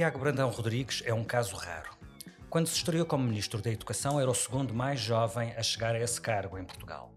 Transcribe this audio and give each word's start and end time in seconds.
Tiago 0.00 0.18
Brandão 0.18 0.48
Rodrigues 0.48 1.02
é 1.04 1.12
um 1.12 1.22
caso 1.22 1.54
raro. 1.56 1.90
Quando 2.48 2.66
se 2.66 2.76
estreou 2.76 3.04
como 3.04 3.22
Ministro 3.22 3.60
da 3.60 3.70
Educação, 3.70 4.18
era 4.18 4.30
o 4.30 4.34
segundo 4.34 4.72
mais 4.72 4.98
jovem 4.98 5.52
a 5.52 5.62
chegar 5.62 5.94
a 5.94 6.00
esse 6.00 6.18
cargo 6.18 6.56
em 6.56 6.64
Portugal. 6.64 7.12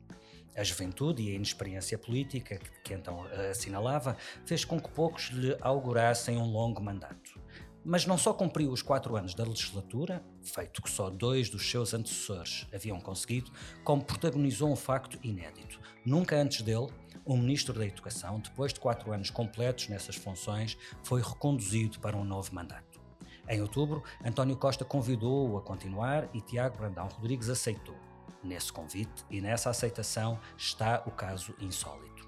A 0.54 0.66
juventude 0.66 1.24
e 1.24 1.32
a 1.32 1.36
inexperiência 1.36 1.98
política 1.98 2.60
que, 2.84 2.94
então 2.94 3.26
assinalava 3.50 4.18
fez 4.46 4.66
com 4.66 4.82
que 4.82 4.92
poucos 4.92 5.30
lhe 5.30 5.56
augurassem 5.62 6.36
um 6.36 6.44
longo 6.46 6.84
mandato. 6.84 7.40
Mas 7.86 8.06
não 8.06 8.18
só 8.18 8.34
cumpriu 8.34 8.70
os 8.70 8.82
quatro 8.82 9.16
anos 9.16 9.34
da 9.34 9.46
legislatura, 9.46 10.22
feito 10.42 10.82
que 10.82 10.90
só 10.90 11.10
dois 11.10 11.50
dos 11.50 11.70
seus 11.72 11.94
antecessores 11.94 12.68
haviam 12.74 13.00
conseguido, 13.00 13.50
como 13.86 14.04
protagonizou 14.04 14.70
um 14.70 14.76
facto 14.76 15.18
inédito. 15.24 15.80
Nunca 16.06 16.36
antes 16.36 16.62
dele, 16.62 16.88
o 17.26 17.38
Ministro 17.38 17.78
da 17.78 17.86
Educação, 17.86 18.40
depois 18.40 18.74
de 18.74 18.80
quatro 18.80 19.12
anos 19.12 19.30
completos 19.30 19.88
nessas 19.88 20.16
funções, 20.16 20.78
foi 21.04 21.22
reconduzido 21.22 22.00
para 22.00 22.18
um 22.18 22.24
novo 22.24 22.54
mandato. 22.54 23.02
Em 23.48 23.62
outubro, 23.62 24.04
António 24.24 24.56
Costa 24.56 24.86
convidou-o 24.86 25.58
a 25.58 25.62
continuar 25.62 26.30
e 26.34 26.42
Tiago 26.42 26.78
Brandão 26.78 27.08
Rodrigues 27.08 27.50
aceitou. 27.50 27.96
Nesse 28.44 28.72
convite 28.72 29.24
e 29.30 29.40
nessa 29.40 29.70
aceitação 29.70 30.40
está 30.58 31.04
o 31.06 31.12
caso 31.12 31.54
insólito. 31.60 32.28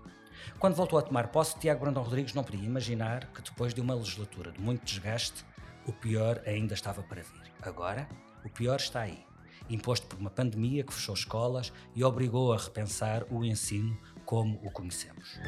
Quando 0.60 0.76
voltou 0.76 1.00
a 1.00 1.02
tomar 1.02 1.28
posse, 1.28 1.58
Tiago 1.58 1.82
Brandão 1.82 2.04
Rodrigues 2.04 2.34
não 2.34 2.44
podia 2.44 2.66
imaginar 2.66 3.32
que 3.34 3.42
depois 3.42 3.74
de 3.74 3.82
uma 3.82 3.96
legislatura 3.96 4.52
de 4.52 4.62
muito 4.62 4.86
desgaste, 4.86 5.46
o 5.86 5.92
pior 5.92 6.42
ainda 6.46 6.74
estava 6.74 7.04
para 7.04 7.22
vir. 7.22 7.52
Agora, 7.62 8.08
o 8.44 8.50
pior 8.50 8.78
está 8.78 9.02
aí. 9.02 9.26
Imposto 9.70 10.06
por 10.08 10.20
uma 10.20 10.30
pandemia 10.30 10.84
que 10.84 10.94
fechou 10.94 11.16
escolas 11.16 11.74
e 11.96 12.04
obrigou 12.04 12.54
a 12.54 12.58
repensar 12.58 13.26
o 13.32 13.44
ensino 13.44 13.98
como 14.26 14.60
o 14.64 14.72
conhecemos. 14.72 15.40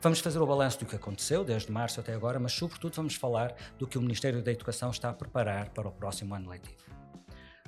Vamos 0.00 0.20
fazer 0.20 0.38
o 0.38 0.46
balanço 0.46 0.78
do 0.78 0.86
que 0.86 0.94
aconteceu 0.94 1.44
desde 1.44 1.72
março 1.72 1.98
até 1.98 2.14
agora, 2.14 2.38
mas 2.38 2.52
sobretudo 2.52 2.94
vamos 2.94 3.16
falar 3.16 3.54
do 3.78 3.86
que 3.86 3.98
o 3.98 4.00
Ministério 4.00 4.40
da 4.42 4.52
Educação 4.52 4.90
está 4.90 5.10
a 5.10 5.12
preparar 5.12 5.70
para 5.70 5.88
o 5.88 5.92
próximo 5.92 6.34
ano 6.34 6.48
letivo. 6.48 6.88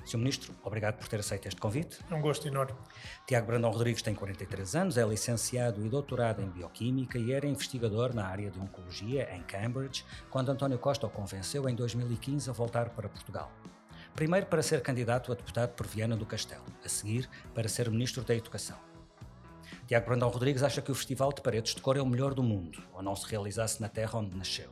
Sr. 0.05 0.17
Ministro, 0.17 0.55
obrigado 0.63 0.97
por 0.97 1.07
ter 1.07 1.19
aceito 1.19 1.47
este 1.47 1.59
convite. 1.59 1.99
É 2.09 2.15
um 2.15 2.21
gosto 2.21 2.47
enorme. 2.47 2.77
Tiago 3.27 3.47
Brandão 3.47 3.69
Rodrigues 3.69 4.01
tem 4.01 4.15
43 4.15 4.75
anos, 4.75 4.97
é 4.97 5.05
licenciado 5.05 5.85
e 5.85 5.89
doutorado 5.89 6.41
em 6.41 6.49
Bioquímica 6.49 7.19
e 7.19 7.31
era 7.31 7.45
investigador 7.45 8.15
na 8.15 8.25
área 8.25 8.49
de 8.49 8.59
Oncologia 8.59 9.29
em 9.35 9.43
Cambridge, 9.43 10.03
quando 10.29 10.49
António 10.49 10.79
Costa 10.79 11.05
o 11.05 11.09
convenceu 11.09 11.67
em 11.69 11.75
2015 11.75 12.49
a 12.49 12.53
voltar 12.53 12.89
para 12.89 13.09
Portugal. 13.09 13.51
Primeiro 14.15 14.45
para 14.45 14.61
ser 14.61 14.81
candidato 14.81 15.31
a 15.31 15.35
deputado 15.35 15.71
por 15.71 15.87
Viana 15.87 16.15
do 16.15 16.25
Castelo, 16.25 16.65
a 16.85 16.89
seguir 16.89 17.29
para 17.55 17.67
ser 17.67 17.89
Ministro 17.89 18.23
da 18.23 18.35
Educação. 18.35 18.77
Tiago 19.87 20.05
Brandão 20.05 20.29
Rodrigues 20.29 20.63
acha 20.63 20.81
que 20.81 20.91
o 20.91 20.95
Festival 20.95 21.33
de 21.33 21.41
Paredes 21.41 21.73
de 21.73 21.81
Cor 21.81 21.97
é 21.97 22.01
o 22.01 22.05
melhor 22.05 22.33
do 22.33 22.43
mundo, 22.43 22.81
ou 22.93 23.01
não 23.01 23.15
se 23.15 23.27
realizasse 23.27 23.81
na 23.81 23.89
terra 23.89 24.19
onde 24.19 24.37
nasceu, 24.37 24.69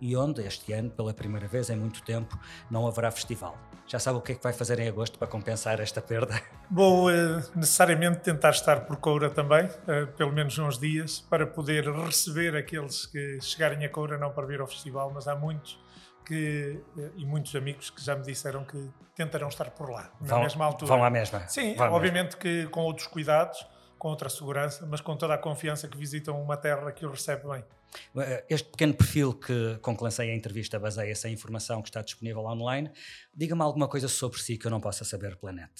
e 0.00 0.16
onde, 0.16 0.42
este 0.42 0.72
ano, 0.72 0.90
pela 0.90 1.12
primeira 1.12 1.48
vez 1.48 1.68
em 1.70 1.76
muito 1.76 2.02
tempo, 2.02 2.38
não 2.70 2.86
haverá 2.86 3.10
festival. 3.10 3.58
Já 3.86 3.98
sabe 3.98 4.18
o 4.18 4.20
que 4.20 4.32
é 4.32 4.34
que 4.34 4.42
vai 4.42 4.52
fazer 4.52 4.78
em 4.78 4.88
agosto 4.88 5.18
para 5.18 5.26
compensar 5.26 5.80
esta 5.80 6.00
perda? 6.00 6.40
Vou 6.70 7.10
uh, 7.10 7.42
necessariamente 7.54 8.20
tentar 8.20 8.50
estar 8.50 8.86
por 8.86 8.96
Coura 8.96 9.28
também, 9.28 9.66
uh, 9.66 10.06
pelo 10.16 10.32
menos 10.32 10.56
uns 10.58 10.78
dias, 10.78 11.20
para 11.20 11.46
poder 11.46 11.90
receber 11.90 12.56
aqueles 12.56 13.06
que 13.06 13.40
chegarem 13.40 13.84
a 13.84 13.88
Coura, 13.88 14.16
não 14.16 14.30
para 14.30 14.46
vir 14.46 14.60
ao 14.60 14.66
festival, 14.66 15.10
mas 15.12 15.26
há 15.26 15.34
muitos 15.34 15.81
que, 16.24 16.80
uh, 16.96 17.12
e 17.16 17.24
muitos 17.24 17.54
amigos 17.54 17.90
que 17.90 18.02
já 18.02 18.16
me 18.16 18.22
disseram 18.22 18.64
que 18.64 18.90
tentarão 19.14 19.48
estar 19.48 19.70
por 19.70 19.90
lá, 19.90 20.12
na 20.20 20.28
vão, 20.28 20.42
mesma 20.42 20.64
altura. 20.64 20.88
Vão 20.88 21.04
à 21.04 21.10
mesma? 21.10 21.46
Sim, 21.48 21.74
vão 21.74 21.92
obviamente 21.92 22.36
que 22.36 22.66
com 22.68 22.82
outros 22.82 23.06
cuidados, 23.06 23.66
com 23.98 24.08
outra 24.08 24.28
segurança, 24.28 24.86
mas 24.86 25.00
com 25.00 25.16
toda 25.16 25.34
a 25.34 25.38
confiança 25.38 25.86
que 25.86 25.96
visitam 25.96 26.42
uma 26.42 26.56
terra 26.56 26.90
que 26.92 27.06
o 27.06 27.10
recebe 27.10 27.48
bem. 27.48 27.64
Este 28.48 28.68
pequeno 28.70 28.94
perfil 28.94 29.34
que, 29.34 29.78
com 29.82 29.96
que 29.96 30.02
lancei 30.02 30.30
a 30.30 30.34
entrevista 30.34 30.78
baseia-se 30.78 31.28
em 31.28 31.32
informação 31.32 31.82
que 31.82 31.88
está 31.88 32.02
disponível 32.02 32.42
online. 32.44 32.90
Diga-me 33.34 33.62
alguma 33.62 33.86
coisa 33.86 34.08
sobre 34.08 34.40
si 34.40 34.56
que 34.56 34.66
eu 34.66 34.70
não 34.70 34.80
possa 34.80 35.04
saber 35.04 35.36
pela 35.36 35.52
net. 35.52 35.70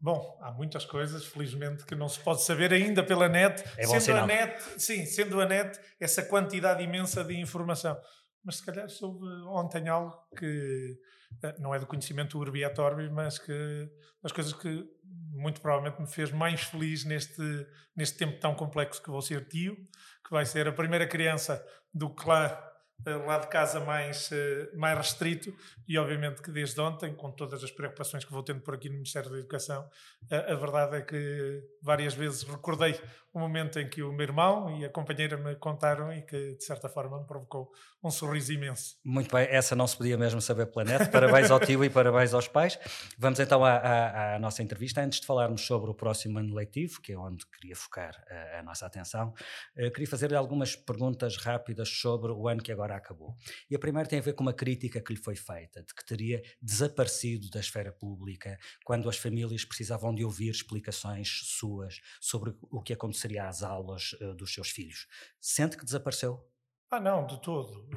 Bom, 0.00 0.36
há 0.42 0.50
muitas 0.50 0.84
coisas, 0.84 1.24
felizmente, 1.24 1.86
que 1.86 1.94
não 1.94 2.08
se 2.08 2.18
pode 2.18 2.42
saber 2.42 2.72
ainda 2.72 3.04
pela 3.04 3.28
net. 3.28 3.62
É 3.78 3.86
sendo 3.86 4.00
sinal. 4.00 4.24
a 4.24 4.26
net, 4.26 4.60
sim, 4.76 5.06
sendo 5.06 5.40
a 5.40 5.46
net 5.46 5.78
essa 6.00 6.24
quantidade 6.24 6.82
imensa 6.82 7.22
de 7.22 7.38
informação. 7.38 7.96
Mas 8.44 8.56
se 8.56 8.66
calhar 8.66 8.88
soube 8.88 9.24
ontem 9.46 9.88
algo 9.88 10.16
que 10.36 10.98
eh, 11.42 11.54
não 11.58 11.74
é 11.74 11.78
do 11.78 11.86
conhecimento 11.86 12.38
urbi 12.38 12.64
et 12.64 12.74
mas 13.12 13.38
que 13.38 13.88
as 14.22 14.32
coisas 14.32 14.52
que 14.52 14.84
muito 15.32 15.60
provavelmente 15.60 16.00
me 16.00 16.06
fez 16.06 16.30
mais 16.30 16.62
feliz 16.62 17.04
neste, 17.04 17.66
neste 17.96 18.18
tempo 18.18 18.38
tão 18.38 18.54
complexo 18.54 19.02
que 19.02 19.10
vou 19.10 19.22
ser 19.22 19.46
tio, 19.48 19.76
que 20.24 20.30
vai 20.30 20.44
ser 20.44 20.68
a 20.68 20.72
primeira 20.72 21.06
criança 21.06 21.64
do 21.92 22.10
clã 22.10 22.56
eh, 23.04 23.16
lá 23.16 23.38
de 23.38 23.48
casa 23.48 23.80
mais, 23.80 24.30
eh, 24.30 24.70
mais 24.74 24.96
restrito. 24.96 25.52
E 25.88 25.98
obviamente 25.98 26.40
que 26.40 26.50
desde 26.50 26.80
ontem, 26.80 27.14
com 27.14 27.30
todas 27.32 27.62
as 27.64 27.70
preocupações 27.70 28.24
que 28.24 28.32
vou 28.32 28.42
tendo 28.42 28.60
por 28.60 28.74
aqui 28.74 28.88
no 28.88 28.94
Ministério 28.94 29.30
da 29.30 29.38
Educação, 29.38 29.88
a, 30.30 30.52
a 30.52 30.54
verdade 30.54 30.96
é 30.96 31.02
que 31.02 31.62
várias 31.82 32.14
vezes 32.14 32.42
recordei 32.42 33.00
o 33.32 33.38
momento 33.38 33.78
em 33.78 33.88
que 33.88 34.02
o 34.02 34.12
meu 34.12 34.24
irmão 34.24 34.76
e 34.78 34.84
a 34.84 34.90
companheira 34.90 35.36
me 35.36 35.56
contaram 35.56 36.12
e 36.12 36.22
que 36.22 36.54
de 36.54 36.64
certa 36.64 36.88
forma 36.88 37.18
me 37.18 37.26
provocou 37.26 37.72
um 38.04 38.10
sorriso 38.10 38.52
imenso. 38.52 38.96
Muito 39.04 39.34
bem, 39.34 39.46
essa 39.48 39.74
não 39.74 39.86
se 39.86 39.96
podia 39.96 40.18
mesmo 40.18 40.40
saber 40.40 40.66
pela 40.66 40.84
net. 40.84 41.10
Parabéns 41.10 41.50
ao 41.50 41.60
tio 41.60 41.84
e 41.84 41.88
parabéns 41.88 42.34
aos 42.34 42.48
pais. 42.48 42.78
Vamos 43.16 43.38
então 43.38 43.64
à, 43.64 43.76
à, 43.76 44.34
à, 44.34 44.38
nossa 44.38 44.62
entrevista. 44.62 45.00
Antes 45.00 45.20
de 45.20 45.26
falarmos 45.26 45.62
sobre 45.62 45.90
o 45.90 45.94
próximo 45.94 46.38
ano 46.38 46.54
letivo, 46.54 47.00
que 47.00 47.12
é 47.12 47.18
onde 47.18 47.46
queria 47.46 47.76
focar 47.76 48.22
a, 48.28 48.58
a 48.58 48.62
nossa 48.62 48.84
atenção, 48.84 49.28
uh, 49.28 49.90
queria 49.92 50.08
fazer-lhe 50.08 50.36
algumas 50.36 50.76
perguntas 50.76 51.36
rápidas 51.36 51.88
sobre 51.88 52.32
o 52.32 52.48
ano 52.48 52.62
que 52.62 52.72
agora 52.72 52.96
acabou. 52.96 53.34
E 53.70 53.76
a 53.76 53.78
primeira 53.78 54.08
tem 54.08 54.18
a 54.18 54.22
ver 54.22 54.34
com 54.34 54.42
uma 54.42 54.52
crítica 54.52 55.00
que 55.00 55.14
lhe 55.14 55.18
foi 55.18 55.36
feita, 55.36 55.82
de 55.82 55.94
que 55.94 56.04
teria 56.04 56.42
desaparecido 56.60 57.48
da 57.50 57.60
esfera 57.60 57.92
pública 57.92 58.58
quando 58.84 59.08
as 59.08 59.16
famílias 59.16 59.64
precisavam 59.64 60.14
de 60.14 60.24
ouvir 60.24 60.50
explicações 60.50 61.40
suas 61.44 62.00
sobre 62.20 62.54
o 62.70 62.82
que 62.82 62.92
aconteceria 63.22 63.48
às 63.48 63.62
aulas 63.62 64.12
uh, 64.14 64.34
dos 64.34 64.52
seus 64.52 64.70
filhos. 64.70 65.06
Sente 65.40 65.76
que 65.76 65.84
desapareceu? 65.84 66.44
Ah, 66.90 67.00
não, 67.00 67.26
de 67.26 67.40
todo. 67.40 67.88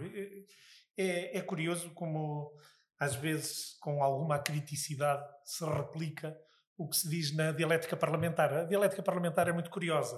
É, 0.97 1.37
é, 1.37 1.41
curioso 1.41 1.89
como, 1.93 2.53
às 2.99 3.15
vezes, 3.15 3.77
com 3.79 4.01
alguma 4.01 4.39
criticidade, 4.39 5.27
se 5.43 5.65
replica 5.65 6.37
o 6.77 6.87
que 6.87 6.95
se 6.95 7.09
diz 7.09 7.35
na 7.35 7.51
dialética 7.51 7.97
parlamentar. 7.97 8.53
A 8.53 8.63
dialética 8.63 9.03
parlamentar 9.03 9.47
é 9.47 9.53
muito 9.53 9.69
curiosa, 9.69 10.15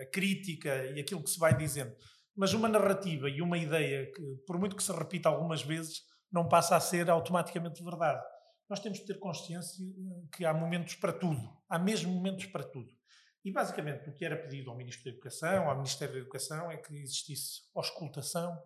a 0.00 0.06
crítica 0.06 0.84
e 0.86 1.00
aquilo 1.00 1.22
que 1.22 1.30
se 1.30 1.38
vai 1.38 1.56
dizendo. 1.56 1.94
Mas 2.36 2.52
uma 2.52 2.68
narrativa 2.68 3.28
e 3.28 3.42
uma 3.42 3.58
ideia 3.58 4.10
que, 4.12 4.22
por 4.46 4.58
muito 4.58 4.76
que 4.76 4.82
se 4.82 4.92
repita 4.92 5.28
algumas 5.28 5.62
vezes, 5.62 6.02
não 6.30 6.48
passa 6.48 6.76
a 6.76 6.80
ser 6.80 7.10
automaticamente 7.10 7.82
verdade. 7.82 8.22
Nós 8.68 8.78
temos 8.78 9.00
que 9.00 9.06
ter 9.06 9.18
consciência 9.18 9.84
que 10.32 10.44
há 10.44 10.54
momentos 10.54 10.94
para 10.94 11.12
tudo. 11.12 11.40
Há 11.68 11.76
mesmo 11.76 12.12
momentos 12.12 12.46
para 12.46 12.62
tudo. 12.62 12.99
E 13.44 13.50
basicamente 13.50 14.08
o 14.08 14.12
que 14.12 14.24
era 14.24 14.36
pedido 14.36 14.70
ao 14.70 14.76
Ministro 14.76 15.04
da 15.04 15.10
Educação, 15.10 15.68
ao 15.68 15.76
Ministério 15.76 16.14
da 16.14 16.20
Educação, 16.20 16.70
é 16.70 16.76
que 16.76 16.94
existisse 16.94 17.62
auscultação, 17.74 18.60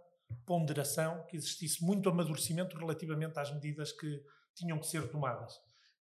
ponderação, 0.44 1.24
que 1.26 1.36
existisse 1.36 1.84
muito 1.84 2.08
amadurecimento 2.08 2.76
relativamente 2.76 3.38
às 3.38 3.52
medidas 3.52 3.92
que 3.92 4.20
tinham 4.54 4.78
que 4.78 4.86
ser 4.86 5.08
tomadas. 5.10 5.52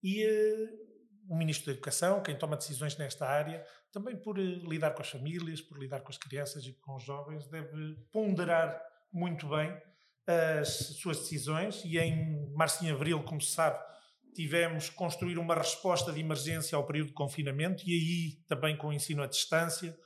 E 0.01 0.25
uh, 0.25 0.91
o 1.29 1.35
Ministro 1.35 1.67
da 1.67 1.73
Educação, 1.73 2.23
quem 2.23 2.37
toma 2.37 2.55
decisões 2.55 2.97
nesta 2.97 3.27
área, 3.27 3.65
também 3.91 4.15
por 4.15 4.39
uh, 4.39 4.41
lidar 4.41 4.91
com 4.91 5.01
as 5.01 5.09
famílias, 5.09 5.61
por 5.61 5.77
lidar 5.77 5.99
com 6.01 6.09
as 6.09 6.17
crianças 6.17 6.65
e 6.65 6.73
com 6.73 6.95
os 6.95 7.03
jovens, 7.03 7.47
deve 7.47 7.95
ponderar 8.12 8.81
muito 9.12 9.50
bem 9.50 9.77
as 10.25 10.69
suas 10.97 11.19
decisões. 11.19 11.83
E 11.83 11.97
em 11.97 12.53
março 12.53 12.83
e 12.85 12.89
abril, 12.89 13.21
como 13.24 13.41
se 13.41 13.51
sabe, 13.51 13.83
tivemos 14.33 14.89
que 14.89 14.95
construir 14.95 15.38
uma 15.38 15.56
resposta 15.56 16.12
de 16.12 16.19
emergência 16.19 16.75
ao 16.75 16.86
período 16.86 17.07
de 17.07 17.13
confinamento 17.13 17.83
e 17.88 17.94
aí 17.94 18.45
também 18.48 18.78
com 18.78 18.88
o 18.88 18.94
ensino 18.94 19.24
à 19.24 19.28
distância, 19.28 19.98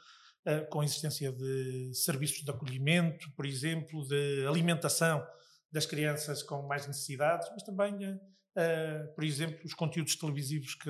eh, 0.45 0.61
com 0.61 0.81
a 0.81 0.85
existência 0.85 1.31
de 1.31 1.91
serviços 1.93 2.43
de 2.43 2.51
acolhimento, 2.51 3.31
por 3.35 3.45
exemplo, 3.45 4.05
de 4.07 4.45
alimentação 4.47 5.25
das 5.71 5.85
crianças 5.85 6.43
com 6.43 6.61
mais 6.67 6.87
necessidades, 6.87 7.47
mas 7.51 7.63
também, 7.63 8.03
eh, 8.03 8.17
eh, 8.57 9.03
por 9.15 9.23
exemplo, 9.23 9.59
os 9.65 9.73
conteúdos 9.73 10.15
televisivos 10.15 10.75
que 10.75 10.89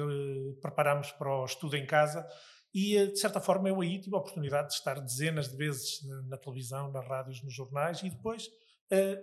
preparamos 0.62 1.12
para 1.14 1.42
o 1.42 1.46
estudo 1.46 1.76
em 1.76 1.86
casa. 1.86 2.28
E, 2.74 3.08
de 3.08 3.18
certa 3.18 3.40
forma, 3.40 3.70
eu 3.70 3.80
aí 3.80 4.00
tive 4.02 4.16
a 4.16 4.20
oportunidade 4.20 4.68
de 4.68 4.74
estar 4.74 5.00
dezenas 5.00 5.48
de 5.48 5.56
vezes 5.56 6.02
na 6.28 6.38
televisão, 6.38 6.92
nas 6.92 7.08
rádios, 7.08 7.42
nos 7.42 7.54
jornais 7.54 8.02
e 8.04 8.10
depois 8.10 8.50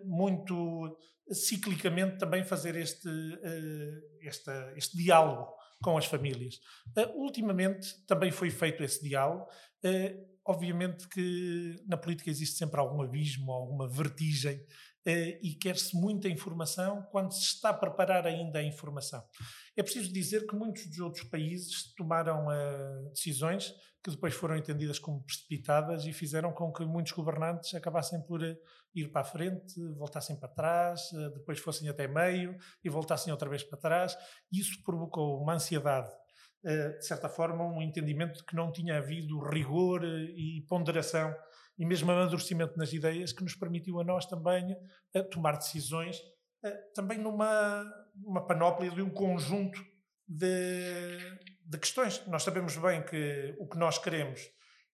muito 0.05 0.99
ciclicamente 1.31 2.19
também 2.19 2.45
fazer 2.45 2.77
este, 2.77 3.09
este, 4.21 4.51
este 4.77 4.97
diálogo 4.97 5.53
com 5.83 5.97
as 5.97 6.07
famílias. 6.07 6.59
ultimamente 7.15 7.89
também 8.07 8.31
foi 8.31 8.51
feito 8.51 8.83
esse 8.83 9.03
diálogo 9.03 9.47
obviamente 10.45 11.09
que 11.09 11.77
na 11.87 11.97
política 11.97 12.31
existe 12.31 12.57
sempre 12.57 12.81
algum 12.81 13.03
abismo, 13.03 13.53
alguma 13.53 13.89
vertigem 13.89 14.61
e 15.05 15.55
quer-se 15.61 15.97
muita 15.97 16.29
informação 16.29 17.03
quando 17.11 17.33
se 17.33 17.41
está 17.41 17.71
a 17.71 17.75
preparar 17.75 18.27
ainda 18.27 18.61
a 18.61 18.63
informação. 18.63 19.23
É 19.77 19.83
preciso 19.83 20.13
dizer 20.13 20.47
que 20.47 20.55
muitos 20.55 20.87
dos 20.87 20.99
outros 20.99 21.25
países 21.25 21.93
tomaram 21.95 22.47
decisões 23.13 23.73
que 24.03 24.11
depois 24.11 24.35
foram 24.35 24.57
entendidas 24.57 24.99
como 24.99 25.25
precipitadas 25.25 26.05
e 26.07 26.13
fizeram 26.13 26.53
com 26.53 26.73
que 26.73 26.85
muitos 26.85 27.13
governantes 27.13 27.73
acabassem 27.75 28.21
por 28.27 28.41
ir 28.95 29.09
para 29.11 29.23
a 29.23 29.25
frente, 29.25 29.75
voltassem 29.97 30.37
para 30.37 30.49
trás, 30.49 31.11
uh, 31.13 31.31
depois 31.35 31.59
fossem 31.59 31.89
até 31.89 32.07
meio 32.07 32.57
e 32.85 32.89
voltassem 32.89 33.33
outra 33.33 33.49
vez 33.49 33.63
para 33.63 33.79
trás. 33.79 34.17
Isso 34.51 34.83
provocou 34.83 35.41
uma 35.43 35.55
ansiedade, 35.55 36.11
de 36.65 37.05
certa 37.05 37.29
forma, 37.29 37.65
um 37.65 37.83
entendimento 37.83 38.39
de 38.39 38.45
que 38.45 38.55
não 38.55 38.71
tinha 38.71 38.99
havido 38.99 39.41
rigor 39.41 40.05
e 40.05 40.65
ponderação 40.69 41.35
e 41.77 41.85
mesmo 41.85 42.13
amadurecimento 42.13 42.79
nas 42.79 42.93
ideias 42.93 43.33
que 43.33 43.43
nos 43.43 43.57
permitiu 43.57 44.01
a 44.01 44.05
nós 44.05 44.27
também 44.27 44.77
tomar 45.33 45.57
decisões 45.57 46.21
também 46.95 47.19
numa 47.19 47.85
uma 48.25 48.47
panóplia 48.47 48.91
de 48.91 49.03
um 49.03 49.11
conjunto 49.11 49.85
de, 50.29 51.19
de 51.65 51.79
questões. 51.79 52.25
Nós 52.27 52.43
sabemos 52.43 52.77
bem 52.77 53.03
que 53.03 53.55
o 53.59 53.69
que 53.69 53.79
nós 53.79 53.99
queremos 53.99 54.41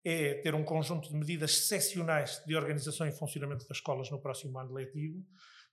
é 0.10 0.36
ter 0.36 0.56
um 0.56 0.64
conjunto 0.64 1.10
de 1.10 1.16
medidas 1.16 1.52
excepcionais 1.52 2.42
de 2.46 2.56
organização 2.56 3.06
e 3.06 3.12
funcionamento 3.12 3.68
das 3.68 3.78
escolas 3.78 4.10
no 4.10 4.22
próximo 4.22 4.58
ano 4.58 4.72
letivo, 4.72 5.22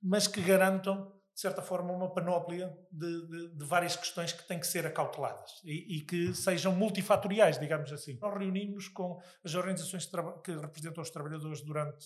mas 0.02 0.26
que 0.26 0.42
garantam, 0.42 1.12
de 1.32 1.40
certa 1.40 1.62
forma, 1.62 1.92
uma 1.92 2.12
panóplia 2.12 2.76
de, 2.90 3.28
de, 3.28 3.56
de 3.56 3.64
várias 3.64 3.94
questões 3.94 4.32
que 4.32 4.42
têm 4.48 4.58
que 4.58 4.66
ser 4.66 4.84
acauteladas 4.86 5.62
e, 5.64 5.98
e, 5.98 6.00
que 6.00 6.34
sejam 6.34 6.75
multifatoriais, 6.75 7.60
digamos 7.60 7.92
assim. 7.92 8.19
Nós 8.20 8.36
reunimos 8.36 8.88
com 8.88 9.20
as 9.44 9.54
organizações 9.54 10.04
que 10.42 10.50
representam 10.50 11.00
os 11.00 11.10
trabalhadores 11.10 11.60
durante 11.60 12.04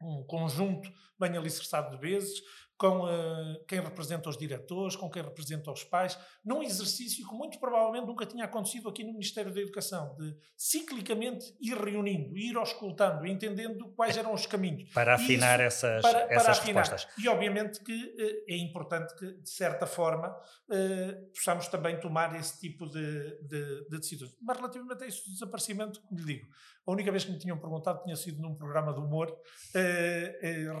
um 0.00 0.22
conjunto 0.24 0.92
bem 1.18 1.36
alicerçado 1.36 1.96
de 1.96 2.00
vezes, 2.00 2.40
com 2.76 3.04
uh, 3.04 3.64
quem 3.66 3.80
representa 3.80 4.28
os 4.28 4.36
diretores, 4.36 4.96
com 4.96 5.08
quem 5.08 5.22
representa 5.22 5.70
os 5.70 5.84
pais, 5.84 6.18
num 6.44 6.62
exercício 6.62 7.26
que 7.28 7.34
muito 7.34 7.58
provavelmente 7.60 8.06
nunca 8.06 8.26
tinha 8.26 8.44
acontecido 8.44 8.88
aqui 8.88 9.04
no 9.04 9.12
Ministério 9.12 9.52
da 9.52 9.60
Educação, 9.60 10.16
de 10.16 10.36
ciclicamente 10.56 11.54
ir 11.60 11.76
reunindo, 11.76 12.36
ir 12.36 12.56
auscultando, 12.56 13.26
entendendo 13.26 13.92
quais 13.94 14.16
eram 14.16 14.34
os 14.34 14.46
caminhos. 14.46 14.90
Para 14.92 15.14
afinar 15.14 15.60
Isso, 15.60 15.86
essas, 15.86 16.02
para, 16.02 16.26
para 16.26 16.34
essas 16.34 16.58
afinar. 16.58 16.80
respostas. 16.80 17.12
E 17.18 17.28
obviamente 17.28 17.82
que 17.84 17.92
uh, 17.92 18.44
é 18.48 18.56
importante 18.56 19.14
que, 19.16 19.32
de 19.32 19.50
certa 19.50 19.86
forma, 19.86 20.28
uh, 20.28 21.32
possamos 21.34 21.68
também 21.68 22.00
tomar 22.00 22.34
esse 22.38 22.58
tipo 22.60 22.86
de, 22.88 23.38
de, 23.42 23.88
de, 23.88 23.98
decisões. 23.98 24.34
Mas 24.40 24.56
relativamente 24.56 25.04
a 25.04 25.06
isso 25.06 25.24
do 25.26 25.32
desaparecimento, 25.32 26.00
como 26.02 26.20
lhe 26.20 26.26
digo, 26.26 26.48
a 26.84 26.90
única 26.90 27.12
vez 27.12 27.24
que 27.24 27.30
me 27.30 27.38
tinham 27.38 27.58
perguntado 27.58 28.02
tinha 28.02 28.16
sido 28.16 28.42
num 28.42 28.56
programa 28.56 28.92
de 28.92 28.98
humor 28.98 29.32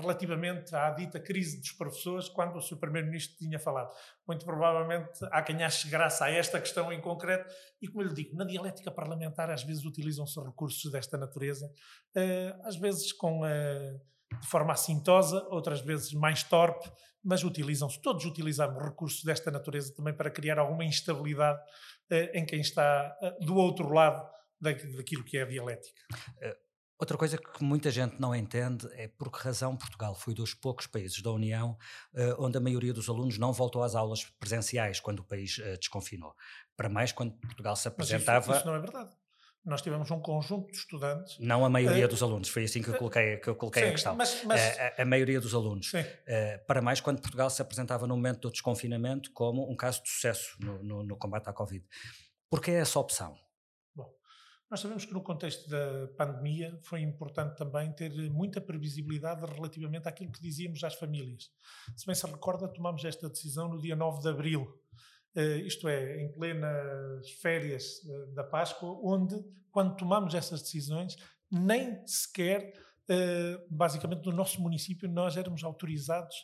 relativamente 0.00 0.74
à 0.74 0.90
dita 0.90 1.20
crise 1.20 1.60
dos 1.60 1.70
professores 1.82 2.28
quando 2.28 2.56
o 2.56 2.60
seu 2.60 2.76
primeiro-ministro 2.76 3.36
tinha 3.36 3.58
falado. 3.58 3.92
Muito 4.26 4.44
provavelmente 4.44 5.18
há 5.32 5.42
quem 5.42 5.62
ache 5.64 5.88
graça 5.88 6.26
a 6.26 6.30
esta 6.30 6.60
questão 6.60 6.92
em 6.92 7.00
concreto 7.00 7.52
e, 7.80 7.88
como 7.88 8.02
eu 8.02 8.08
lhe 8.08 8.14
digo, 8.14 8.36
na 8.36 8.44
dialética 8.44 8.90
parlamentar 8.90 9.50
às 9.50 9.64
vezes 9.64 9.84
utilizam-se 9.84 10.40
recursos 10.40 10.90
desta 10.92 11.18
natureza, 11.18 11.66
uh, 11.66 12.66
às 12.66 12.76
vezes 12.76 13.12
com, 13.12 13.40
uh, 13.40 14.40
de 14.40 14.46
forma 14.46 14.72
assintosa, 14.72 15.44
outras 15.50 15.80
vezes 15.80 16.12
mais 16.12 16.44
torpe, 16.44 16.88
mas 17.24 17.42
utilizam-se, 17.42 18.00
todos 18.00 18.24
utilizamos 18.24 18.80
recursos 18.82 19.24
desta 19.24 19.50
natureza 19.50 19.92
também 19.94 20.14
para 20.14 20.30
criar 20.30 20.58
alguma 20.58 20.84
instabilidade 20.84 21.60
uh, 22.12 22.14
em 22.32 22.46
quem 22.46 22.60
está 22.60 23.16
do 23.40 23.56
outro 23.56 23.92
lado 23.92 24.24
daquilo 24.60 25.24
que 25.24 25.36
é 25.36 25.42
a 25.42 25.46
dialética. 25.46 26.00
Outra 27.02 27.18
coisa 27.18 27.36
que 27.36 27.64
muita 27.64 27.90
gente 27.90 28.20
não 28.20 28.32
entende 28.32 28.88
é 28.92 29.08
por 29.08 29.28
que 29.28 29.42
razão 29.42 29.76
Portugal 29.76 30.14
foi 30.14 30.34
dos 30.34 30.54
poucos 30.54 30.86
países 30.86 31.20
da 31.20 31.32
União 31.32 31.76
uh, 32.14 32.36
onde 32.38 32.56
a 32.56 32.60
maioria 32.60 32.92
dos 32.92 33.08
alunos 33.08 33.38
não 33.38 33.52
voltou 33.52 33.82
às 33.82 33.96
aulas 33.96 34.22
presenciais 34.38 35.00
quando 35.00 35.18
o 35.18 35.24
país 35.24 35.58
uh, 35.58 35.76
desconfinou. 35.80 36.32
Para 36.76 36.88
mais, 36.88 37.10
quando 37.10 37.32
Portugal 37.32 37.74
se 37.74 37.88
apresentava. 37.88 38.46
Mas 38.46 38.46
isso, 38.46 38.56
isso 38.58 38.66
não 38.68 38.76
é 38.76 38.78
verdade. 38.78 39.10
Nós 39.64 39.82
tivemos 39.82 40.08
um 40.12 40.20
conjunto 40.20 40.70
de 40.70 40.76
estudantes. 40.76 41.40
Não 41.40 41.64
a 41.64 41.68
maioria 41.68 42.06
uh, 42.06 42.08
dos 42.08 42.22
alunos, 42.22 42.48
foi 42.48 42.62
assim 42.62 42.80
que 42.80 42.90
eu 42.90 42.94
coloquei, 42.94 43.36
que 43.38 43.48
eu 43.48 43.56
coloquei 43.56 43.82
sim, 43.82 43.88
a 43.88 43.92
questão. 43.92 44.14
Mas, 44.14 44.44
mas... 44.44 44.60
A, 44.78 45.02
a, 45.02 45.04
maioria 45.04 45.40
dos 45.40 45.54
alunos. 45.56 45.90
para 46.68 46.80
mais, 46.80 47.00
quando 47.00 47.20
Portugal 47.20 47.50
se 47.50 47.60
apresentava 47.60 48.06
no 48.06 48.14
momento 48.14 48.42
do 48.42 48.52
desconfinamento 48.52 49.32
como 49.32 49.68
um 49.68 49.74
caso 49.74 50.04
de 50.04 50.08
sucesso 50.08 50.56
no, 50.60 50.80
no, 50.84 51.02
no 51.02 51.16
combate 51.16 51.48
à 51.48 51.52
Covid. 51.52 51.84
Por 52.48 52.60
que 52.60 52.70
essa 52.70 53.00
opção? 53.00 53.41
Nós 54.72 54.80
sabemos 54.80 55.04
que 55.04 55.12
no 55.12 55.20
contexto 55.20 55.68
da 55.68 56.08
pandemia 56.16 56.78
foi 56.80 57.02
importante 57.02 57.58
também 57.58 57.92
ter 57.92 58.10
muita 58.30 58.58
previsibilidade 58.58 59.44
relativamente 59.44 60.08
àquilo 60.08 60.32
que 60.32 60.40
dizíamos 60.40 60.82
às 60.82 60.94
famílias. 60.94 61.50
Se 61.94 62.06
bem 62.06 62.14
se 62.14 62.26
recorda, 62.26 62.66
tomamos 62.66 63.04
esta 63.04 63.28
decisão 63.28 63.68
no 63.68 63.78
dia 63.78 63.94
9 63.94 64.22
de 64.22 64.28
abril, 64.30 64.62
uh, 65.36 65.58
isto 65.66 65.86
é, 65.88 66.22
em 66.22 66.32
plenas 66.32 67.30
férias 67.42 67.98
uh, 68.04 68.32
da 68.32 68.42
Páscoa, 68.44 68.98
onde, 69.04 69.44
quando 69.70 69.94
tomamos 69.94 70.34
essas 70.34 70.62
decisões, 70.62 71.16
nem 71.50 72.02
sequer, 72.06 72.72
uh, 73.10 73.66
basicamente, 73.68 74.24
no 74.24 74.32
nosso 74.32 74.58
município, 74.58 75.06
nós 75.06 75.36
éramos 75.36 75.62
autorizados 75.62 76.34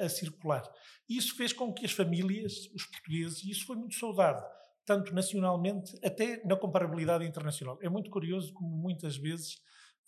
a 0.00 0.08
circular. 0.08 0.68
Isso 1.08 1.36
fez 1.36 1.52
com 1.52 1.72
que 1.72 1.84
as 1.84 1.92
famílias, 1.92 2.68
os 2.74 2.86
portugueses, 2.86 3.44
e 3.44 3.52
isso 3.52 3.66
foi 3.66 3.76
muito 3.76 3.94
saudado, 3.94 4.44
tanto 4.84 5.14
nacionalmente, 5.14 5.98
até 6.04 6.44
na 6.44 6.56
comparabilidade 6.56 7.24
internacional. 7.24 7.78
É 7.80 7.88
muito 7.88 8.10
curioso 8.10 8.52
como 8.52 8.68
muitas 8.68 9.16
vezes, 9.16 9.54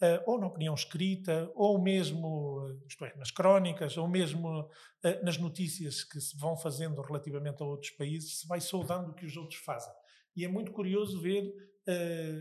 uh, 0.02 0.22
ou 0.26 0.38
na 0.40 0.46
opinião 0.46 0.74
escrita, 0.74 1.50
ou 1.54 1.80
mesmo, 1.80 2.66
uh, 2.66 2.86
isto 2.86 3.04
é, 3.04 3.14
nas 3.16 3.30
crónicas, 3.30 3.96
ou 3.96 4.08
mesmo 4.08 4.60
uh, 4.60 4.68
nas 5.24 5.38
notícias 5.38 6.02
que 6.04 6.20
se 6.20 6.36
vão 6.38 6.56
fazendo 6.56 7.00
relativamente 7.02 7.62
a 7.62 7.66
outros 7.66 7.90
países, 7.92 8.40
se 8.40 8.48
vai 8.48 8.60
saudando 8.60 9.10
o 9.10 9.14
que 9.14 9.26
os 9.26 9.36
outros 9.36 9.60
fazem. 9.60 9.92
E 10.36 10.44
é 10.44 10.48
muito 10.48 10.72
curioso 10.72 11.20
ver 11.20 11.52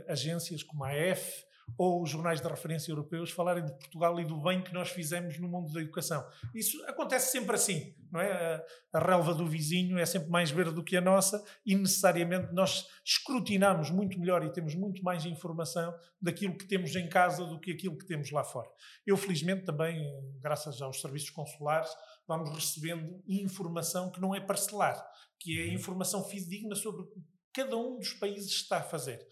agências 0.07 0.63
como 0.63 0.85
a 0.85 0.95
EF, 0.95 1.43
ou 1.77 2.01
os 2.01 2.09
jornais 2.09 2.41
de 2.41 2.47
referência 2.47 2.91
europeus 2.91 3.31
falarem 3.31 3.65
de 3.65 3.73
Portugal 3.73 4.19
e 4.19 4.25
do 4.25 4.41
bem 4.41 4.63
que 4.63 4.73
nós 4.73 4.89
fizemos 4.89 5.39
no 5.39 5.47
mundo 5.47 5.71
da 5.71 5.81
educação. 5.81 6.25
Isso 6.53 6.81
acontece 6.85 7.31
sempre 7.31 7.55
assim, 7.55 7.93
não 8.13 8.21
é? 8.21 8.63
A, 8.93 8.99
relva 8.99 9.33
do 9.33 9.47
vizinho 9.47 9.97
é 9.97 10.05
sempre 10.05 10.29
mais 10.29 10.51
verde 10.51 10.75
do 10.75 10.83
que 10.83 10.95
a 10.95 11.01
nossa 11.01 11.43
e 11.65 11.75
necessariamente 11.75 12.53
nós 12.53 12.87
escrutinamos 13.03 13.89
muito 13.89 14.19
melhor 14.19 14.45
e 14.45 14.53
temos 14.53 14.75
muito 14.75 15.03
mais 15.03 15.25
informação 15.25 15.93
daquilo 16.21 16.55
que 16.55 16.67
temos 16.67 16.95
em 16.95 17.09
casa 17.09 17.43
do 17.43 17.59
que 17.59 17.71
aquilo 17.71 17.97
que 17.97 18.05
temos 18.05 18.29
lá 18.29 18.43
fora. 18.43 18.69
Eu, 19.05 19.17
felizmente, 19.17 19.65
também, 19.65 19.99
graças 20.39 20.79
aos 20.79 21.01
serviços 21.01 21.31
consulares, 21.31 21.89
vamos 22.27 22.51
recebendo 22.51 23.19
informação 23.27 24.11
que 24.11 24.21
não 24.21 24.35
é 24.35 24.39
parcelar, 24.39 25.03
que 25.39 25.59
é 25.59 25.73
informação 25.73 26.23
fidedigna 26.23 26.75
sobre 26.75 27.01
o 27.01 27.07
que 27.07 27.19
cada 27.51 27.75
um 27.75 27.97
dos 27.97 28.13
países 28.13 28.51
está 28.51 28.77
a 28.77 28.83
fazer. 28.83 29.27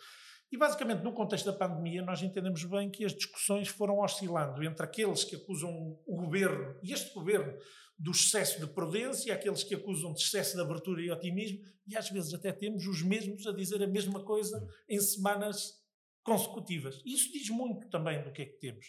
E 0.51 0.57
basicamente, 0.57 1.01
no 1.01 1.13
contexto 1.13 1.45
da 1.45 1.53
pandemia, 1.53 2.01
nós 2.01 2.21
entendemos 2.21 2.65
bem 2.65 2.89
que 2.89 3.05
as 3.05 3.13
discussões 3.13 3.69
foram 3.69 3.99
oscilando 3.99 4.61
entre 4.63 4.83
aqueles 4.83 5.23
que 5.23 5.37
acusam 5.37 5.97
o 6.05 6.17
governo, 6.17 6.77
e 6.83 6.91
este 6.91 7.13
governo, 7.13 7.57
do 8.01 8.09
excesso 8.09 8.59
de 8.59 8.65
prudência, 8.73 9.31
aqueles 9.31 9.63
que 9.63 9.75
acusam 9.75 10.11
de 10.11 10.21
excesso 10.21 10.55
de 10.55 10.61
abertura 10.61 11.03
e 11.03 11.11
otimismo, 11.11 11.59
e 11.85 11.95
às 11.95 12.09
vezes 12.09 12.33
até 12.33 12.51
temos 12.51 12.87
os 12.87 13.03
mesmos 13.03 13.45
a 13.45 13.53
dizer 13.53 13.83
a 13.83 13.87
mesma 13.87 14.25
coisa 14.25 14.67
em 14.89 14.99
semanas 14.99 15.79
consecutivas. 16.23 16.99
Isso 17.05 17.31
diz 17.31 17.47
muito 17.49 17.87
também 17.89 18.23
do 18.23 18.31
que 18.31 18.41
é 18.41 18.45
que 18.45 18.57
temos. 18.57 18.87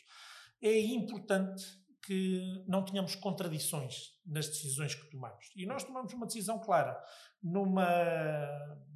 É 0.62 0.78
importante 0.78 1.62
que 2.04 2.64
não 2.66 2.84
tenhamos 2.84 3.14
contradições 3.14 4.12
nas 4.26 4.48
decisões 4.48 4.94
que 4.94 5.10
tomamos. 5.10 5.50
E 5.56 5.64
nós 5.66 5.84
tomamos 5.84 6.12
uma 6.12 6.26
decisão 6.26 6.58
clara, 6.58 7.00
numa, 7.42 7.88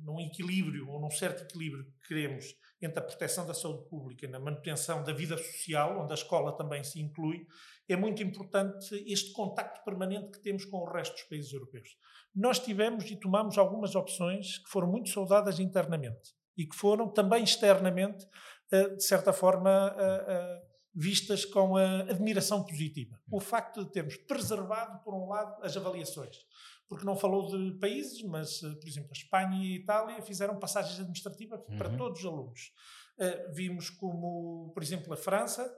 num 0.02 0.20
equilíbrio, 0.20 0.88
ou 0.88 1.00
num 1.00 1.10
certo 1.10 1.42
equilíbrio 1.42 1.84
que 1.84 2.08
queremos 2.08 2.54
entre 2.80 2.98
a 2.98 3.02
proteção 3.02 3.46
da 3.46 3.54
saúde 3.54 3.88
pública 3.88 4.26
e 4.26 4.28
na 4.28 4.38
manutenção 4.38 5.02
da 5.02 5.12
vida 5.12 5.36
social, 5.36 6.00
onde 6.00 6.12
a 6.12 6.14
escola 6.14 6.56
também 6.56 6.84
se 6.84 7.00
inclui, 7.00 7.46
é 7.88 7.96
muito 7.96 8.22
importante 8.22 8.94
este 9.06 9.32
contacto 9.32 9.84
permanente 9.84 10.32
que 10.32 10.42
temos 10.42 10.64
com 10.64 10.78
o 10.78 10.90
resto 10.90 11.14
dos 11.14 11.25
países 11.25 11.52
europeus. 11.52 11.96
Nós 12.34 12.58
tivemos 12.58 13.10
e 13.10 13.16
tomamos 13.16 13.56
algumas 13.56 13.94
opções 13.94 14.58
que 14.58 14.68
foram 14.68 14.88
muito 14.88 15.08
saudadas 15.10 15.58
internamente 15.58 16.34
e 16.56 16.66
que 16.66 16.76
foram 16.76 17.08
também 17.08 17.44
externamente, 17.44 18.26
eh, 18.70 18.90
de 18.90 19.04
certa 19.04 19.32
forma, 19.32 19.94
eh, 19.98 20.25
eh, 20.28 20.62
vistas 20.96 21.44
com 21.44 21.76
admiração 21.76 22.64
positiva. 22.64 23.20
O 23.30 23.38
facto 23.38 23.84
de 23.84 23.92
termos 23.92 24.16
preservado, 24.16 25.04
por 25.04 25.12
um 25.14 25.28
lado, 25.28 25.62
as 25.62 25.76
avaliações. 25.76 26.36
Porque 26.88 27.04
não 27.04 27.16
falou 27.16 27.46
de 27.48 27.78
países, 27.78 28.22
mas, 28.22 28.62
eh, 28.62 28.74
por 28.80 28.88
exemplo, 28.88 29.10
a 29.10 29.16
Espanha 29.16 29.62
e 29.62 29.72
a 29.72 29.76
Itália 29.76 30.22
fizeram 30.22 30.58
passagens 30.58 30.98
administrativas 30.98 31.60
uhum. 31.68 31.76
para 31.76 31.90
todos 31.90 32.20
os 32.20 32.26
alunos. 32.26 32.72
Uh, 33.18 33.52
vimos 33.54 33.90
como, 33.90 34.70
por 34.72 34.82
exemplo, 34.82 35.12
a 35.12 35.16
França, 35.16 35.68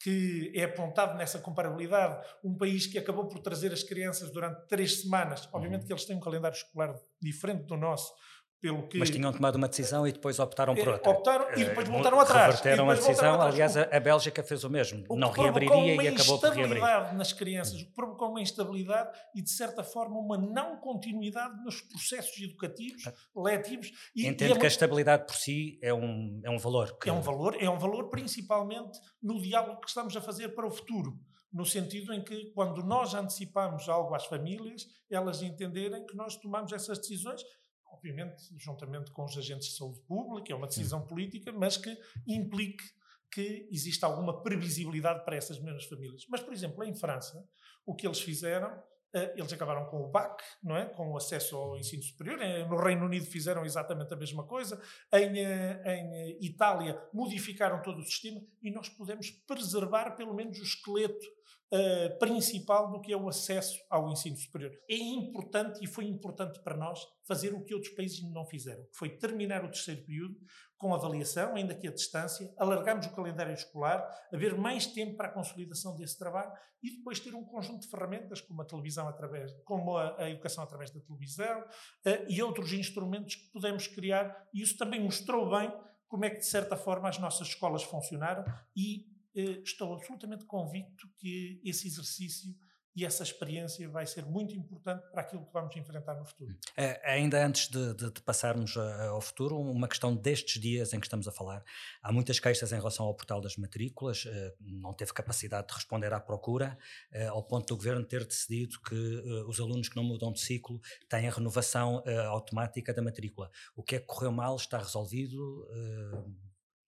que 0.00 0.52
é 0.54 0.64
apontado 0.64 1.16
nessa 1.16 1.38
comparabilidade, 1.40 2.24
um 2.44 2.56
país 2.56 2.86
que 2.86 2.98
acabou 2.98 3.26
por 3.26 3.40
trazer 3.40 3.72
as 3.72 3.82
crianças 3.82 4.30
durante 4.30 4.66
três 4.68 5.00
semanas. 5.00 5.48
Obviamente 5.52 5.82
uhum. 5.82 5.86
que 5.86 5.92
eles 5.92 6.04
têm 6.04 6.16
um 6.16 6.20
calendário 6.20 6.56
escolar 6.56 6.94
diferente 7.20 7.64
do 7.64 7.76
nosso, 7.76 8.12
pelo 8.60 8.88
que... 8.88 8.98
Mas 8.98 9.10
tinham 9.10 9.32
tomado 9.32 9.56
uma 9.56 9.68
decisão 9.68 10.06
e 10.06 10.12
depois 10.12 10.38
optaram 10.38 10.74
por 10.74 10.88
outra. 10.88 11.10
Optaram 11.10 11.46
e 11.56 11.64
depois 11.64 11.88
voltaram 11.88 12.20
atrás. 12.20 12.56
Reverteram 12.56 12.90
a 12.90 12.94
decisão, 12.94 13.40
aliás, 13.40 13.76
a 13.76 14.00
Bélgica 14.00 14.42
fez 14.42 14.64
o 14.64 14.70
mesmo. 14.70 15.04
O 15.08 15.16
não 15.16 15.30
reabriria 15.30 16.02
e 16.02 16.08
acabou 16.08 16.38
por 16.38 16.52
reabrir. 16.52 16.76
instabilidade 16.76 17.16
nas 17.16 17.32
crianças, 17.32 17.80
o 17.80 17.86
que 17.86 17.92
provocou 17.92 18.30
uma 18.30 18.40
instabilidade 18.40 19.16
e, 19.34 19.42
de 19.42 19.50
certa 19.50 19.84
forma, 19.84 20.18
uma 20.18 20.36
não 20.36 20.76
continuidade 20.76 21.62
nos 21.62 21.80
processos 21.80 22.40
educativos, 22.40 23.06
ah. 23.06 23.14
letivos. 23.36 23.92
E, 24.14 24.26
Entendo 24.26 24.50
e 24.50 24.52
é 24.52 24.58
que 24.58 24.66
a 24.66 24.68
estabilidade 24.68 25.26
por 25.26 25.36
si 25.36 25.78
é 25.82 25.94
um, 25.94 26.40
é 26.44 26.50
um 26.50 26.58
valor. 26.58 26.98
Que... 26.98 27.08
É 27.08 27.12
um 27.12 27.20
valor, 27.20 27.56
é 27.60 27.70
um 27.70 27.78
valor 27.78 28.10
principalmente 28.10 28.98
no 29.22 29.40
diálogo 29.40 29.80
que 29.80 29.88
estamos 29.88 30.16
a 30.16 30.20
fazer 30.20 30.48
para 30.48 30.66
o 30.66 30.70
futuro 30.70 31.18
no 31.52 31.64
sentido 31.64 32.12
em 32.12 32.22
que, 32.22 32.52
quando 32.52 32.82
nós 32.82 33.14
antecipamos 33.14 33.88
algo 33.88 34.14
às 34.14 34.26
famílias, 34.26 34.86
elas 35.10 35.42
entenderem 35.42 36.04
que 36.04 36.14
nós 36.14 36.36
tomamos 36.36 36.72
essas 36.72 36.98
decisões 36.98 37.42
obviamente, 37.90 38.42
juntamente 38.58 39.10
com 39.10 39.24
os 39.24 39.36
agentes 39.36 39.68
de 39.68 39.76
saúde 39.76 40.00
pública, 40.00 40.52
é 40.52 40.56
uma 40.56 40.66
decisão 40.66 41.06
política, 41.06 41.52
mas 41.52 41.76
que 41.76 41.96
implique 42.26 42.84
que 43.30 43.68
exista 43.70 44.06
alguma 44.06 44.42
previsibilidade 44.42 45.24
para 45.24 45.36
essas 45.36 45.60
mesmas 45.60 45.84
famílias. 45.84 46.24
Mas, 46.28 46.40
por 46.40 46.52
exemplo, 46.52 46.82
em 46.84 46.94
França, 46.94 47.46
o 47.84 47.94
que 47.94 48.06
eles 48.06 48.20
fizeram, 48.20 48.82
eles 49.12 49.52
acabaram 49.52 49.86
com 49.86 50.02
o 50.02 50.08
BAC, 50.08 50.42
não 50.62 50.76
é? 50.76 50.86
com 50.86 51.12
o 51.12 51.16
acesso 51.16 51.56
ao 51.56 51.76
ensino 51.76 52.02
superior. 52.02 52.38
No 52.68 52.76
Reino 52.76 53.06
Unido 53.06 53.26
fizeram 53.26 53.64
exatamente 53.64 54.12
a 54.12 54.16
mesma 54.16 54.44
coisa. 54.44 54.80
Em, 55.12 55.38
eh, 55.38 55.82
em 55.84 56.44
Itália 56.44 57.00
modificaram 57.12 57.82
todo 57.82 58.00
o 58.00 58.04
sistema 58.04 58.40
e 58.62 58.70
nós 58.70 58.88
podemos 58.88 59.30
preservar 59.30 60.12
pelo 60.12 60.34
menos 60.34 60.58
o 60.58 60.62
esqueleto 60.62 61.26
uh, 61.72 62.18
principal 62.18 62.90
do 62.90 63.00
que 63.00 63.12
é 63.12 63.16
o 63.16 63.28
acesso 63.28 63.78
ao 63.90 64.10
ensino 64.10 64.36
superior. 64.36 64.72
É 64.88 64.96
importante 64.96 65.82
e 65.82 65.86
foi 65.86 66.04
importante 66.06 66.60
para 66.60 66.76
nós 66.76 67.00
fazer 67.24 67.52
o 67.54 67.64
que 67.64 67.74
outros 67.74 67.92
países 67.94 68.22
não 68.22 68.44
fizeram, 68.46 68.84
que 68.84 68.96
foi 68.96 69.10
terminar 69.10 69.64
o 69.64 69.70
terceiro 69.70 70.02
período 70.02 70.36
com 70.78 70.94
avaliação, 70.94 71.56
ainda 71.56 71.74
que 71.74 71.88
a 71.88 71.92
distância, 71.92 72.54
alargarmos 72.56 73.06
o 73.06 73.14
calendário 73.14 73.52
escolar, 73.52 74.08
haver 74.32 74.56
mais 74.56 74.86
tempo 74.86 75.16
para 75.16 75.28
a 75.28 75.32
consolidação 75.32 75.96
desse 75.96 76.16
trabalho 76.16 76.52
e 76.82 76.96
depois 76.96 77.18
ter 77.18 77.34
um 77.34 77.44
conjunto 77.44 77.82
de 77.82 77.90
ferramentas 77.90 78.40
como 78.40 78.62
a 78.62 78.64
televisão 78.64 79.08
através, 79.08 79.52
como 79.64 79.96
a, 79.96 80.22
a 80.22 80.30
educação 80.30 80.62
através 80.62 80.92
da 80.92 81.00
televisão 81.00 81.60
uh, 81.60 82.24
e 82.28 82.40
outros 82.40 82.72
instrumentos 82.72 83.34
que 83.34 83.50
podemos 83.50 83.88
criar. 83.88 84.48
E 84.54 84.62
isso 84.62 84.78
também 84.78 85.02
mostrou 85.02 85.50
bem 85.50 85.72
como 86.06 86.24
é 86.24 86.30
que, 86.30 86.38
de 86.38 86.46
certa 86.46 86.76
forma, 86.76 87.08
as 87.08 87.18
nossas 87.18 87.48
escolas 87.48 87.82
funcionaram 87.82 88.44
e 88.74 89.06
eh, 89.36 89.60
estou 89.62 89.92
absolutamente 89.92 90.46
convicto 90.46 91.06
que 91.18 91.60
esse 91.62 91.86
exercício 91.86 92.54
e 92.98 93.04
essa 93.04 93.22
experiência 93.22 93.88
vai 93.88 94.04
ser 94.06 94.26
muito 94.26 94.56
importante 94.56 95.08
para 95.12 95.20
aquilo 95.20 95.46
que 95.46 95.52
vamos 95.52 95.76
enfrentar 95.76 96.16
no 96.16 96.24
futuro. 96.24 96.52
É, 96.76 97.00
ainda 97.08 97.46
antes 97.46 97.68
de, 97.68 97.94
de, 97.94 98.10
de 98.10 98.20
passarmos 98.22 98.76
ao 98.76 99.20
futuro, 99.20 99.56
uma 99.56 99.86
questão 99.86 100.16
destes 100.16 100.60
dias 100.60 100.92
em 100.92 100.98
que 100.98 101.06
estamos 101.06 101.28
a 101.28 101.30
falar. 101.30 101.62
Há 102.02 102.10
muitas 102.12 102.40
queixas 102.40 102.72
em 102.72 102.74
relação 102.74 103.06
ao 103.06 103.14
portal 103.14 103.40
das 103.40 103.56
matrículas, 103.56 104.24
eh, 104.26 104.52
não 104.60 104.92
teve 104.92 105.12
capacidade 105.12 105.68
de 105.68 105.74
responder 105.74 106.12
à 106.12 106.18
procura, 106.18 106.76
eh, 107.12 107.28
ao 107.28 107.40
ponto 107.40 107.68
do 107.68 107.76
governo 107.76 108.04
ter 108.04 108.26
decidido 108.26 108.80
que 108.80 108.96
os 109.46 109.60
alunos 109.60 109.88
que 109.88 109.94
não 109.94 110.02
mudam 110.02 110.32
de 110.32 110.40
ciclo 110.40 110.80
têm 111.08 111.28
a 111.28 111.30
renovação 111.30 112.02
automática 112.30 112.92
da 112.92 113.00
matrícula. 113.00 113.48
O 113.76 113.82
que 113.84 113.94
é 113.94 114.00
que 114.00 114.06
correu 114.06 114.32
mal 114.32 114.56
está 114.56 114.78
resolvido? 114.78 115.38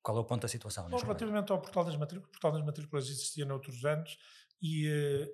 Qual 0.02 0.16
é 0.16 0.20
o 0.20 0.24
ponto 0.24 0.42
da 0.42 0.48
situação? 0.48 0.88
Bom, 0.88 0.96
relativamente 0.96 1.52
ao 1.52 1.60
portal 1.60 1.84
das 1.84 1.96
matrículas, 1.96 2.28
o 2.28 2.32
portal 2.32 2.52
das 2.52 2.64
matrículas 2.64 3.08
existia 3.08 3.44
noutros 3.44 3.84
anos 3.84 4.18
e, 4.62 4.86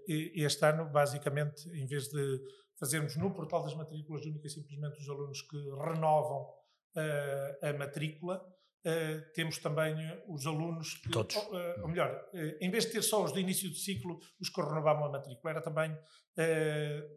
eh, 0.08 0.32
este 0.44 0.64
ano, 0.64 0.88
basicamente, 0.90 1.68
em 1.70 1.86
vez 1.86 2.08
de 2.08 2.40
fazermos 2.78 3.16
no 3.16 3.32
portal 3.32 3.62
das 3.62 3.74
matrículas 3.74 4.24
única 4.24 4.46
e 4.46 4.50
simplesmente 4.50 5.00
os 5.00 5.08
alunos 5.08 5.42
que 5.42 5.56
renovam 5.56 6.42
uh, 6.42 7.66
a 7.66 7.72
matrícula, 7.72 8.44
Uh, 8.86 9.18
temos 9.34 9.58
também 9.58 9.96
os 10.28 10.46
alunos 10.46 10.94
que, 10.94 11.10
Todos. 11.10 11.34
Ou, 11.34 11.42
uh, 11.56 11.82
ou 11.82 11.88
melhor, 11.88 12.24
em 12.60 12.70
vez 12.70 12.84
de 12.86 12.92
ter 12.92 13.02
só 13.02 13.24
os 13.24 13.32
de 13.32 13.40
início 13.40 13.68
de 13.68 13.76
ciclo, 13.80 14.16
os 14.40 14.48
que 14.48 14.60
renovavam 14.60 15.06
a 15.06 15.10
matrícula, 15.10 15.50
era 15.50 15.60
também 15.60 15.90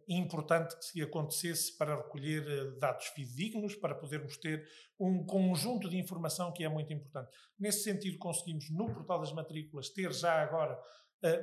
importante 0.07 0.75
que 0.77 0.85
se 0.85 1.01
acontecesse 1.03 1.77
para 1.77 1.95
recolher 1.95 2.75
dados 2.79 3.05
fidedignos, 3.09 3.75
para 3.75 3.93
podermos 3.93 4.35
ter 4.37 4.67
um 4.99 5.23
conjunto 5.23 5.87
de 5.87 5.97
informação 5.97 6.51
que 6.51 6.63
é 6.63 6.69
muito 6.69 6.91
importante. 6.91 7.29
Nesse 7.59 7.83
sentido, 7.83 8.17
conseguimos 8.17 8.71
no 8.71 8.91
portal 8.91 9.19
das 9.19 9.31
matrículas 9.31 9.89
ter 9.89 10.11
já 10.11 10.41
agora 10.41 10.75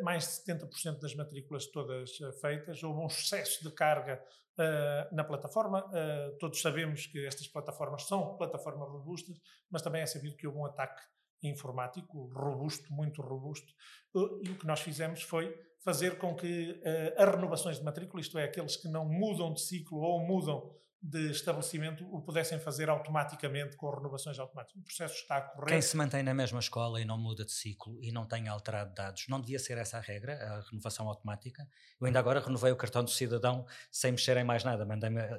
mais 0.03 0.25
de 0.25 0.53
70% 0.53 1.01
das 1.01 1.15
matrículas 1.15 1.67
todas 1.67 2.11
feitas, 2.41 2.83
houve 2.83 3.01
um 3.01 3.07
excesso 3.07 3.63
de 3.63 3.71
carga 3.75 4.23
uh, 4.57 5.15
na 5.15 5.25
plataforma. 5.25 5.85
Uh, 5.87 6.37
todos 6.39 6.61
sabemos 6.61 7.07
que 7.07 7.27
estas 7.27 7.47
plataformas 7.47 8.05
são 8.05 8.37
plataformas 8.37 8.89
robustas, 8.89 9.37
mas 9.71 9.83
também 9.83 10.03
é 10.03 10.07
sabido 10.07 10.37
que 10.37 10.47
houve 10.47 10.59
um 10.59 10.67
ataque 10.67 11.03
informático 11.43 12.33
robusto, 12.35 12.93
muito 12.93 13.21
robusto, 13.23 13.73
uh, 14.15 14.41
e 14.43 14.51
o 14.51 14.59
que 14.59 14.67
nós 14.67 14.81
fizemos 14.81 15.23
foi 15.23 15.55
fazer 15.85 16.19
com 16.19 16.35
que 16.35 16.81
as 17.17 17.29
renovações 17.29 17.79
de 17.79 17.85
matrícula, 17.85 18.21
isto 18.21 18.37
é, 18.37 18.45
aqueles 18.45 18.77
que 18.77 18.89
não 18.89 19.05
mudam 19.05 19.53
de 19.53 19.61
ciclo 19.61 20.01
ou 20.01 20.27
mudam 20.27 20.75
de 21.03 21.31
estabelecimento 21.31 22.05
o 22.13 22.21
pudessem 22.21 22.59
fazer 22.59 22.89
automaticamente 22.89 23.77
com 23.77 23.91
renovações 23.91 24.39
automáticas. 24.39 24.81
O 24.81 24.85
processo 24.85 25.15
está 25.15 25.37
a 25.37 25.41
correr. 25.41 25.67
Quem 25.67 25.83
se 25.83 25.97
mantém 25.97 26.23
na 26.23 26.35
mesma 26.35 26.59
escola 26.59 27.01
e 27.01 27.05
não 27.05 27.19
muda 27.19 27.45
de 27.45 27.53
ciclo 27.53 27.99
e 28.03 28.11
não 28.11 28.27
tem 28.27 28.49
alterado 28.49 28.95
dados, 28.95 29.27
não 29.29 29.41
devia 29.41 29.59
ser 29.59 29.79
essa 29.79 29.99
a 29.99 30.01
regra, 30.01 30.35
a 30.35 30.61
renovação 30.71 31.09
automática? 31.09 31.67
Eu 32.01 32.07
ainda 32.07 32.19
agora 32.19 32.41
renovei 32.41 32.73
o 32.73 32.77
cartão 32.77 33.05
do 33.05 33.11
cidadão 33.11 33.67
sem 33.91 34.13
mexer 34.13 34.37
em 34.37 34.45
mais 34.45 34.65
nada, 34.65 34.87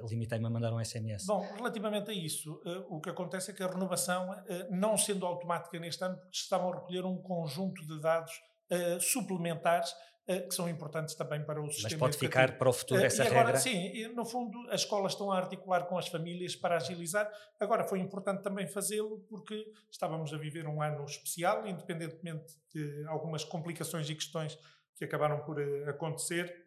limitei-me 0.10 0.46
a 0.46 0.50
mandar 0.50 0.74
um 0.74 0.84
SMS. 0.84 1.26
Bom, 1.26 1.42
relativamente 1.56 2.12
a 2.12 2.14
isso, 2.14 2.62
uh, 2.66 2.96
o 2.96 3.02
que 3.02 3.10
acontece 3.10 3.52
é 3.52 3.54
que 3.54 3.64
a 3.64 3.68
renovação, 3.68 4.32
uh, 4.32 4.46
não 4.72 4.98
sendo 4.98 5.26
automática 5.26 5.80
neste 5.80 6.04
ano, 6.04 6.18
estavam 6.32 6.72
a 6.72 6.76
recolher 6.76 7.06
um 7.06 7.18
conjunto 7.18 7.86
de 7.86 8.00
dados 8.00 8.34
uh, 8.72 9.00
suplementares 9.02 9.92
eh, 9.92 10.17
que 10.28 10.54
são 10.54 10.68
importantes 10.68 11.16
também 11.16 11.42
para 11.44 11.62
o 11.62 11.70
sistema 11.70 11.90
Mas 11.92 12.00
pode 12.00 12.16
educativo. 12.18 12.32
ficar 12.32 12.58
para 12.58 12.70
o 12.70 12.74
futuro 12.74 13.02
eh, 13.02 13.06
essa 13.06 13.24
e 13.24 13.28
agora, 13.28 13.46
regra? 13.46 13.60
Sim, 13.62 14.08
no 14.10 14.26
fundo 14.26 14.60
as 14.70 14.82
escolas 14.82 15.14
estão 15.14 15.32
a 15.32 15.38
articular 15.38 15.86
com 15.86 15.98
as 15.98 16.10
famílias 16.10 16.54
para 16.56 16.76
agilizar. 16.76 17.32
Agora 17.58 17.86
foi 17.86 18.00
importante 18.00 18.44
também 18.44 18.68
fazê-lo 18.68 19.20
porque 19.30 19.72
estávamos 19.90 20.34
a 20.34 20.38
viver 20.38 20.68
um 20.68 20.82
ano 20.82 21.06
especial, 21.06 21.66
independentemente 21.66 22.54
de 22.74 23.06
algumas 23.08 23.46
complicações 23.46 24.10
e 24.10 24.16
questões 24.16 24.58
que 24.98 25.06
acabaram 25.06 25.40
por 25.46 25.62
eh, 25.62 25.90
acontecer. 25.90 26.66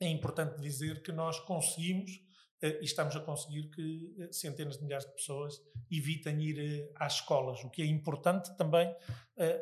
É 0.00 0.08
importante 0.08 0.60
dizer 0.60 1.02
que 1.02 1.12
nós 1.12 1.38
conseguimos 1.40 2.10
eh, 2.10 2.29
e 2.62 2.84
estamos 2.84 3.16
a 3.16 3.20
conseguir 3.20 3.70
que 3.70 4.14
eh, 4.18 4.32
centenas 4.32 4.76
de 4.76 4.84
milhares 4.84 5.06
de 5.06 5.14
pessoas 5.14 5.60
evitem 5.90 6.42
ir 6.42 6.58
eh, 6.58 6.92
às 6.96 7.14
escolas, 7.14 7.64
o 7.64 7.70
que 7.70 7.82
é 7.82 7.86
importante 7.86 8.56
também 8.56 8.94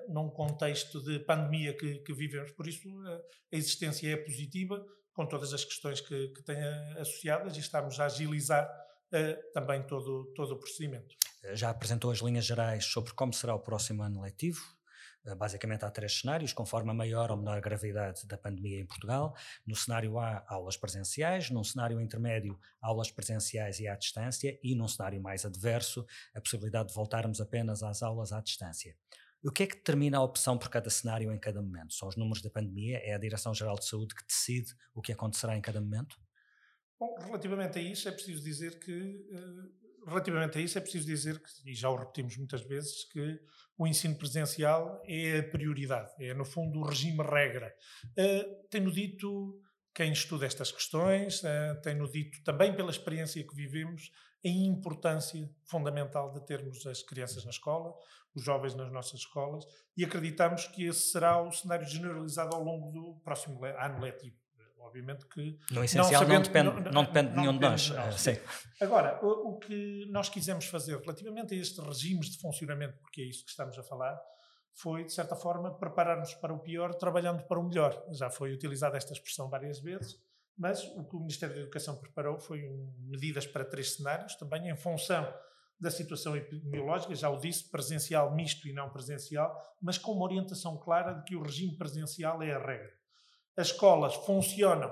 num 0.08 0.28
contexto 0.28 1.00
de 1.00 1.20
pandemia 1.20 1.72
que, 1.72 2.00
que 2.00 2.12
vivemos. 2.12 2.50
Por 2.50 2.66
isso, 2.66 2.88
a 3.06 3.56
existência 3.56 4.12
é 4.12 4.16
positiva, 4.16 4.84
com 5.12 5.24
todas 5.24 5.54
as 5.54 5.64
questões 5.64 6.00
que, 6.00 6.28
que 6.30 6.42
tem 6.42 6.56
associadas, 6.98 7.56
e 7.56 7.60
estamos 7.60 8.00
a 8.00 8.06
agilizar 8.06 8.68
também 9.54 9.80
todo, 9.86 10.32
todo 10.34 10.54
o 10.54 10.58
procedimento. 10.58 11.14
Já 11.52 11.70
apresentou 11.70 12.10
as 12.10 12.18
linhas 12.18 12.44
gerais 12.44 12.86
sobre 12.86 13.12
como 13.12 13.32
será 13.32 13.54
o 13.54 13.60
próximo 13.60 14.02
ano 14.02 14.20
letivo? 14.20 14.60
Eh, 15.28 15.34
basicamente 15.34 15.84
há 15.84 15.90
três 15.90 16.20
cenários, 16.20 16.52
conforme 16.52 16.90
a 16.90 16.94
maior 16.94 17.30
ou 17.30 17.36
menor 17.36 17.60
gravidade 17.60 18.26
da 18.26 18.38
pandemia 18.38 18.80
em 18.80 18.86
Portugal. 18.86 19.36
No 19.66 19.76
cenário 19.76 20.18
A, 20.18 20.44
aulas 20.48 20.76
presenciais, 20.76 21.50
num 21.50 21.62
cenário 21.62 22.00
intermédio, 22.00 22.58
aulas 22.80 23.10
presenciais 23.10 23.78
e 23.78 23.86
à 23.86 23.94
distância, 23.94 24.58
e 24.62 24.74
num 24.74 24.88
cenário 24.88 25.20
mais 25.20 25.44
adverso, 25.44 26.06
a 26.34 26.40
possibilidade 26.40 26.88
de 26.88 26.94
voltarmos 26.94 27.40
apenas 27.40 27.82
às 27.82 28.02
aulas 28.02 28.32
à 28.32 28.40
distância. 28.40 28.96
O 29.44 29.52
que 29.52 29.62
é 29.62 29.66
que 29.66 29.76
determina 29.76 30.18
a 30.18 30.22
opção 30.22 30.58
por 30.58 30.68
cada 30.68 30.90
cenário 30.90 31.30
em 31.32 31.38
cada 31.38 31.62
momento? 31.62 31.94
São 31.94 32.08
os 32.08 32.16
números 32.16 32.42
da 32.42 32.50
pandemia? 32.50 32.98
É 32.98 33.14
a 33.14 33.18
Direção-Geral 33.18 33.76
de 33.76 33.86
Saúde 33.86 34.14
que 34.14 34.26
decide 34.26 34.74
o 34.94 35.02
que 35.02 35.12
acontecerá 35.12 35.56
em 35.56 35.60
cada 35.60 35.80
momento? 35.80 36.16
Bom, 36.98 37.14
relativamente 37.20 37.78
a 37.78 37.82
isso, 37.82 38.08
é 38.08 38.12
preciso 38.12 38.42
dizer 38.42 38.80
que 38.80 39.28
uh 39.30 39.77
relativamente 40.08 40.58
a 40.58 40.60
isso, 40.60 40.78
é 40.78 40.80
preciso 40.80 41.06
dizer, 41.06 41.38
que, 41.38 41.70
e 41.70 41.74
já 41.74 41.88
o 41.90 41.96
repetimos 41.96 42.36
muitas 42.36 42.62
vezes, 42.62 43.04
que 43.10 43.38
o 43.76 43.86
ensino 43.86 44.16
presencial 44.16 45.00
é 45.06 45.38
a 45.38 45.48
prioridade, 45.50 46.10
é 46.20 46.34
no 46.34 46.44
fundo 46.44 46.80
o 46.80 46.84
regime 46.84 47.22
regra. 47.22 47.74
Uh, 48.18 48.68
Tenho 48.70 48.90
dito 48.90 49.60
quem 49.94 50.12
estuda 50.12 50.46
estas 50.46 50.72
questões, 50.72 51.42
uh, 51.42 51.80
tenho 51.82 52.08
dito 52.10 52.42
também 52.44 52.74
pela 52.74 52.90
experiência 52.90 53.46
que 53.46 53.54
vivemos, 53.54 54.10
a 54.44 54.48
importância 54.48 55.48
fundamental 55.64 56.32
de 56.32 56.44
termos 56.46 56.86
as 56.86 57.02
crianças 57.02 57.44
na 57.44 57.50
escola, 57.50 57.92
os 58.34 58.44
jovens 58.44 58.74
nas 58.74 58.90
nossas 58.92 59.20
escolas, 59.20 59.64
e 59.96 60.04
acreditamos 60.04 60.66
que 60.68 60.84
esse 60.84 61.10
será 61.10 61.42
o 61.42 61.50
cenário 61.50 61.86
generalizado 61.86 62.54
ao 62.54 62.62
longo 62.62 62.92
do 62.92 63.20
próximo 63.24 63.64
ano 63.64 64.00
letivo. 64.00 64.37
Obviamente 64.88 65.26
que. 65.26 65.58
No 65.70 65.84
essencial 65.84 66.10
não, 66.10 66.18
sabendo, 66.18 66.34
não 66.34 66.42
depende, 66.42 66.84
não, 66.84 66.92
não 66.92 67.04
depende 67.04 67.30
de 67.30 67.36
nenhum 67.36 67.52
de 67.52 67.60
nós. 67.60 67.92
sim. 68.16 68.36
Agora, 68.80 69.20
o, 69.22 69.50
o, 69.50 69.58
que 69.58 70.06
nós 70.10 70.28
quisemos 70.28 70.64
fazer 70.64 70.98
relativamente 70.98 71.54
a 71.54 71.56
estes 71.56 71.78
regimes 71.78 72.30
de 72.30 72.38
funcionamento, 72.38 72.98
porque 72.98 73.20
é 73.20 73.24
isso 73.24 73.44
que 73.44 73.50
estamos 73.50 73.78
a 73.78 73.82
falar, 73.82 74.18
foi, 74.72 75.04
de 75.04 75.12
certa 75.12 75.36
forma, 75.36 75.74
preparar-nos 75.76 76.34
para 76.34 76.54
o 76.54 76.58
pior, 76.58 76.94
trabalhando 76.94 77.42
para 77.44 77.58
o 77.58 77.62
melhor. 77.62 78.04
Já 78.10 78.30
foi 78.30 78.52
utilizada 78.52 78.96
esta 78.96 79.12
expressão 79.12 79.48
várias 79.48 79.80
vezes, 79.80 80.16
Mas 80.56 80.84
o 80.96 81.04
que 81.04 81.14
o 81.14 81.20
Ministério 81.20 81.54
da 81.54 81.62
Educação 81.62 81.96
preparou 81.96 82.38
foi 82.38 82.64
um, 82.64 82.92
medidas 82.98 83.46
para 83.46 83.64
três 83.64 83.94
cenários, 83.94 84.34
também 84.34 84.68
em 84.68 84.76
função 84.76 85.32
da 85.80 85.90
situação 85.90 86.36
epidemiológica, 86.36 87.14
já 87.14 87.30
o 87.30 87.38
disse, 87.38 87.70
presencial 87.70 88.34
misto 88.34 88.66
e 88.66 88.72
não 88.72 88.90
presencial, 88.90 89.56
mas 89.80 89.96
com 89.96 90.12
uma 90.12 90.24
orientação 90.24 90.76
clara 90.76 91.12
de 91.12 91.22
que 91.24 91.36
o 91.36 91.42
regime 91.42 91.76
presencial 91.76 92.42
é 92.42 92.52
a 92.52 92.58
regra. 92.58 92.97
As 93.58 93.72
escolas 93.72 94.14
funcionam 94.14 94.88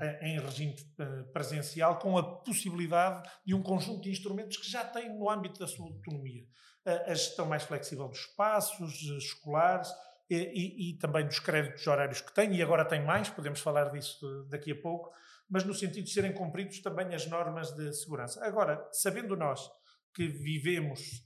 eh, 0.00 0.18
em 0.22 0.40
regime 0.40 0.74
eh, 0.98 1.22
presencial 1.32 1.98
com 1.98 2.16
a 2.16 2.40
possibilidade 2.40 3.30
de 3.46 3.54
um 3.54 3.62
conjunto 3.62 4.00
de 4.00 4.10
instrumentos 4.10 4.56
que 4.56 4.68
já 4.68 4.82
têm 4.82 5.16
no 5.16 5.28
âmbito 5.30 5.60
da 5.60 5.68
sua 5.68 5.86
autonomia. 5.86 6.44
A 6.84 7.14
gestão 7.14 7.46
mais 7.46 7.62
flexível 7.62 8.08
dos 8.08 8.18
espaços 8.18 8.94
eh, 9.08 9.18
escolares 9.18 9.88
e, 10.28 10.90
e, 10.90 10.98
também 10.98 11.26
dos 11.26 11.38
créditos 11.38 11.86
horários 11.86 12.22
que 12.22 12.34
têm, 12.34 12.56
e 12.56 12.62
agora 12.62 12.84
tem 12.84 13.04
mais, 13.04 13.28
podemos 13.28 13.60
falar 13.60 13.90
disso 13.90 14.46
daqui 14.48 14.72
a 14.72 14.80
pouco, 14.80 15.12
mas 15.48 15.64
no 15.64 15.74
sentido 15.74 16.04
de 16.04 16.10
serem 16.10 16.32
cumpridos 16.32 16.80
também 16.80 17.14
as 17.14 17.26
normas 17.26 17.70
de 17.72 17.92
segurança. 17.92 18.42
Agora, 18.44 18.88
sabendo 18.90 19.36
nós 19.36 19.70
que 20.14 20.26
vivemos 20.26 21.24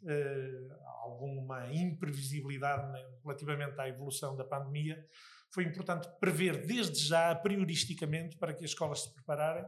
alguma 1.04 1.72
imprevisibilidade 1.72 2.90
né, 2.90 3.00
relativamente 3.22 3.80
à 3.80 3.88
evolução 3.88 4.36
da 4.36 4.44
pandemia, 4.44 4.98
foi 5.50 5.64
importante 5.64 6.08
prever 6.20 6.66
desde 6.66 6.98
já, 7.00 7.34
prioristicamente, 7.34 8.36
para 8.36 8.52
que 8.52 8.64
as 8.64 8.70
escolas 8.70 9.02
se 9.02 9.14
prepararem, 9.14 9.64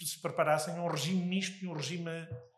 se 0.00 0.20
preparassem 0.20 0.74
um 0.74 0.86
regime 0.86 1.24
misto 1.24 1.64
e 1.64 1.68
um 1.68 1.72
regime 1.72 2.10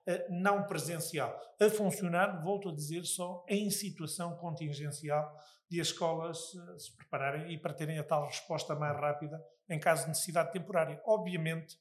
eh, 0.06 0.26
não 0.30 0.64
presencial, 0.64 1.38
a 1.61 1.71
funcionar, 1.71 2.42
volto 2.42 2.68
a 2.68 2.75
dizer, 2.75 3.04
só 3.04 3.44
em 3.49 3.71
situação 3.71 4.37
contingencial 4.37 5.35
de 5.71 5.80
as 5.80 5.88
escolas 5.88 6.38
eh, 6.54 6.78
se 6.78 6.94
prepararem 6.97 7.52
e 7.52 7.59
para 7.59 7.75
terem 7.75 7.99
a 7.99 8.04
tal 8.04 8.26
resposta 8.26 8.75
mais 8.75 8.97
rápida 8.99 9.42
em 9.68 9.78
caso 9.78 10.02
de 10.02 10.09
necessidade 10.09 10.52
temporária. 10.52 11.00
Obviamente 11.06 11.78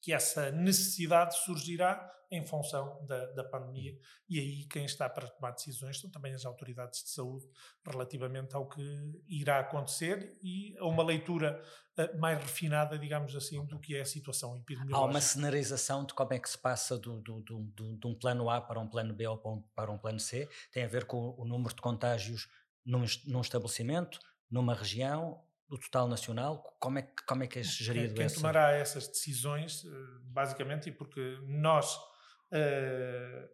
que 0.00 0.12
essa 0.12 0.50
necessidade 0.50 1.36
surgirá 1.44 2.10
em 2.30 2.46
função 2.46 3.04
da, 3.06 3.26
da, 3.32 3.42
pandemia 3.42 3.98
e 4.28 4.38
aí 4.38 4.64
quem 4.66 4.84
está 4.84 5.08
para 5.08 5.28
tomar 5.28 5.50
decisões 5.50 5.98
são 5.98 6.08
também 6.08 6.32
as 6.32 6.44
autoridades 6.44 7.02
de 7.02 7.10
saúde 7.10 7.44
relativamente 7.84 8.54
ao 8.54 8.68
que 8.68 8.80
irá 9.28 9.58
acontecer 9.58 10.38
e 10.40 10.76
a 10.78 10.86
uma 10.86 11.02
leitura 11.02 11.60
uh, 11.98 12.18
mais 12.20 12.38
refinada, 12.38 12.96
digamos 12.96 13.34
assim, 13.34 13.64
do 13.66 13.80
que 13.80 13.96
é 13.96 14.02
a 14.02 14.04
situação 14.04 14.56
epidemiológica. 14.56 14.96
Há 14.96 15.10
uma 15.10 15.20
cenarização 15.20 16.04
de 16.04 16.14
como 16.14 16.32
é 16.32 16.38
que 16.38 16.48
se 16.48 16.56
passa 16.56 16.96
do, 16.96 17.20
do, 17.20 17.40
do, 17.40 17.96
de 17.96 18.06
um 18.06 18.14
plano 18.14 18.48
A 18.48 18.60
para 18.60 18.78
um 18.78 18.88
plano 18.88 19.12
B 19.12 19.26
ou 19.26 19.64
para 19.74 19.90
um 19.90 19.98
plano 19.98 20.20
C, 20.20 20.48
tem 20.70 20.84
a 20.84 20.88
ver 20.88 21.06
com 21.06 21.34
o 21.36 21.44
número 21.44 21.74
de 21.74 21.82
contágios 21.82 22.46
num, 22.86 23.04
num 23.26 23.40
estabelecimento, 23.40 24.20
numa 24.48 24.74
região, 24.74 25.42
do 25.70 25.78
total 25.78 26.08
nacional? 26.08 26.76
Como 26.80 26.98
é 26.98 27.02
que, 27.02 27.24
como 27.24 27.44
é 27.44 27.46
que 27.46 27.60
é 27.60 27.62
gerido 27.62 28.14
Quem, 28.14 28.26
quem 28.26 28.34
tomará 28.34 28.72
essas 28.72 29.06
decisões, 29.06 29.84
eh, 29.84 29.88
basicamente, 30.24 30.88
e 30.88 30.92
porque 30.92 31.38
nós 31.46 31.94
uh, 31.94 33.48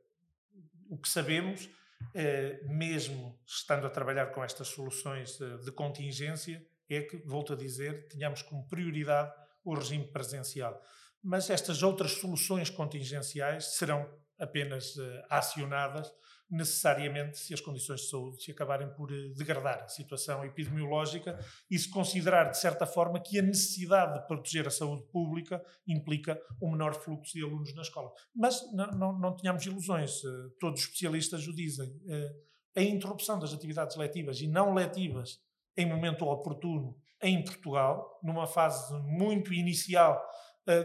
o 0.88 0.96
que 0.96 1.08
sabemos, 1.08 1.66
uh, 1.66 2.68
mesmo 2.72 3.38
estando 3.46 3.86
a 3.86 3.90
trabalhar 3.90 4.26
com 4.32 4.42
estas 4.42 4.68
soluções 4.68 5.38
uh, 5.40 5.58
de 5.58 5.70
contingência, 5.70 6.66
é 6.88 7.02
que, 7.02 7.18
volto 7.18 7.52
a 7.52 7.56
dizer, 7.56 8.08
tenhamos 8.08 8.40
como 8.40 8.66
prioridade 8.66 9.30
o 9.62 9.74
regime 9.74 10.10
presencial. 10.10 10.80
Mas 11.22 11.50
estas 11.50 11.82
outras 11.82 12.12
soluções 12.12 12.70
contingenciais 12.70 13.76
serão 13.76 14.08
apenas 14.38 14.94
acionadas 15.28 16.12
necessariamente 16.48 17.38
se 17.38 17.52
as 17.52 17.60
condições 17.60 18.02
de 18.02 18.08
saúde 18.08 18.42
se 18.42 18.50
acabarem 18.50 18.88
por 18.94 19.12
eh, 19.12 19.32
degradar 19.36 19.82
a 19.84 19.88
situação 19.88 20.44
epidemiológica 20.44 21.38
e 21.70 21.78
se 21.78 21.88
considerar, 21.88 22.50
de 22.50 22.58
certa 22.58 22.86
forma, 22.86 23.20
que 23.20 23.38
a 23.38 23.42
necessidade 23.42 24.20
de 24.20 24.26
proteger 24.26 24.66
a 24.66 24.70
saúde 24.70 25.02
pública 25.10 25.62
implica 25.86 26.40
um 26.62 26.70
menor 26.70 26.94
fluxo 26.94 27.32
de 27.32 27.42
alunos 27.42 27.74
na 27.74 27.82
escola. 27.82 28.12
Mas 28.34 28.60
não, 28.72 28.86
não, 28.92 29.18
não 29.18 29.36
tenhamos 29.36 29.64
ilusões, 29.66 30.24
eh, 30.24 30.28
todos 30.60 30.80
os 30.80 30.86
especialistas 30.86 31.46
o 31.48 31.54
dizem. 31.54 32.00
Eh, 32.08 32.36
a 32.76 32.82
interrupção 32.82 33.38
das 33.38 33.52
atividades 33.52 33.96
letivas 33.96 34.40
e 34.40 34.46
não 34.46 34.74
letivas 34.74 35.40
em 35.76 35.86
momento 35.86 36.26
oportuno 36.26 36.96
em 37.22 37.42
Portugal, 37.42 38.20
numa 38.22 38.46
fase 38.46 38.94
muito 39.02 39.52
inicial 39.52 40.22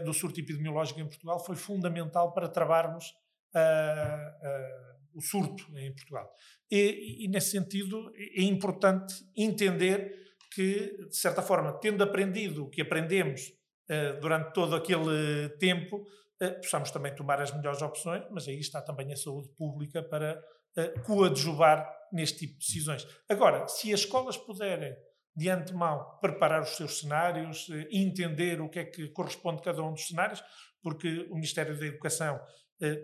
do 0.04 0.14
surto 0.14 0.40
epidemiológico 0.40 1.00
em 1.00 1.06
Portugal, 1.06 1.38
foi 1.44 1.56
fundamental 1.56 2.32
para 2.32 2.48
travarmos 2.48 3.14
a 3.52 4.91
o 5.14 5.20
surto 5.20 5.64
em 5.76 5.92
Portugal. 5.94 6.30
E, 6.70 7.24
e, 7.24 7.28
nesse 7.28 7.50
sentido, 7.50 8.12
é 8.16 8.42
importante 8.42 9.14
entender 9.36 10.14
que, 10.54 11.06
de 11.08 11.16
certa 11.16 11.42
forma, 11.42 11.72
tendo 11.80 12.02
aprendido 12.02 12.64
o 12.64 12.70
que 12.70 12.82
aprendemos 12.82 13.48
uh, 13.90 14.20
durante 14.20 14.52
todo 14.52 14.76
aquele 14.76 15.48
tempo, 15.58 15.96
uh, 16.42 16.60
possamos 16.60 16.90
também 16.90 17.14
tomar 17.14 17.40
as 17.40 17.54
melhores 17.54 17.82
opções, 17.82 18.24
mas 18.30 18.46
aí 18.48 18.58
está 18.58 18.80
também 18.80 19.12
a 19.12 19.16
saúde 19.16 19.48
pública 19.56 20.02
para 20.02 20.42
uh, 20.76 21.02
coadjuvar 21.02 21.90
neste 22.12 22.40
tipo 22.40 22.58
de 22.58 22.66
decisões. 22.66 23.06
Agora, 23.28 23.66
se 23.68 23.92
as 23.92 24.00
escolas 24.00 24.36
puderem 24.36 24.94
de 25.34 25.48
antemão 25.48 26.18
preparar 26.20 26.60
os 26.60 26.76
seus 26.76 27.00
cenários, 27.00 27.66
entender 27.90 28.60
o 28.60 28.68
que 28.68 28.78
é 28.78 28.84
que 28.84 29.08
corresponde 29.08 29.60
a 29.60 29.64
cada 29.64 29.82
um 29.82 29.94
dos 29.94 30.06
cenários, 30.06 30.44
porque 30.82 31.26
o 31.30 31.34
Ministério 31.34 31.78
da 31.78 31.86
Educação 31.86 32.36
eh, 32.36 32.40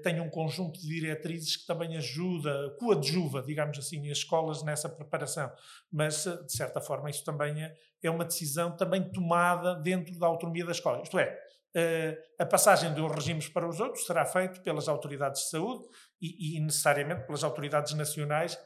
tem 0.03 0.21
um 0.21 0.29
conjunto 0.29 0.81
de 0.81 0.89
diretrizes 0.89 1.57
que 1.57 1.67
também 1.67 1.97
ajuda, 1.97 2.75
coadjuva, 2.81 3.43
digamos 3.43 3.79
assim, 3.79 4.11
as 4.11 4.19
escolas 4.19 4.63
nessa 4.65 4.89
preparação. 4.89 5.53
Mas, 5.91 6.27
eh, 6.27 6.43
de 6.43 6.53
certa 6.53 6.81
forma, 6.81 7.09
isso 7.09 7.25
também 7.25 7.63
é, 7.63 7.77
é 8.03 8.11
uma 8.11 8.25
decisão 8.25 8.77
também 8.77 9.09
tomada 9.13 9.77
dentro 9.77 10.19
da 10.19 10.27
autonomia 10.27 10.65
da 10.65 10.73
escola. 10.73 11.01
Isto 11.03 11.17
é, 11.21 11.39
eh, 11.77 12.19
a 12.41 12.45
passagem 12.45 12.93
de 12.93 13.01
uns 13.01 13.13
regimes 13.13 13.49
para 13.49 13.69
os 13.69 13.79
outros 13.79 14.05
será 14.05 14.25
feita 14.25 14.61
pelas 14.61 14.89
autoridades 14.89 15.43
de 15.43 15.51
saúde 15.51 15.85
e, 16.21 16.57
e 16.57 16.61
necessariamente 16.61 17.25
pelas 17.25 17.45
autoridades 17.45 17.95
nacionais 17.95 18.59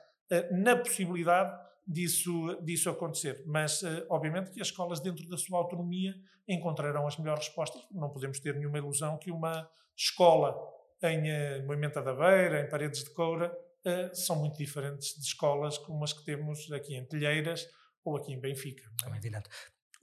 na 0.50 0.74
possibilidade 0.74 1.52
disso, 1.86 2.58
disso 2.62 2.88
acontecer. 2.88 3.44
Mas, 3.46 3.82
obviamente, 4.08 4.50
que 4.50 4.62
as 4.62 4.68
escolas, 4.68 4.98
dentro 4.98 5.28
da 5.28 5.36
sua 5.36 5.58
autonomia, 5.58 6.14
encontrarão 6.48 7.06
as 7.06 7.18
melhores 7.18 7.46
respostas. 7.46 7.82
Não 7.90 8.08
podemos 8.08 8.40
ter 8.40 8.54
nenhuma 8.54 8.78
ilusão 8.78 9.18
que 9.18 9.30
uma 9.30 9.68
escola 9.94 10.56
em 11.02 11.60
uh, 11.60 11.66
Moimenta 11.66 12.00
da 12.02 12.14
Beira, 12.14 12.60
em 12.60 12.68
Paredes 12.68 13.04
de 13.04 13.10
Coura, 13.10 13.52
uh, 13.84 14.14
são 14.14 14.36
muito 14.36 14.56
diferentes 14.56 15.14
de 15.14 15.24
escolas 15.24 15.78
como 15.78 16.02
as 16.04 16.12
que 16.12 16.24
temos 16.24 16.70
aqui 16.72 16.94
em 16.94 17.04
Telheiras 17.04 17.68
ou 18.04 18.16
aqui 18.16 18.32
em 18.32 18.40
Benfica. 18.40 18.84
É? 19.06 19.16
Evidente. 19.16 19.48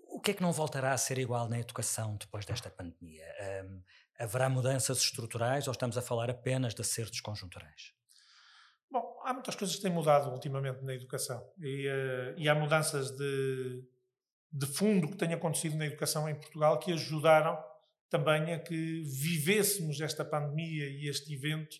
O 0.07 0.19
que 0.19 0.31
é 0.31 0.33
que 0.33 0.41
não 0.41 0.51
voltará 0.51 0.91
a 0.91 0.97
ser 0.97 1.17
igual 1.17 1.47
na 1.47 1.59
educação 1.59 2.17
depois 2.17 2.45
desta 2.45 2.69
pandemia? 2.69 3.25
Um, 3.63 3.81
haverá 4.17 4.49
mudanças 4.49 4.97
estruturais 4.99 5.67
ou 5.67 5.71
estamos 5.71 5.97
a 5.97 6.01
falar 6.01 6.29
apenas 6.29 6.73
de 6.73 6.81
acertos 6.81 7.21
conjunturais? 7.21 7.93
Bom, 8.91 9.21
há 9.23 9.33
muitas 9.33 9.55
coisas 9.55 9.75
que 9.75 9.81
têm 9.83 9.91
mudado 9.91 10.31
ultimamente 10.31 10.83
na 10.83 10.93
educação 10.95 11.47
e, 11.59 11.87
uh, 11.87 12.33
e 12.37 12.49
há 12.49 12.55
mudanças 12.55 13.11
de, 13.11 13.83
de 14.51 14.65
fundo 14.65 15.09
que 15.09 15.15
têm 15.15 15.33
acontecido 15.33 15.77
na 15.77 15.85
educação 15.85 16.27
em 16.27 16.35
Portugal 16.35 16.79
que 16.79 16.91
ajudaram 16.91 17.57
também 18.09 18.53
a 18.53 18.59
que 18.59 19.03
vivêssemos 19.03 20.01
esta 20.01 20.25
pandemia 20.25 20.87
e 20.89 21.07
este 21.07 21.33
evento 21.33 21.77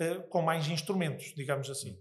uh, 0.00 0.22
com 0.28 0.42
mais 0.42 0.68
instrumentos, 0.68 1.32
digamos 1.34 1.70
assim. 1.70 1.98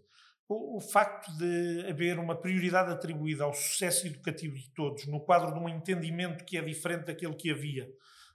O, 0.47 0.77
o, 0.77 0.79
facto 0.79 1.31
de 1.37 1.85
haver 1.87 2.17
uma 2.17 2.35
prioridade 2.35 2.91
atribuída 2.91 3.43
ao 3.43 3.53
sucesso 3.53 4.07
educativo 4.07 4.55
de 4.55 4.69
todos, 4.71 5.05
no 5.05 5.21
quadro 5.21 5.53
de 5.53 5.59
um 5.59 5.69
entendimento 5.69 6.43
que 6.43 6.57
é 6.57 6.61
diferente 6.61 7.05
daquele 7.05 7.35
que 7.35 7.51
havia, 7.51 7.87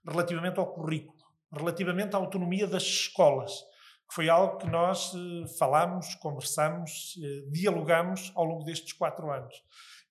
relativamente 0.07 0.59
ao 0.59 0.73
currículo, 0.73 1.19
relativamente 1.53 2.15
à 2.15 2.19
autonomia 2.19 2.67
das 2.67 2.85
escolas, 2.85 3.53
que 4.09 4.15
foi 4.15 4.29
algo 4.29 4.59
que 4.59 4.67
nós 4.67 5.13
uh, 5.15 5.49
falámos, 5.59 6.15
conversamos, 6.17 7.17
uh, 7.17 7.51
dialogamos 7.51 8.33
ao 8.35 8.45
longo 8.45 8.65
destes 8.65 8.93
quatro 8.93 9.31
anos. 9.31 9.55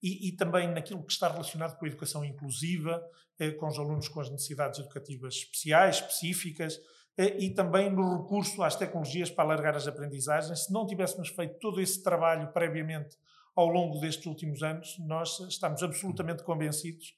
E, 0.02 0.28
e, 0.28 0.32
também 0.34 0.68
naquilo 0.68 1.02
que 1.02 1.14
está 1.14 1.30
relacionado 1.30 1.78
com 1.78 1.86
a 1.86 1.88
educação 1.88 2.26
inclusiva, 2.26 3.02
eh, 3.02 3.23
com 3.60 3.68
os 3.68 3.78
alunos 3.78 4.08
com 4.08 4.20
as 4.20 4.30
necessidades 4.30 4.80
educativas 4.80 5.36
especiais, 5.36 5.96
específicas, 5.98 6.80
eh, 7.18 7.38
e 7.40 7.50
também 7.50 7.92
no 7.92 8.22
recurso 8.22 8.64
às 8.64 8.76
tecnologias 8.76 9.30
para 9.30 9.44
alargar 9.44 9.76
as 9.76 9.88
aprendizagens. 9.88 10.66
Se 10.66 10.74
não 10.74 10.86
tivéssemos 10.86 11.30
feito 11.30 11.60
todo 11.60 11.82
esse 11.82 12.02
trabalho 12.02 12.52
previamente 12.52 13.18
ao 13.56 13.68
longo 13.68 14.00
destes 14.00 14.26
últimos 14.26 14.64
anos, 14.64 14.98
nós 15.00 15.40
estamos 15.42 15.84
absolutamente 15.84 16.44
convencidos 16.44 17.16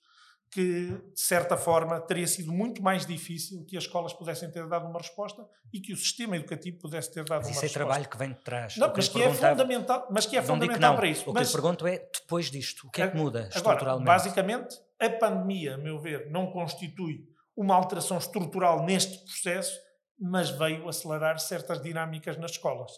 que, 0.52 0.88
de 1.14 1.20
certa 1.20 1.58
forma, 1.58 2.00
teria 2.00 2.28
sido 2.28 2.52
muito 2.52 2.82
mais 2.82 3.06
difícil 3.06 3.66
que 3.66 3.76
as 3.76 3.84
escolas 3.84 4.14
pudessem 4.14 4.50
ter 4.50 4.66
dado 4.68 4.88
uma 4.88 5.00
resposta 5.00 5.46
e 5.74 5.82
que 5.82 5.92
o 5.92 5.98
sistema 5.98 6.38
educativo 6.38 6.78
pudesse 6.78 7.12
ter 7.12 7.26
dado 7.26 7.40
mas 7.40 7.48
uma 7.48 7.52
isso 7.52 7.62
resposta. 7.62 7.66
Isso 7.66 7.76
é 7.76 7.80
trabalho 7.80 8.10
que 8.10 8.18
vem 8.18 8.30
de 8.30 8.40
trás. 8.42 8.78
Não, 8.78 8.94
mas 8.96 9.10
que, 9.10 9.22
é 9.22 9.34
fundamental, 9.34 10.08
mas 10.10 10.26
que 10.26 10.38
é 10.38 10.42
fundamental 10.42 10.96
para 10.96 11.08
isso. 11.08 11.24
O 11.24 11.34
que 11.34 11.40
mas, 11.40 11.48
eu 11.48 11.54
pergunto 11.54 11.88
é, 11.88 11.98
depois 11.98 12.50
disto, 12.50 12.88
o 12.88 12.92
que 12.92 13.02
é 13.02 13.08
que 13.08 13.18
muda 13.18 13.40
agora, 13.40 13.56
estruturalmente? 13.56 14.06
Basicamente, 14.06 14.80
a 15.00 15.10
pandemia, 15.10 15.76
a 15.76 15.78
meu 15.78 16.00
ver, 16.00 16.30
não 16.32 16.52
constitui 16.52 17.26
uma 17.56 17.76
alteração 17.76 18.18
estrutural 18.18 18.84
neste 18.86 19.24
processo, 19.24 19.78
mas 20.20 20.50
veio 20.50 20.88
acelerar 20.88 21.40
certas 21.40 21.82
dinâmicas 21.82 22.38
nas 22.38 22.52
escolas, 22.52 22.92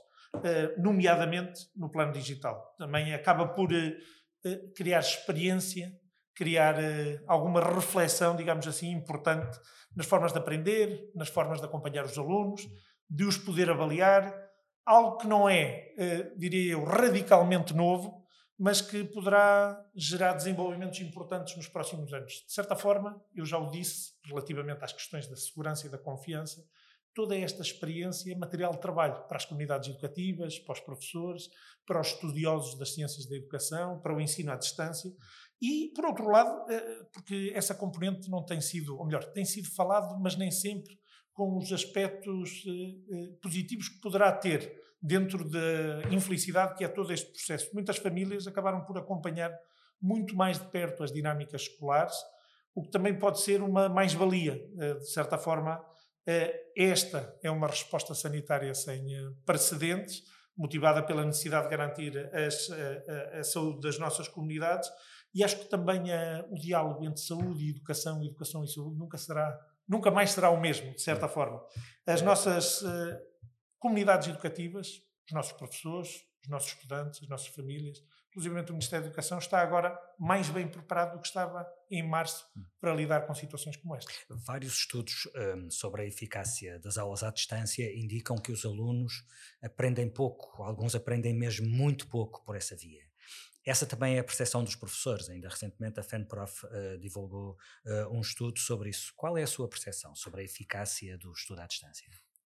eh, 0.43 0.75
nomeadamente 0.77 1.62
no 1.75 1.89
plano 1.89 2.12
digital. 2.12 2.75
Também 2.77 3.13
acaba 3.13 3.47
por 3.47 3.73
eh, 3.73 3.97
eh, 4.45 4.62
criar 4.75 4.99
experiência 4.99 5.91
criar 6.36 6.75
alguma 7.25 7.60
reflexão, 7.60 8.36
digamos 8.36 8.67
assim, 8.67 8.91
importante 8.91 9.60
nas 9.95 10.05
formas 10.05 10.31
de 10.31 10.38
aprender, 10.38 11.10
nas 11.15 11.29
formas 11.29 11.60
de 11.60 11.65
acompanhar 11.65 12.05
os 12.05 12.15
alunos, 12.15 12.62
de 13.10 13.23
os 13.23 13.39
poder 13.39 13.71
avaliar, 13.71 14.31
algo 14.86 15.17
que 15.17 15.25
não 15.25 15.49
é, 15.49 15.95
diria 16.38 16.73
eu, 16.73 16.83
radicalmente 16.83 17.73
novo, 17.73 18.23
mas 18.57 18.81
que 18.81 19.03
poderá 19.03 19.85
gerar 19.95 20.33
desenvolvimentos 20.33 20.99
importantes 20.99 21.55
nos 21.55 21.67
próximos 21.67 22.11
anos. 22.11 22.43
De 22.45 22.51
certa 22.51 22.75
forma, 22.75 23.21
eu 23.35 23.45
já 23.45 23.57
o 23.57 23.69
disse 23.69 24.13
relativamente 24.23 24.83
às 24.83 24.91
questões 24.91 25.27
da 25.27 25.35
segurança 25.35 25.85
e 25.85 25.89
da 25.89 25.97
confiança, 25.97 26.65
toda 27.13 27.35
esta 27.35 27.61
experiência 27.61 28.31
é 28.31 28.35
material 28.35 28.71
de 28.71 28.79
trabalho 28.79 29.27
para 29.27 29.37
as 29.37 29.45
comunidades 29.45 29.89
educativas, 29.89 30.59
para 30.59 30.73
os 30.73 30.79
professores, 30.79 31.49
para 31.85 31.99
os 31.99 32.07
estudiosos 32.07 32.77
das 32.77 32.93
ciências 32.93 33.27
da 33.27 33.35
educação, 33.35 33.99
para 33.99 34.15
o 34.15 34.21
ensino 34.21 34.51
à 34.51 34.55
distância. 34.55 35.11
E, 35.59 35.91
por 35.95 36.05
outro 36.05 36.29
lado, 36.29 36.71
eh, 36.71 37.03
porque 37.11 37.51
essa 37.55 37.73
componente 37.73 38.29
não 38.29 38.45
tem 38.45 38.61
sido, 38.61 38.95
ou 38.95 39.05
melhor, 39.05 39.23
tem 39.33 39.45
sido 39.45 39.67
falado, 39.73 40.19
mas 40.19 40.35
nem 40.35 40.51
sempre 40.51 40.99
com 41.33 41.57
os 41.57 41.71
aspectos 41.71 42.63
eh, 42.67 43.15
eh, 43.15 43.27
positivos 43.41 43.89
que 43.89 43.99
poderá 43.99 44.31
ter 44.31 44.87
dentro 45.01 45.47
da 45.47 46.10
infelicidade 46.12 46.75
que 46.75 46.83
é 46.83 46.88
todo 46.88 47.13
este 47.13 47.31
processo. 47.31 47.69
Muitas 47.73 47.97
famílias 47.97 48.47
acabaram 48.47 48.83
por 48.83 48.97
acompanhar 48.97 49.51
muito 50.01 50.36
mais 50.36 50.60
de 50.60 50.67
perto 50.67 51.03
as 51.03 51.12
dinâmicas 51.12 51.63
escolares, 51.63 52.15
o 52.75 52.83
que 52.83 52.91
também 52.91 53.17
pode 53.17 53.41
ser 53.41 53.62
uma 53.62 53.89
mais-valia, 53.89 54.60
de 54.99 55.12
certa 55.12 55.38
forma, 55.38 55.83
eh, 56.27 56.53
esta 56.75 57.36
é 57.41 57.49
uma 57.49 57.67
resposta 57.67 58.13
sanitária 58.13 58.73
sem 58.75 59.15
eh, 59.15 59.31
precedentes, 59.45 60.23
motivada 60.55 61.01
pela 61.01 61.25
necessidade 61.25 61.65
de 61.65 61.71
garantir 61.71 62.17
a, 62.17 63.39
a, 63.39 63.43
saúde 63.43 63.79
das 63.79 63.97
nossas 63.97 64.27
comunidades 64.27 64.89
e 65.33 65.43
acho 65.43 65.60
que 65.60 65.69
também 65.69 66.01
o 66.49 66.55
diálogo 66.55 67.05
entre 67.05 67.21
saúde 67.21 67.63
e 67.63 67.69
educação, 67.69 68.23
educação 68.23 68.63
e 68.63 68.67
saúde 68.67 68.97
nunca 68.97 69.17
será, 69.19 69.55
nunca 69.88 70.10
mais 70.10 70.31
será 70.31 70.49
o 70.49 70.60
mesmo, 70.60 70.93
de 70.95 71.01
certa 71.01 71.27
forma. 71.27 71.62
As 72.07 72.23
nossas 72.23 72.81
comunidades 73.79 74.27
educativas, 74.27 75.01
os 75.27 75.33
nossos 75.33 75.53
professores, 75.53 76.25
os 76.43 76.49
nossos 76.49 76.69
estudantes, 76.69 77.21
as 77.21 77.27
nossas 77.27 77.47
famílias, 77.47 78.01
inclusive 78.29 78.53
o 78.53 78.73
Ministério 78.73 79.03
da 79.03 79.07
Educação, 79.07 79.37
está 79.37 79.59
agora 79.59 79.99
mais 80.19 80.49
bem 80.49 80.67
preparado 80.67 81.13
do 81.13 81.21
que 81.21 81.27
estava 81.27 81.67
em 81.89 82.07
março 82.07 82.45
para 82.79 82.93
lidar 82.93 83.25
com 83.25 83.33
situações 83.33 83.75
como 83.77 83.95
esta. 83.95 84.11
Vários 84.29 84.73
estudos 84.73 85.27
um, 85.35 85.69
sobre 85.71 86.03
a 86.03 86.05
eficácia 86.05 86.79
das 86.79 86.97
aulas 86.97 87.23
à 87.23 87.31
distância 87.31 87.91
indicam 87.97 88.37
que 88.37 88.51
os 88.51 88.63
alunos 88.63 89.25
aprendem 89.61 90.09
pouco, 90.09 90.63
alguns 90.63 90.95
aprendem 90.95 91.33
mesmo 91.33 91.67
muito 91.67 92.07
pouco 92.07 92.43
por 92.45 92.55
essa 92.55 92.75
via. 92.75 93.07
Essa 93.65 93.85
também 93.85 94.15
é 94.15 94.19
a 94.19 94.23
percepção 94.23 94.63
dos 94.63 94.75
professores. 94.75 95.29
Ainda 95.29 95.49
recentemente 95.49 95.99
a 95.99 96.03
FENPROF 96.03 96.65
uh, 96.65 96.97
divulgou 96.99 97.57
uh, 97.85 98.15
um 98.15 98.21
estudo 98.21 98.57
sobre 98.59 98.89
isso. 98.89 99.11
Qual 99.13 99.37
é 99.37 99.43
a 99.43 99.47
sua 99.47 99.67
percepção 99.67 100.15
sobre 100.15 100.41
a 100.41 100.43
eficácia 100.45 101.17
do 101.17 101.33
estudo 101.33 101.59
à 101.59 101.67
distância? 101.67 102.07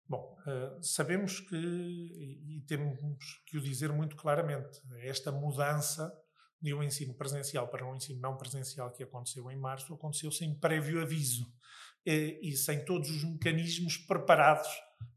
Bom, 0.09 0.37
uh, 0.45 0.81
sabemos 0.81 1.41
que, 1.41 1.55
e 1.55 2.63
temos 2.67 2.97
que 3.45 3.57
o 3.57 3.61
dizer 3.61 3.91
muito 3.91 4.15
claramente, 4.15 4.79
esta 4.99 5.31
mudança 5.31 6.13
de 6.61 6.73
um 6.73 6.81
ensino 6.81 7.13
presencial 7.13 7.67
para 7.67 7.85
um 7.85 7.95
ensino 7.95 8.19
não 8.21 8.37
presencial 8.37 8.91
que 8.91 9.03
aconteceu 9.03 9.51
em 9.51 9.57
março 9.57 9.93
aconteceu 9.93 10.31
sem 10.31 10.57
prévio 10.57 11.01
aviso 11.01 11.43
uh, 11.43 12.39
e 12.41 12.55
sem 12.55 12.85
todos 12.85 13.09
os 13.09 13.23
mecanismos 13.23 13.97
preparados 13.97 14.69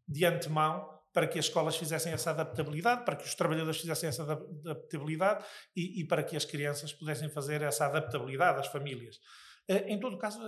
de 0.09 0.25
antemão 0.25 1.01
para 1.13 1.27
que 1.27 1.39
as 1.39 1.47
escolas 1.47 1.77
fizessem 1.77 2.13
essa 2.13 2.31
adaptabilidade, 2.31 3.05
para 3.05 3.17
que 3.17 3.25
os 3.25 3.35
trabalhadores 3.35 3.81
fizessem 3.81 4.09
essa 4.09 4.23
adaptabilidade 4.23 5.45
e, 5.75 6.01
e 6.01 6.05
para 6.07 6.23
que 6.23 6.37
as 6.37 6.45
crianças 6.45 6.93
pudessem 6.93 7.29
fazer 7.29 7.63
essa 7.63 7.87
adaptabilidade, 7.87 8.61
as 8.61 8.69
famílias. 8.69 9.19
Eh, 9.71 9.93
em 9.93 10.01
todo 10.01 10.19
caso, 10.19 10.41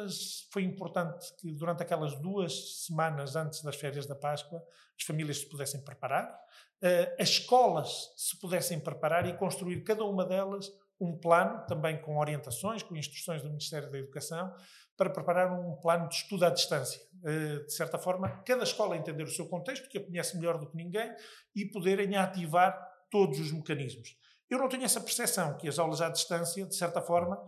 foi 0.51 0.65
importante 0.65 1.33
que 1.37 1.53
durante 1.53 1.81
aquelas 1.81 2.21
duas 2.21 2.85
semanas 2.85 3.37
antes 3.37 3.63
das 3.63 3.77
férias 3.77 4.05
da 4.05 4.17
Páscoa, 4.17 4.61
as 4.99 5.05
famílias 5.05 5.39
se 5.39 5.49
pudessem 5.49 5.81
preparar, 5.81 6.37
eh, 6.83 7.15
as 7.21 7.29
escolas 7.29 8.13
se 8.17 8.37
pudessem 8.41 8.81
preparar 8.81 9.25
e 9.29 9.37
construir 9.37 9.85
cada 9.85 10.05
uma 10.05 10.25
delas 10.25 10.69
um 11.01 11.17
plano, 11.17 11.65
também 11.67 12.03
com 12.03 12.19
orientações, 12.19 12.83
com 12.83 12.97
instruções 12.97 13.43
do 13.43 13.49
Ministério 13.49 13.93
da 13.93 13.99
Educação, 13.99 14.53
para 14.97 15.09
preparar 15.09 15.53
um 15.53 15.77
plano 15.77 16.09
de 16.09 16.17
estudo 16.17 16.45
à 16.45 16.51
distância. 16.51 17.01
Eh, 17.25 17.65
de 17.65 17.73
certa 17.73 17.99
forma, 17.99 18.29
cada 18.45 18.65
escola 18.65 18.97
entender 18.97 19.23
o 19.23 19.31
seu 19.31 19.47
contexto, 19.49 19.89
que 19.89 19.99
a 19.99 20.05
conhece 20.05 20.37
melhor 20.37 20.59
do 20.59 20.69
que 20.69 20.77
ninguém, 20.77 21.15
e 21.55 21.65
poderem 21.67 22.17
ativar 22.17 22.77
todos 23.09 23.39
os 23.39 23.53
mecanismos. 23.53 24.17
Eu 24.51 24.59
não 24.59 24.69
tenho 24.69 24.83
essa 24.83 25.01
percepção 25.01 25.57
que 25.59 25.69
as 25.69 25.79
aulas 25.79 26.01
à 26.01 26.09
distância, 26.09 26.67
de 26.67 26.75
certa 26.75 27.01
forma, 27.01 27.41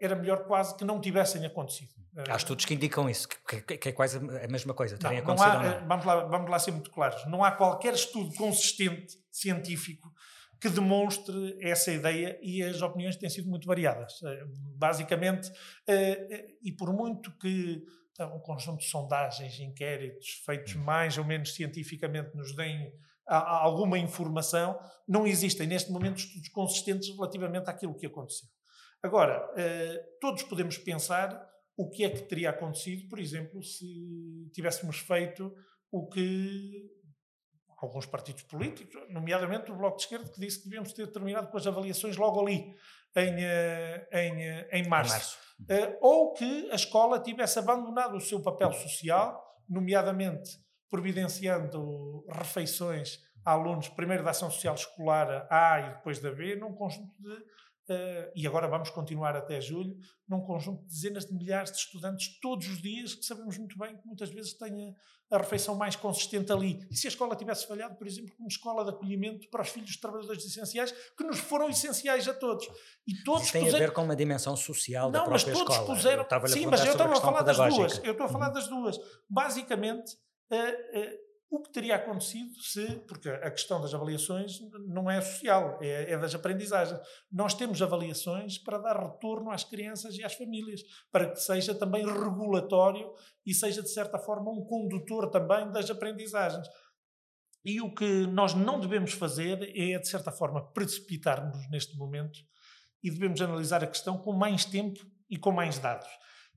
era 0.00 0.16
melhor 0.16 0.44
quase 0.44 0.76
que 0.76 0.84
não 0.84 1.00
tivessem 1.00 1.44
acontecido. 1.44 1.92
Há 2.28 2.36
estudos 2.36 2.64
que 2.64 2.74
indicam 2.74 3.08
isso, 3.08 3.28
que, 3.28 3.60
que, 3.60 3.78
que 3.78 3.88
é 3.90 3.92
quase 3.92 4.18
a 4.18 4.48
mesma 4.48 4.74
coisa, 4.74 4.98
terem 4.98 5.18
não, 5.18 5.24
acontecido 5.24 5.52
não 5.52 5.60
há, 5.60 5.80
não. 5.80 5.88
Vamos, 5.88 6.06
lá, 6.06 6.24
vamos 6.24 6.50
lá 6.50 6.58
ser 6.58 6.72
muito 6.72 6.90
claros. 6.90 7.24
Não 7.26 7.44
há 7.44 7.52
qualquer 7.52 7.94
estudo 7.94 8.34
consistente, 8.34 9.16
científico, 9.30 10.12
que 10.60 10.68
demonstre 10.68 11.56
essa 11.60 11.92
ideia 11.92 12.38
e 12.42 12.62
as 12.62 12.82
opiniões 12.82 13.16
têm 13.16 13.30
sido 13.30 13.48
muito 13.48 13.66
variadas. 13.66 14.20
Eh, 14.24 14.44
basicamente, 14.76 15.52
eh, 15.86 16.56
e 16.62 16.72
por 16.72 16.92
muito 16.92 17.30
que 17.38 17.84
um 18.20 18.40
conjunto 18.40 18.80
de 18.80 18.90
sondagens, 18.90 19.60
inquéritos 19.60 20.42
feitos 20.44 20.74
hum. 20.74 20.82
mais 20.82 21.16
ou 21.16 21.24
menos 21.24 21.54
cientificamente 21.54 22.36
nos 22.36 22.54
deem 22.54 22.92
alguma 23.24 23.98
informação, 23.98 24.80
não 25.06 25.26
existem 25.26 25.66
neste 25.66 25.92
momento 25.92 26.16
estudos 26.16 26.48
consistentes 26.48 27.10
relativamente 27.10 27.68
àquilo 27.68 27.94
que 27.94 28.06
aconteceu. 28.06 28.48
Agora, 29.02 29.48
eh, 29.56 30.04
todos 30.20 30.42
podemos 30.42 30.76
pensar 30.78 31.48
o 31.76 31.88
que 31.88 32.04
é 32.04 32.10
que 32.10 32.22
teria 32.22 32.50
acontecido, 32.50 33.08
por 33.08 33.20
exemplo, 33.20 33.62
se 33.62 34.50
tivéssemos 34.52 34.98
feito 34.98 35.54
o 35.90 36.08
que 36.08 36.90
alguns 37.80 38.06
partidos 38.06 38.42
políticos, 38.42 39.00
nomeadamente 39.08 39.70
o 39.70 39.76
Bloco 39.76 39.98
de 39.98 40.02
Esquerda, 40.02 40.28
que 40.28 40.40
disse 40.40 40.58
que 40.58 40.64
devíamos 40.64 40.92
ter 40.92 41.06
terminado 41.12 41.48
com 41.48 41.56
as 41.56 41.66
avaliações 41.66 42.16
logo 42.16 42.40
ali, 42.40 42.74
em, 43.16 43.44
eh, 43.44 44.08
em, 44.12 44.42
eh, 44.42 44.68
em 44.72 44.88
março. 44.88 45.12
março. 45.12 45.38
Ou 46.00 46.32
que 46.32 46.68
a 46.72 46.74
escola 46.74 47.20
tivesse 47.20 47.58
abandonado 47.58 48.16
o 48.16 48.20
seu 48.20 48.42
papel 48.42 48.72
social, 48.72 49.40
nomeadamente 49.68 50.50
providenciando 50.90 52.24
refeições 52.28 53.20
a 53.44 53.52
alunos, 53.52 53.88
primeiro 53.88 54.24
da 54.24 54.30
ação 54.30 54.50
social 54.50 54.74
escolar 54.74 55.46
A 55.50 55.80
e 55.80 55.94
depois 55.94 56.18
da 56.18 56.30
B, 56.32 56.56
num 56.56 56.74
conjunto 56.74 57.14
de 57.18 57.44
Uh, 57.90 58.30
e 58.34 58.46
agora 58.46 58.68
vamos 58.68 58.90
continuar 58.90 59.34
até 59.34 59.62
julho, 59.62 59.96
num 60.28 60.42
conjunto 60.42 60.82
de 60.82 60.88
dezenas 60.88 61.24
de 61.24 61.32
milhares 61.32 61.72
de 61.72 61.78
estudantes 61.78 62.38
todos 62.38 62.68
os 62.68 62.82
dias, 62.82 63.14
que 63.14 63.24
sabemos 63.24 63.56
muito 63.56 63.78
bem 63.78 63.96
que 63.96 64.06
muitas 64.06 64.28
vezes 64.28 64.52
têm 64.52 64.94
a, 65.30 65.36
a 65.36 65.38
refeição 65.38 65.74
mais 65.74 65.96
consistente 65.96 66.52
ali. 66.52 66.86
E 66.90 66.96
se 66.96 67.06
a 67.06 67.08
escola 67.08 67.34
tivesse 67.34 67.66
falhado, 67.66 67.96
por 67.96 68.06
exemplo, 68.06 68.34
como 68.36 68.46
escola 68.46 68.84
de 68.84 68.90
acolhimento 68.90 69.48
para 69.48 69.62
os 69.62 69.70
filhos 69.70 69.92
de 69.92 70.00
trabalhadores 70.00 70.44
essenciais, 70.44 70.92
que 71.16 71.24
nos 71.24 71.38
foram 71.38 71.70
essenciais 71.70 72.28
a 72.28 72.34
todos. 72.34 72.68
E 73.06 73.22
todos 73.24 73.44
Isso 73.44 73.52
tem 73.52 73.64
puseram... 73.64 73.84
a 73.84 73.88
ver 73.88 73.94
com 73.94 74.02
uma 74.02 74.16
dimensão 74.16 74.54
social 74.54 75.10
da 75.10 75.20
Não, 75.20 75.26
própria 75.26 75.46
mas 75.46 75.58
todos 75.58 75.74
escola. 75.74 75.96
Puseram... 75.96 76.26
Sim, 76.46 76.66
mas 76.66 76.84
eu 76.84 76.92
estava 76.92 77.14
a 77.14 77.20
falar 77.22 77.42
das 77.42 77.56
duas. 77.56 78.04
Eu 78.04 78.12
estou 78.12 78.26
a 78.26 78.28
falar 78.28 78.48
uhum. 78.48 78.52
das 78.52 78.68
duas. 78.68 78.98
Basicamente, 79.30 80.12
uh, 80.52 80.56
uh, 80.56 81.27
o 81.50 81.62
que 81.62 81.72
teria 81.72 81.96
acontecido 81.96 82.60
se, 82.60 82.86
porque 83.06 83.28
a 83.28 83.50
questão 83.50 83.80
das 83.80 83.94
avaliações 83.94 84.60
não 84.86 85.10
é 85.10 85.18
social, 85.20 85.78
é, 85.80 86.12
é, 86.12 86.18
das 86.18 86.34
aprendizagens. 86.34 87.00
Nós 87.32 87.54
temos 87.54 87.80
avaliações 87.80 88.58
para 88.58 88.78
dar 88.78 89.00
retorno 89.00 89.50
às 89.50 89.64
crianças 89.64 90.14
e 90.16 90.22
às 90.22 90.34
famílias, 90.34 90.82
para 91.10 91.30
que 91.30 91.40
seja 91.40 91.74
também 91.74 92.04
regulatório 92.04 93.10
e 93.46 93.54
seja, 93.54 93.82
de 93.82 93.90
certa 93.90 94.18
forma, 94.18 94.50
um 94.50 94.62
condutor 94.64 95.30
também 95.30 95.72
das 95.72 95.90
aprendizagens. 95.90 96.68
E 97.64 97.80
o 97.80 97.94
que 97.94 98.26
nós 98.26 98.54
não 98.54 98.78
devemos 98.78 99.12
fazer 99.12 99.72
é, 99.74 99.98
de 99.98 100.08
certa 100.08 100.30
forma, 100.30 100.70
precipitar-nos 100.72 101.68
neste 101.70 101.96
momento 101.96 102.38
e 103.02 103.10
devemos 103.10 103.40
analisar 103.40 103.82
a 103.82 103.86
questão 103.86 104.18
com 104.18 104.32
mais 104.32 104.66
tempo 104.66 105.00
e 105.30 105.38
com 105.38 105.50
mais 105.50 105.78
dados. 105.78 106.08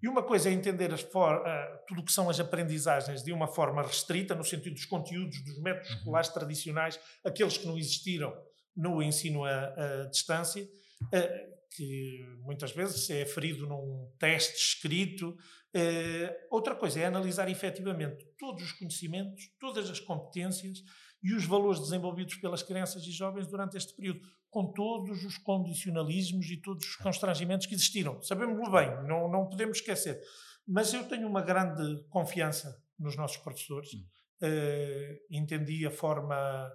E 0.01 0.07
uma 0.07 0.23
coisa 0.23 0.49
é 0.49 0.53
entender 0.53 0.91
as 0.93 1.01
for, 1.01 1.37
uh, 1.37 1.85
tudo 1.87 2.01
o 2.01 2.05
que 2.05 2.11
são 2.11 2.29
as 2.29 2.39
aprendizagens 2.39 3.23
de 3.23 3.31
uma 3.31 3.47
forma 3.47 3.81
restrita, 3.83 4.33
no 4.33 4.43
sentido 4.43 4.73
dos 4.73 4.85
conteúdos, 4.85 5.43
dos 5.43 5.61
métodos 5.61 5.89
uhum. 5.89 5.97
escolares 5.97 6.29
tradicionais, 6.29 6.99
aqueles 7.23 7.57
que 7.57 7.67
não 7.67 7.77
existiram 7.77 8.33
no 8.75 9.01
ensino 9.03 9.45
à, 9.45 10.07
distância, 10.09 10.63
uh, 10.63 11.51
que 11.75 12.25
muitas 12.41 12.71
vezes 12.71 13.09
é 13.09 13.25
ferido 13.25 13.67
num 13.67 14.11
teste 14.17 14.57
escrito. 14.57 15.37
Uh, 15.73 16.33
outra 16.49 16.75
coisa 16.75 16.99
é 16.99 17.05
analisar 17.05 17.49
efetivamente 17.49 18.25
todos 18.37 18.63
os 18.63 18.71
conhecimentos, 18.73 19.49
todas 19.59 19.89
as 19.89 19.99
competências 19.99 20.83
e 21.23 21.33
os 21.33 21.45
valores 21.45 21.79
desenvolvidos 21.79 22.35
pelas 22.35 22.63
crianças 22.63 23.03
e 23.03 23.11
jovens 23.11 23.47
durante 23.47 23.77
este 23.77 23.95
período 23.95 24.21
com 24.51 24.71
todos 24.73 25.23
os 25.23 25.37
condicionalismos 25.37 26.45
e 26.51 26.57
todos 26.57 26.85
os 26.85 26.95
constrangimentos 26.97 27.65
que 27.65 27.73
existiram. 27.73 28.21
Sabemos-lo 28.21 28.69
bem, 28.69 28.89
não, 29.07 29.31
não 29.31 29.47
podemos 29.47 29.77
esquecer. 29.77 30.21
Mas 30.67 30.93
eu 30.93 31.07
tenho 31.07 31.27
uma 31.27 31.41
grande 31.41 32.03
confiança 32.09 32.83
nos 32.99 33.15
nossos 33.15 33.37
professores. 33.37 33.93
Uh, 33.93 35.17
entendi 35.29 35.85
a 35.85 35.91
forma 35.91 36.67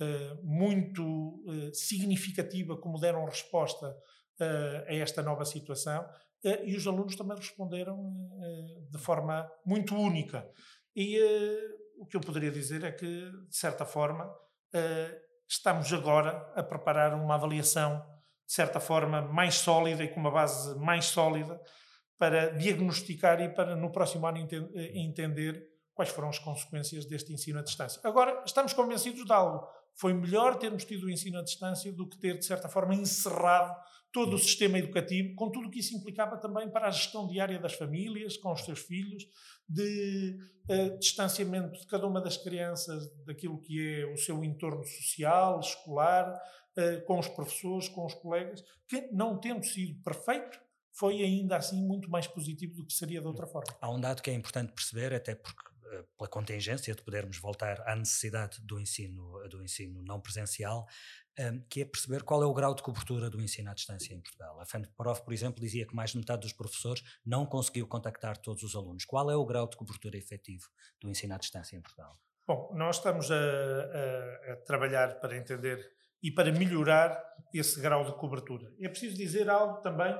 uh, 0.00 0.46
muito 0.46 1.04
uh, 1.46 1.74
significativa 1.74 2.76
como 2.76 2.98
deram 2.98 3.24
resposta 3.24 3.94
a 4.86 4.94
esta 4.94 5.20
nova 5.20 5.44
situação 5.44 6.08
e 6.64 6.76
os 6.76 6.86
alunos 6.86 7.16
também 7.16 7.36
responderam 7.36 8.14
de 8.88 8.98
forma 8.98 9.50
muito 9.66 9.96
única. 9.96 10.48
E 10.94 11.18
o 11.96 12.06
que 12.06 12.16
eu 12.16 12.20
poderia 12.20 12.52
dizer 12.52 12.84
é 12.84 12.92
que, 12.92 13.04
de 13.04 13.56
certa 13.56 13.84
forma, 13.84 14.32
estamos 15.48 15.92
agora 15.92 16.52
a 16.54 16.62
preparar 16.62 17.14
uma 17.14 17.34
avaliação, 17.34 17.98
de 18.46 18.52
certa 18.52 18.78
forma, 18.78 19.22
mais 19.22 19.54
sólida 19.56 20.04
e 20.04 20.08
com 20.08 20.20
uma 20.20 20.30
base 20.30 20.78
mais 20.78 21.06
sólida 21.06 21.60
para 22.18 22.50
diagnosticar 22.50 23.40
e 23.40 23.48
para, 23.48 23.74
no 23.76 23.90
próximo 23.90 24.26
ano, 24.26 24.38
entender 24.94 25.66
quais 25.94 26.10
foram 26.10 26.28
as 26.28 26.38
consequências 26.38 27.06
deste 27.06 27.32
ensino 27.32 27.58
à 27.58 27.62
distância. 27.62 28.00
Agora, 28.04 28.42
estamos 28.44 28.72
convencidos 28.72 29.24
de 29.24 29.32
algo. 29.32 29.66
Foi 29.98 30.14
melhor 30.14 30.58
termos 30.58 30.84
tido 30.84 31.06
o 31.06 31.10
ensino 31.10 31.38
à 31.38 31.42
distância 31.42 31.92
do 31.92 32.08
que 32.08 32.18
ter, 32.18 32.38
de 32.38 32.44
certa 32.46 32.68
forma, 32.68 32.94
encerrado 32.94 33.76
todo 34.12 34.34
o 34.34 34.38
sistema 34.38 34.78
educativo, 34.78 35.34
com 35.34 35.50
tudo 35.50 35.68
o 35.68 35.70
que 35.70 35.80
isso 35.80 35.94
implicava 35.94 36.38
também 36.38 36.70
para 36.70 36.88
a 36.88 36.90
gestão 36.90 37.26
diária 37.26 37.58
das 37.58 37.74
famílias, 37.74 38.36
com 38.36 38.52
os 38.52 38.64
seus 38.64 38.78
filhos, 38.78 39.24
de 39.68 40.38
uh, 40.70 40.98
distanciamento 40.98 41.78
de 41.78 41.86
cada 41.86 42.06
uma 42.06 42.20
das 42.20 42.36
crianças 42.36 43.12
daquilo 43.24 43.60
que 43.60 44.00
é 44.00 44.06
o 44.06 44.16
seu 44.16 44.42
entorno 44.42 44.84
social, 44.84 45.60
escolar, 45.60 46.32
uh, 46.32 47.04
com 47.04 47.18
os 47.18 47.28
professores, 47.28 47.88
com 47.88 48.06
os 48.06 48.14
colegas, 48.14 48.64
que, 48.88 49.08
não 49.12 49.38
tendo 49.38 49.64
sido 49.64 50.00
perfeito, 50.02 50.58
foi 50.92 51.22
ainda 51.22 51.56
assim 51.56 51.80
muito 51.86 52.08
mais 52.10 52.26
positivo 52.26 52.74
do 52.74 52.86
que 52.86 52.92
seria 52.92 53.20
de 53.20 53.26
outra 53.26 53.46
forma. 53.46 53.76
Há 53.80 53.90
um 53.90 54.00
dado 54.00 54.22
que 54.22 54.30
é 54.30 54.34
importante 54.34 54.72
perceber, 54.72 55.12
até 55.12 55.34
porque 55.34 55.67
pela 56.16 56.28
contingência 56.28 56.94
de 56.94 57.02
podermos 57.02 57.38
voltar 57.38 57.80
à 57.86 57.94
necessidade 57.94 58.60
do 58.62 58.78
ensino, 58.78 59.46
do 59.48 59.62
ensino 59.62 60.02
não 60.02 60.20
presencial, 60.20 60.86
um, 61.38 61.60
que 61.70 61.82
é 61.82 61.84
perceber 61.84 62.22
qual 62.22 62.42
é 62.42 62.46
o 62.46 62.52
grau 62.52 62.74
de 62.74 62.82
cobertura 62.82 63.30
do 63.30 63.40
ensino 63.40 63.70
à 63.70 63.74
distância 63.74 64.12
em 64.12 64.20
Portugal. 64.20 64.60
A 64.60 64.66
FANPROF, 64.66 65.22
por 65.24 65.32
exemplo, 65.32 65.60
dizia 65.60 65.86
que 65.86 65.94
mais 65.94 66.10
de 66.10 66.18
metade 66.18 66.42
dos 66.42 66.52
professores 66.52 67.02
não 67.24 67.46
conseguiu 67.46 67.86
contactar 67.86 68.36
todos 68.38 68.62
os 68.62 68.74
alunos. 68.74 69.04
Qual 69.04 69.30
é 69.30 69.36
o 69.36 69.46
grau 69.46 69.68
de 69.68 69.76
cobertura 69.76 70.16
efetivo 70.16 70.66
do 71.00 71.08
ensino 71.08 71.34
à 71.34 71.38
distância 71.38 71.76
em 71.76 71.80
Portugal? 71.80 72.18
Bom, 72.46 72.72
nós 72.74 72.96
estamos 72.96 73.30
a, 73.30 73.34
a, 73.34 74.52
a 74.52 74.56
trabalhar 74.64 75.20
para 75.20 75.36
entender 75.36 75.86
e 76.22 76.32
para 76.32 76.50
melhorar 76.50 77.22
esse 77.54 77.80
grau 77.80 78.04
de 78.04 78.12
cobertura. 78.16 78.72
É 78.80 78.88
preciso 78.88 79.16
dizer 79.16 79.48
algo 79.48 79.80
também 79.80 80.14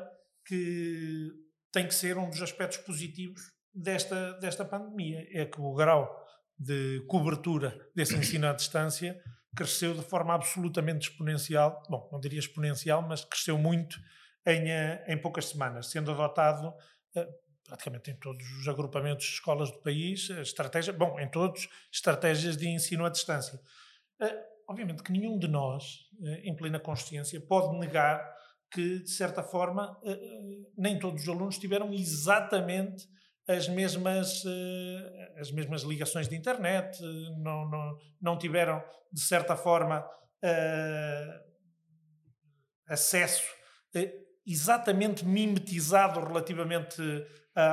que 0.46 1.30
tem 1.72 1.86
que 1.86 1.94
ser 1.94 2.16
um 2.16 2.28
dos 2.28 2.40
aspectos 2.40 2.78
positivos 2.78 3.40
desta, 3.78 4.32
desta 4.34 4.64
pandemia, 4.64 5.26
é 5.32 5.44
que 5.44 5.60
o 5.60 5.72
grau 5.74 6.26
de 6.58 7.04
cobertura 7.06 7.88
desse 7.94 8.16
ensino 8.16 8.48
à 8.48 8.52
distância 8.52 9.20
cresceu 9.56 9.94
de 9.94 10.02
forma 10.02 10.34
absolutamente 10.34 11.08
exponencial. 11.08 11.82
Bom, 11.88 12.08
não 12.12 12.20
diria 12.20 12.38
exponencial, 12.38 13.02
mas 13.02 13.24
cresceu 13.24 13.56
muito 13.56 13.98
em, 14.44 14.70
eh, 14.70 15.04
em 15.08 15.20
poucas 15.20 15.46
semanas, 15.46 15.90
sendo 15.90 16.10
adotado 16.10 16.74
eh, 17.16 17.28
praticamente 17.64 18.10
em 18.10 18.16
todos 18.16 18.44
os 18.60 18.68
agrupamentos 18.68 19.26
de 19.26 19.32
escolas 19.32 19.70
do 19.70 19.78
país, 19.80 20.30
estratégia, 20.30 20.92
bom, 20.92 21.18
em 21.20 21.30
todos, 21.30 21.68
estratégias 21.92 22.56
de 22.56 22.68
ensino 22.68 23.04
à 23.04 23.10
distância. 23.10 23.60
Eh, 24.20 24.44
obviamente 24.68 25.02
que 25.02 25.12
nenhum 25.12 25.38
de 25.38 25.46
nós, 25.46 26.08
em 26.42 26.54
plena 26.56 26.80
consciência, 26.80 27.40
pode 27.40 27.78
negar 27.78 28.20
que, 28.70 29.00
de 29.00 29.10
certa 29.10 29.42
forma, 29.42 29.98
nem 30.76 30.98
todos 30.98 31.22
os 31.22 31.28
alunos 31.28 31.58
tiveram 31.58 31.92
exatamente 31.92 33.06
as 33.48 33.66
mesmas, 33.66 34.44
eh, 34.44 35.34
as 35.40 35.50
mesmas 35.50 35.82
ligações 35.82 36.28
de 36.28 36.36
internet, 36.36 37.00
não, 37.38 37.66
não, 37.68 37.98
não 38.20 38.38
tiveram, 38.38 38.84
de 39.10 39.22
certa 39.22 39.56
forma, 39.56 40.00
uh, 40.00 41.48
acesso 42.86 43.50
uh, 43.96 44.28
exatamente 44.46 45.24
mimetizado 45.24 46.20
relativamente 46.20 47.02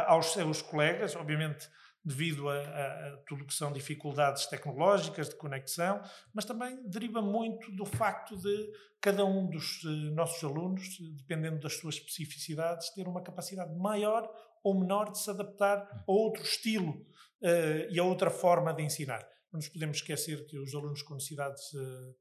aos 0.07 0.33
seus 0.33 0.63
colegas, 0.63 1.15
obviamente 1.15 1.69
devido 2.03 2.49
a, 2.49 2.59
a, 2.59 3.17
tudo 3.27 3.45
que 3.45 3.53
são 3.53 3.71
dificuldades 3.71 4.47
tecnológicas 4.47 5.29
de 5.29 5.35
conexão, 5.35 6.01
mas 6.33 6.43
também 6.43 6.88
deriva 6.89 7.21
muito 7.21 7.71
do 7.71 7.85
facto 7.85 8.35
de 8.35 8.71
cada 8.99 9.23
um 9.23 9.47
dos 9.47 9.83
nossos 10.13 10.43
alunos, 10.43 10.97
dependendo 11.17 11.59
das 11.59 11.73
suas 11.77 11.95
especificidades, 11.95 12.89
ter 12.95 13.07
uma 13.07 13.21
capacidade 13.21 13.75
maior 13.75 14.27
ou 14.65 14.80
menor 14.80 15.12
de 15.12 15.19
se 15.19 15.30
adaptar 15.30 15.88
a 16.08 16.12
outro 16.12 16.41
estilo 16.41 16.89
uh, 16.89 17.91
e 17.91 17.99
a 17.99 18.04
outra 18.04 18.32
forma 18.32 18.73
de 18.73 18.82
ensinar. 18.82 19.19
Não 19.54 19.60
nos 19.60 19.69
podemos 19.69 19.97
esquecer 19.97 20.43
que 20.47 20.58
os 20.58 20.73
alunos 20.73 21.04
com 21.04 21.13
necessidades 21.13 21.71
uh, 21.73 22.15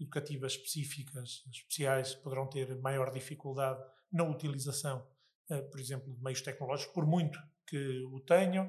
educativas 0.00 0.52
específicas, 0.52 1.42
especiais, 1.52 2.14
poderão 2.14 2.48
ter 2.48 2.80
maior 2.80 3.10
dificuldade 3.10 3.82
na 4.12 4.22
utilização, 4.22 5.04
uh, 5.50 5.70
por 5.70 5.80
exemplo, 5.80 6.14
de 6.14 6.22
meios 6.22 6.40
tecnológicos, 6.40 6.94
por 6.94 7.04
muito 7.04 7.36
que 7.66 8.04
o 8.04 8.20
tenham. 8.20 8.66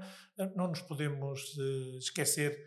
não 0.58 0.68
nos 0.68 0.82
podemos 0.82 1.58
esquecer 2.00 2.60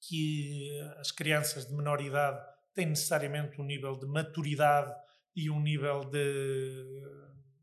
que 0.00 0.70
as 0.96 1.10
crianças 1.10 1.66
de 1.66 1.74
menor 1.74 2.00
idade 2.00 2.42
têm 2.72 2.86
necessariamente 2.86 3.60
um 3.60 3.64
nível 3.64 3.98
de 3.98 4.06
maturidade 4.06 4.94
e 5.36 5.50
um 5.50 5.60
nível 5.60 6.00
de, 6.04 7.02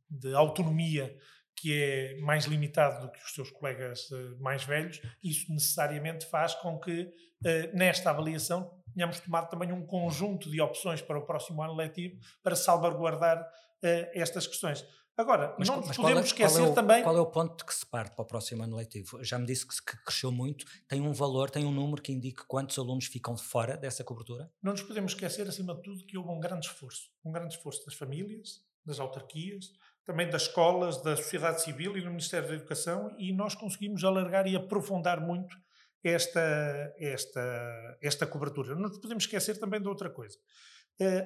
de 0.08 0.32
autonomia 0.36 1.18
que 1.62 1.82
é 1.82 2.18
mais 2.20 2.46
limitado 2.46 3.06
do 3.06 3.12
que 3.12 3.24
os 3.24 3.34
seus 3.34 3.52
colegas 3.52 4.10
uh, 4.10 4.36
mais 4.40 4.64
velhos, 4.64 5.00
isso 5.24 5.52
necessariamente 5.54 6.26
faz 6.26 6.56
com 6.56 6.80
que, 6.80 7.04
uh, 7.04 7.78
nesta 7.78 8.10
avaliação, 8.10 8.72
tenhamos 8.94 9.20
tomado 9.20 9.50
também 9.50 9.72
um 9.72 9.86
conjunto 9.86 10.50
de 10.50 10.60
opções 10.60 11.02
para 11.02 11.20
o 11.20 11.26
próximo 11.26 11.62
ano 11.62 11.76
letivo 11.76 12.20
para 12.42 12.56
salvaguardar 12.56 13.42
uh, 13.42 14.10
estas 14.14 14.48
questões. 14.48 14.84
Agora, 15.16 15.54
mas, 15.60 15.68
não 15.68 15.82
mas 15.86 15.96
podemos 15.96 16.24
é, 16.24 16.26
esquecer 16.26 16.62
é 16.62 16.68
o, 16.68 16.74
também. 16.74 17.04
Qual 17.04 17.16
é 17.16 17.20
o 17.20 17.26
ponto 17.28 17.64
que 17.64 17.76
se 17.76 17.86
parte 17.86 18.16
para 18.16 18.24
o 18.24 18.26
próximo 18.26 18.64
ano 18.64 18.76
letivo? 18.76 19.24
Já 19.24 19.38
me 19.38 19.46
disse 19.46 19.68
que, 19.68 19.76
que 19.86 20.04
cresceu 20.04 20.32
muito, 20.32 20.66
tem 20.88 21.00
um 21.00 21.12
valor, 21.14 21.52
tem 21.52 21.64
um 21.64 21.72
número 21.72 22.02
que 22.02 22.12
indique 22.12 22.44
quantos 22.48 22.80
alunos 22.80 23.06
ficam 23.06 23.38
fora 23.38 23.78
dessa 23.78 24.04
cobertura? 24.04 24.52
Não 24.64 24.72
nos 24.72 24.82
podemos 24.82 25.12
esquecer, 25.12 25.48
acima 25.48 25.76
de 25.76 25.84
tudo, 25.84 26.06
que 26.06 26.18
houve 26.18 26.30
um 26.32 26.40
grande 26.40 26.66
esforço 26.66 27.12
um 27.24 27.32
grande 27.32 27.54
esforço 27.54 27.86
das 27.86 27.94
famílias, 27.94 28.64
das 28.84 29.00
autarquias, 29.00 29.72
também 30.06 30.30
das 30.30 30.44
escolas, 30.44 31.02
da 31.02 31.16
sociedade 31.16 31.62
civil 31.62 31.98
e 31.98 32.02
do 32.02 32.10
Ministério 32.10 32.48
da 32.48 32.56
Educação, 32.56 33.16
e 33.18 33.34
nós 33.34 33.56
conseguimos 33.56 34.04
alargar 34.04 34.48
e 34.48 34.56
aprofundar 34.56 35.22
muito 35.22 35.56
esta, 36.04 36.94
esta, 36.98 37.98
esta 38.02 38.26
cobertura. 38.26 38.76
Não 38.76 38.90
podemos 38.90 39.24
esquecer 39.24 39.60
também 39.60 39.82
de 39.82 39.88
outra 39.88 40.10
coisa. 40.10 40.38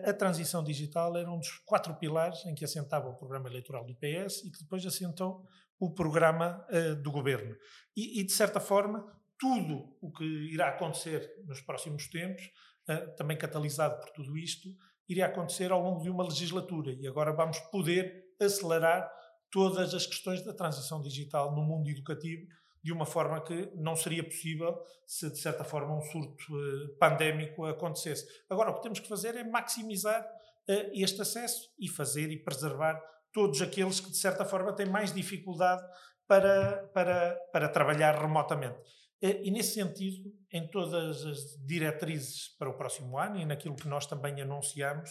A 0.06 0.14
transição 0.14 0.64
digital 0.64 1.18
era 1.18 1.30
um 1.30 1.38
dos 1.38 1.50
quatro 1.66 1.96
pilares 1.96 2.46
em 2.46 2.56
que 2.56 2.64
assentava 2.64 3.10
o 3.10 3.18
programa 3.18 3.50
eleitoral 3.50 3.86
do 3.86 3.96
PS 3.96 4.46
e 4.46 4.52
que 4.52 4.60
depois 4.60 4.86
assentou 4.86 5.46
o 5.78 5.94
programa 5.94 6.66
uh, 6.70 6.96
do 6.96 7.12
governo. 7.12 7.56
E, 7.96 8.22
e, 8.22 8.24
de 8.24 8.32
certa 8.32 8.60
forma, 8.62 9.06
tudo 9.38 9.98
o 10.02 10.12
que 10.12 10.24
irá 10.24 10.70
acontecer 10.70 11.30
nos 11.46 11.60
próximos 11.62 12.08
tempos, 12.08 12.44
uh, 12.90 13.16
também 13.18 13.38
catalisado 13.38 14.00
por 14.00 14.12
tudo 14.12 14.38
isto, 14.38 14.70
iria 15.10 15.26
acontecer 15.26 15.72
ao 15.72 15.82
longo 15.82 16.02
de 16.02 16.10
uma 16.10 16.24
legislatura. 16.24 16.94
E 16.94 17.06
agora 17.06 17.34
vamos 17.34 17.60
poder 17.72 18.25
acelerar 18.40 19.10
todas 19.52 19.94
as 19.94 20.06
questões 20.06 20.44
da 20.44 20.54
transição 20.54 21.02
digital 21.02 21.56
no 21.56 21.64
mundo 21.64 21.90
educativo 21.90 22.46
de 22.86 22.92
uma 22.92 23.06
forma 23.06 23.42
que 23.42 23.72
não 23.74 23.96
seria 23.96 24.24
possível 24.24 24.78
se, 25.08 25.28
de 25.32 25.40
certa 25.40 25.64
forma, 25.64 25.98
um 25.98 26.02
surto 26.02 26.54
uh, 26.54 26.96
pandémico 27.00 27.66
acontecesse. 27.66 28.28
Agora, 28.48 28.70
o 28.70 28.76
que 28.76 28.84
temos 28.84 29.00
que 29.00 29.08
fazer 29.08 29.36
é 29.36 29.44
maximizar 29.44 30.22
uh, 30.22 30.92
este 30.94 31.20
acesso 31.20 31.74
e 31.80 31.90
fazer 31.90 32.30
e 32.30 32.38
preservar 32.38 33.02
todos 33.34 33.60
aqueles 33.60 34.00
que, 34.00 34.12
de 34.12 34.18
certa 34.18 34.46
forma, 34.46 34.72
têm 34.72 34.86
mais 34.86 35.12
dificuldade 35.12 35.82
para, 36.28 36.88
para, 36.94 37.36
para 37.52 37.70
trabalhar 37.70 38.22
remotamente. 38.22 38.78
Uh, 39.24 39.42
e, 39.42 39.50
nesse 39.50 39.74
sentido, 39.74 40.32
em 40.54 40.68
todas 40.68 41.26
as 41.26 41.40
diretrizes 41.66 42.50
para 42.60 42.70
o 42.70 42.78
próximo 42.78 43.18
ano 43.18 43.38
e 43.38 43.46
naquilo 43.46 43.76
que 43.76 43.88
nós 43.88 44.06
também 44.06 44.40
anunciamos, 44.40 45.10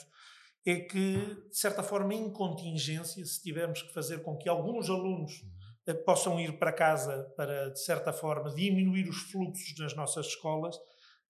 é 0.66 0.76
que, 0.76 1.46
de 1.50 1.58
certa 1.58 1.82
forma, 1.82 2.14
em 2.14 2.30
contingência, 2.32 3.24
se 3.24 3.42
tivermos 3.42 3.82
que 3.82 3.92
fazer 3.92 4.22
com 4.22 4.36
que 4.36 4.48
alguns 4.48 4.88
alunos 4.88 5.44
eh, 5.86 5.92
possam 5.92 6.40
ir 6.40 6.58
para 6.58 6.72
casa 6.72 7.30
para, 7.36 7.70
de 7.70 7.80
certa 7.80 8.12
forma, 8.12 8.50
diminuir 8.54 9.08
os 9.08 9.18
fluxos 9.30 9.78
nas 9.78 9.94
nossas 9.94 10.26
escolas, 10.26 10.76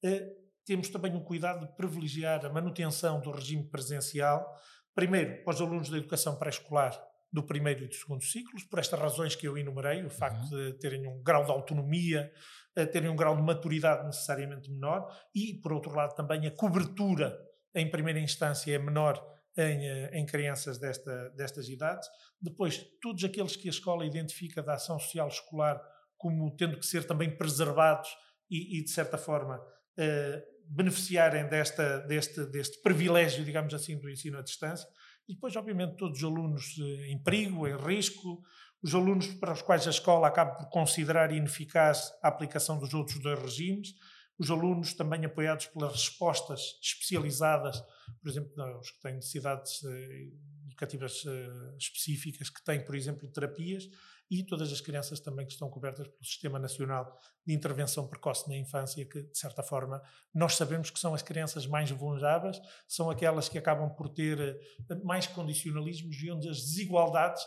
eh, 0.05 0.33
temos 0.65 0.89
também 0.89 1.15
um 1.15 1.25
cuidado 1.25 1.67
de 1.67 1.77
privilegiar 1.77 2.45
a 2.47 2.49
manutenção 2.49 3.21
do 3.21 3.33
regime 3.33 3.65
presencial, 3.65 4.47
primeiro, 4.95 5.43
para 5.43 5.55
os 5.55 5.61
alunos 5.61 5.91
da 5.91 5.99
educação 5.99 6.37
pré-escolar 6.37 6.99
do 7.33 7.43
primeiro 7.43 7.83
e 7.83 7.89
do 7.89 7.95
segundo 7.95 8.23
ciclos, 8.23 8.63
por 8.63 8.79
estas 8.79 8.99
razões 9.01 9.35
que 9.35 9.49
eu 9.49 9.59
enumerei, 9.59 10.05
o 10.05 10.11
facto 10.11 10.43
uhum. 10.53 10.71
de 10.71 10.79
terem 10.79 11.09
um 11.09 11.21
grau 11.21 11.45
de 11.45 11.51
autonomia, 11.51 12.33
eh, 12.77 12.87
terem 12.87 13.11
um 13.11 13.17
grau 13.17 13.35
de 13.35 13.43
maturidade 13.43 14.07
necessariamente 14.07 14.71
menor, 14.71 15.13
e, 15.35 15.55
por 15.55 15.73
outro 15.73 15.93
lado, 15.93 16.15
também 16.15 16.47
a 16.47 16.51
cobertura 16.53 17.37
em 17.75 17.91
primeira 17.91 18.21
instância 18.21 18.75
é 18.75 18.79
menor 18.79 19.23
em, 19.57 19.87
eh, 19.87 20.11
em 20.15 20.27
crianças 20.27 20.79
desta, 20.79 21.31
destas 21.31 21.69
idades. 21.69 22.09
Depois, 22.41 22.85
todos 23.01 23.23
aqueles 23.25 23.57
que 23.57 23.69
a 23.69 23.71
escola 23.71 24.05
identifica 24.05 24.63
da 24.63 24.75
ação 24.75 24.99
social 24.99 25.29
escolar 25.29 25.81
como 26.17 26.55
tendo 26.57 26.79
que 26.79 26.87
ser 26.87 27.07
também 27.07 27.37
preservados 27.37 28.09
e, 28.51 28.79
e 28.79 28.85
de 28.85 28.91
certa 28.91 29.19
forma, 29.19 29.61
eh, 29.99 30.43
beneficiarem 30.67 31.47
desta, 31.49 32.01
deste, 32.01 32.47
deste 32.47 32.81
privilégio, 32.83 33.45
digamos 33.45 33.75
assim, 33.75 33.99
do 33.99 34.09
ensino 34.09 34.39
à 34.39 34.43
distância. 34.43 34.89
e 35.29 35.35
depois, 35.35 35.57
obviamente, 35.57 35.97
todos 35.97 36.19
os 36.19 36.25
alunos 36.25 36.77
eh, 36.81 37.13
em 37.13 37.23
perigo, 37.23 37.67
em 37.67 37.77
risco, 37.77 38.43
os 38.83 38.95
alunos 38.95 39.29
para 39.35 39.53
os 39.53 39.63
quais 39.63 39.87
a 39.87 39.91
escola 39.91 40.29
acaba 40.29 40.55
por 40.57 40.69
considerar 40.69 41.33
ineficaz 41.33 42.13
a 42.23 42.29
aplicação 42.29 42.79
dos 42.79 42.93
outros 42.93 43.19
dois 43.21 43.39
regimes, 43.41 43.95
os 44.39 44.51
alunos 44.51 44.95
também 44.95 45.25
apoiados 45.25 45.67
pelas 45.67 45.93
respostas 45.93 46.79
especializadas, 46.83 47.81
por 48.21 48.29
exemplo, 48.29 48.53
os 48.81 48.91
que 48.91 49.01
têm 49.01 49.15
necessidades 49.15 49.85
eh, 49.85 50.29
educativas 50.67 51.25
eh, 51.27 51.77
específicas, 51.79 52.51
que 52.51 52.63
têm, 52.65 52.85
por 52.85 52.97
exemplo, 52.97 53.29
terapias, 53.29 53.89
e 54.31 54.43
todas 54.43 54.73
as 54.73 54.81
crianças 54.81 55.21
também 55.21 55.47
que 55.47 55.53
estão 55.53 55.69
cobertas 55.71 56.09
pelo 56.09 56.25
Sistema 56.25 56.59
Nacional 56.59 57.17
de 57.47 57.55
Intervenção 57.55 58.09
Precoce 58.09 58.49
na 58.49 58.57
Infância, 58.57 59.05
que, 59.05 59.23
de 59.23 59.39
certa 59.39 59.63
forma, 59.63 60.03
nós 60.35 60.57
sabemos 60.57 60.91
que 60.91 60.99
são 60.99 61.15
as 61.15 61.23
crianças 61.23 61.67
mais 61.67 61.91
vulneráveis, 61.91 62.61
são 62.89 63.11
aquelas 63.11 63.49
que 63.49 63.59
acabam 63.59 63.95
por 63.95 64.09
ter 64.09 64.41
eh, 64.41 64.95
mais 65.05 65.29
condicionalismos 65.29 66.17
e 66.23 66.31
onde 66.31 66.49
as 66.49 66.61
desigualdades 66.61 67.45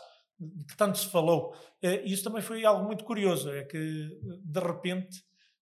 que 0.68 0.76
tanto 0.76 0.96
se 0.96 1.08
falou. 1.08 1.52
Isso 2.04 2.22
também 2.22 2.40
foi 2.40 2.64
algo 2.64 2.84
muito 2.86 3.04
curioso, 3.04 3.50
é 3.50 3.64
que, 3.64 4.08
de 4.44 4.60
repente, 4.60 5.20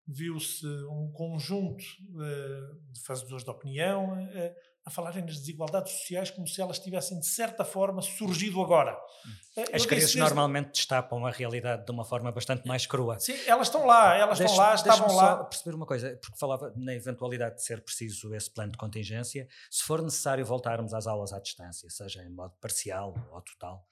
viu-se 0.06 0.66
um 0.86 1.10
conjunto 1.12 1.82
uh, 1.82 2.92
de 2.92 3.00
fazedores 3.02 3.44
de 3.44 3.50
opinião 3.50 4.14
uh, 4.14 4.54
a 4.84 4.90
falarem 4.90 5.24
nas 5.24 5.38
desigualdades 5.38 5.92
sociais 5.92 6.30
como 6.30 6.46
se 6.46 6.60
elas 6.60 6.78
tivessem, 6.78 7.18
de 7.20 7.26
certa 7.26 7.64
forma, 7.64 8.02
surgido 8.02 8.60
agora. 8.60 8.96
Uh, 9.56 9.64
As 9.72 9.86
crianças 9.86 10.14
normalmente 10.16 10.72
destapam 10.72 11.24
a 11.24 11.30
realidade 11.30 11.84
de 11.84 11.92
uma 11.92 12.04
forma 12.04 12.32
bastante 12.32 12.66
mais 12.66 12.84
crua. 12.84 13.18
Sim, 13.20 13.36
elas 13.46 13.68
estão 13.68 13.86
lá, 13.86 14.16
elas 14.16 14.40
estão 14.40 14.56
lá, 14.56 14.74
estavam 14.74 15.14
lá. 15.14 15.36
Só 15.38 15.44
perceber 15.44 15.76
uma 15.76 15.86
coisa, 15.86 16.18
porque 16.20 16.36
falava 16.36 16.72
na 16.74 16.94
eventualidade 16.94 17.56
de 17.56 17.64
ser 17.64 17.80
preciso 17.80 18.34
esse 18.34 18.50
plano 18.50 18.72
de 18.72 18.78
contingência, 18.78 19.46
se 19.70 19.84
for 19.84 20.02
necessário 20.02 20.44
voltarmos 20.44 20.92
às 20.92 21.06
aulas 21.06 21.32
à 21.32 21.38
distância, 21.38 21.88
seja 21.88 22.24
em 22.24 22.30
modo 22.30 22.54
parcial 22.60 23.14
ou 23.30 23.40
total, 23.40 23.86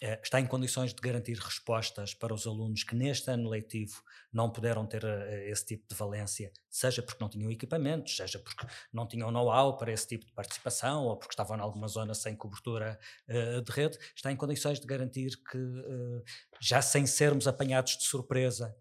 está 0.00 0.40
em 0.40 0.46
condições 0.46 0.94
de 0.94 1.00
garantir 1.00 1.36
respostas 1.38 2.14
para 2.14 2.32
os 2.32 2.46
alunos 2.46 2.84
que 2.84 2.94
neste 2.94 3.30
ano 3.30 3.48
letivo 3.48 4.02
não 4.32 4.50
puderam 4.50 4.86
ter 4.86 5.04
eh, 5.04 5.48
esse 5.50 5.66
tipo 5.66 5.88
de 5.88 5.94
valência, 5.94 6.52
seja 6.70 7.02
porque 7.02 7.22
não 7.22 7.28
tinham 7.28 7.50
equipamentos, 7.50 8.16
seja 8.16 8.38
porque 8.38 8.66
não 8.92 9.08
tinham 9.08 9.30
know-how 9.30 9.76
para 9.76 9.92
esse 9.92 10.06
tipo 10.06 10.26
de 10.26 10.32
participação 10.32 11.04
ou 11.04 11.16
porque 11.16 11.32
estavam 11.32 11.56
em 11.56 11.60
alguma 11.60 11.88
zona 11.88 12.14
sem 12.14 12.36
cobertura 12.36 12.98
uh, 13.28 13.60
de 13.62 13.72
rede, 13.72 13.98
está 14.14 14.30
em 14.30 14.36
condições 14.36 14.78
de 14.78 14.86
garantir 14.86 15.30
que, 15.50 15.58
uh, 15.58 16.22
já 16.60 16.80
sem 16.80 17.06
sermos 17.06 17.48
apanhados 17.48 17.96
de 17.96 18.04
surpresa, 18.04 18.76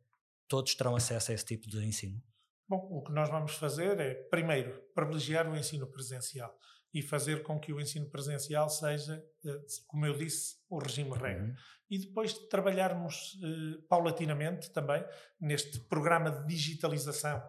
todos 0.48 0.76
terão 0.76 0.96
acesso 0.96 1.32
a 1.32 1.34
esse 1.34 1.46
tipo 1.46 1.68
de 1.68 1.84
ensino? 1.84 2.22
Bom, 2.68 2.86
o 2.92 3.02
que 3.02 3.14
nós 3.14 3.30
vamos 3.30 3.56
fazer 3.56 4.00
é, 4.00 4.14
primeiro, 4.14 4.84
privilegiar 4.94 5.50
o 5.50 5.56
ensino 5.56 5.88
presencial 5.88 6.54
e 6.98 7.02
fazer 7.04 7.44
com 7.44 7.60
que 7.60 7.72
o 7.72 7.80
ensino 7.80 8.10
presencial 8.10 8.68
seja, 8.70 9.24
eh, 9.46 9.62
como 9.86 10.08
eu 10.08 10.18
disse, 10.18 10.56
o 10.68 10.80
regime 10.80 11.12
regra. 11.12 11.44
Uhum. 11.44 11.54
E 11.92 12.00
depois 12.00 12.34
trabalharmos 12.50 13.40
eh, 13.44 13.84
paulatinamente 13.88 14.72
também 14.72 15.06
neste 15.40 15.80
programa 15.82 16.32
de 16.32 16.48
digitalização 16.48 17.40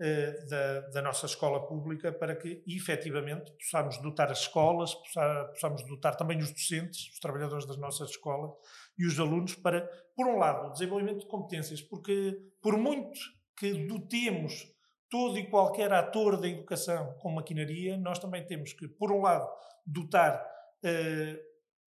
eh, 0.00 0.44
da, 0.46 0.80
da, 0.88 1.02
nossa 1.02 1.26
escola 1.26 1.68
pública 1.68 2.12
para 2.12 2.34
que 2.34 2.64
efetivamente 2.66 3.52
possamos 3.52 3.96
dotar 4.02 4.32
as 4.32 4.40
escolas, 4.40 4.92
possamos 4.92 5.86
dotar 5.86 6.16
também 6.16 6.38
os 6.38 6.50
docentes, 6.50 7.08
os 7.12 7.20
trabalhadores 7.20 7.64
das 7.64 7.76
nossas 7.76 8.10
escolas 8.10 8.50
e 8.98 9.06
os 9.06 9.20
alunos 9.20 9.54
para, 9.54 9.88
por 10.16 10.26
um 10.26 10.36
lado, 10.36 10.66
o 10.66 10.72
desenvolvimento 10.72 11.20
de 11.20 11.28
competências, 11.28 11.80
porque 11.80 12.36
por 12.60 12.76
muito 12.76 13.20
que 13.56 13.86
dotemos 13.86 14.66
todo 15.10 15.38
e 15.38 15.48
qualquer 15.48 15.92
ator 15.92 16.40
da 16.40 16.48
educação 16.48 17.14
com 17.18 17.30
maquinaria, 17.30 17.96
nós 17.96 18.18
também 18.18 18.44
temos 18.44 18.72
que, 18.72 18.88
por 18.88 19.12
um 19.12 19.22
lado, 19.22 19.48
dotar, 19.86 20.44
eh, 20.84 21.38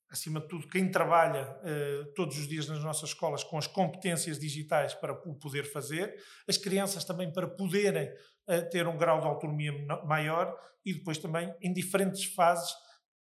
acima 0.10 0.40
de 0.40 0.48
tudo, 0.48 0.68
quem 0.68 0.90
trabalha 0.90 1.60
eh, 1.64 2.04
todos 2.16 2.38
os 2.38 2.48
dias 2.48 2.68
nas 2.68 2.84
nossas 2.84 3.10
escolas 3.10 3.44
com 3.44 3.58
as 3.58 3.68
competências 3.68 4.40
digitais 4.40 4.94
para 4.94 5.14
o 5.14 5.36
poder 5.36 5.64
fazer, 5.64 6.16
as 6.48 6.58
crianças 6.58 7.04
também 7.04 7.32
para 7.32 7.48
poderem 7.48 8.10
eh, 8.48 8.62
ter 8.62 8.88
um 8.88 8.98
grau 8.98 9.20
de 9.20 9.28
autonomia 9.28 9.74
maior 10.06 10.58
e 10.86 10.94
depois 10.94 11.18
também, 11.18 11.54
em 11.62 11.74
diferentes 11.74 12.24
fases, 12.34 12.74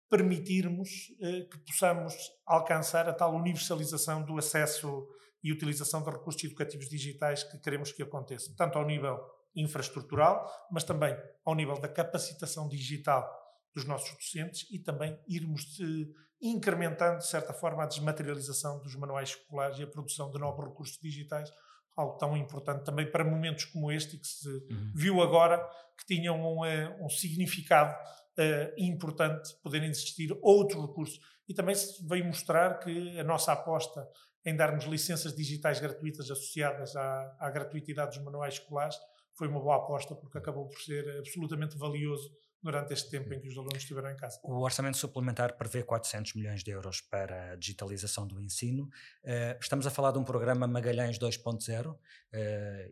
permitirmos 0.08 0.88
que 1.20 1.58
possamos 1.66 2.14
alcançar 2.46 3.06
a 3.06 3.12
tal 3.12 3.34
universalização 3.34 4.24
do 4.24 4.38
acesso 4.38 5.06
e 5.42 5.52
utilização 5.52 6.02
de 6.02 6.08
recursos 6.08 6.42
educativos 6.44 6.88
digitais 6.88 7.42
que 7.44 7.58
queremos 7.58 7.92
que 7.92 8.02
aconteça, 8.02 8.54
tanto 8.56 8.78
ao 8.78 8.86
nível 8.86 9.18
infraestrutural, 9.54 10.46
mas 10.70 10.84
também 10.84 11.16
ao 11.44 11.54
nível 11.54 11.78
da 11.80 11.88
capacitação 11.88 12.68
digital 12.68 13.28
dos 13.74 13.84
nossos 13.84 14.10
docentes 14.16 14.66
e 14.70 14.78
também 14.78 15.18
irmos 15.28 15.62
de, 15.76 16.12
incrementando, 16.40 17.18
de 17.18 17.26
certa 17.26 17.52
forma, 17.52 17.82
a 17.82 17.86
desmaterialização 17.86 18.80
dos 18.80 18.94
manuais 18.94 19.30
escolares 19.30 19.78
e 19.78 19.82
a 19.82 19.86
produção 19.86 20.30
de 20.30 20.38
novos 20.38 20.64
recursos 20.64 20.98
digitais, 21.00 21.50
algo 21.96 22.16
tão 22.16 22.36
importante 22.36 22.84
também 22.84 23.10
para 23.10 23.24
momentos 23.24 23.64
como 23.66 23.90
este, 23.90 24.16
que 24.16 24.26
se 24.26 24.48
uhum. 24.48 24.92
viu 24.94 25.22
agora 25.22 25.58
que 25.98 26.14
tinham 26.14 26.40
um, 26.40 26.64
eh, 26.64 26.96
um 27.00 27.08
significado 27.08 27.92
uh, 27.92 28.72
importante 28.76 29.52
poderem 29.62 29.90
existir 29.90 30.36
outros 30.40 30.80
recursos. 30.80 31.18
E 31.48 31.54
também 31.54 31.74
se 31.74 32.06
veio 32.06 32.24
mostrar 32.24 32.78
que 32.78 33.18
a 33.18 33.24
nossa 33.24 33.52
aposta 33.52 34.06
em 34.44 34.54
darmos 34.54 34.84
licenças 34.84 35.34
digitais 35.34 35.80
gratuitas 35.80 36.30
associadas 36.30 36.94
à, 36.94 37.36
à 37.40 37.50
gratuitidade 37.50 38.16
dos 38.16 38.24
manuais 38.24 38.54
escolares 38.54 38.96
foi 39.38 39.46
uma 39.46 39.60
boa 39.60 39.76
aposta 39.76 40.16
porque 40.16 40.36
acabou 40.36 40.66
por 40.66 40.80
ser 40.80 41.18
absolutamente 41.18 41.78
valioso 41.78 42.36
durante 42.60 42.92
este 42.92 43.08
tempo 43.08 43.32
em 43.32 43.40
que 43.40 43.46
os 43.46 43.56
alunos 43.56 43.76
estiveram 43.76 44.10
em 44.10 44.16
casa. 44.16 44.40
O 44.42 44.60
orçamento 44.64 44.96
suplementar 44.96 45.56
prevê 45.56 45.84
400 45.84 46.34
milhões 46.34 46.64
de 46.64 46.72
euros 46.72 47.00
para 47.00 47.52
a 47.52 47.56
digitalização 47.56 48.26
do 48.26 48.40
ensino. 48.40 48.90
Uh, 49.22 49.56
estamos 49.60 49.86
a 49.86 49.90
falar 49.90 50.10
de 50.10 50.18
um 50.18 50.24
programa 50.24 50.66
Magalhães 50.66 51.20
2.0 51.20 51.92
uh, 51.92 51.98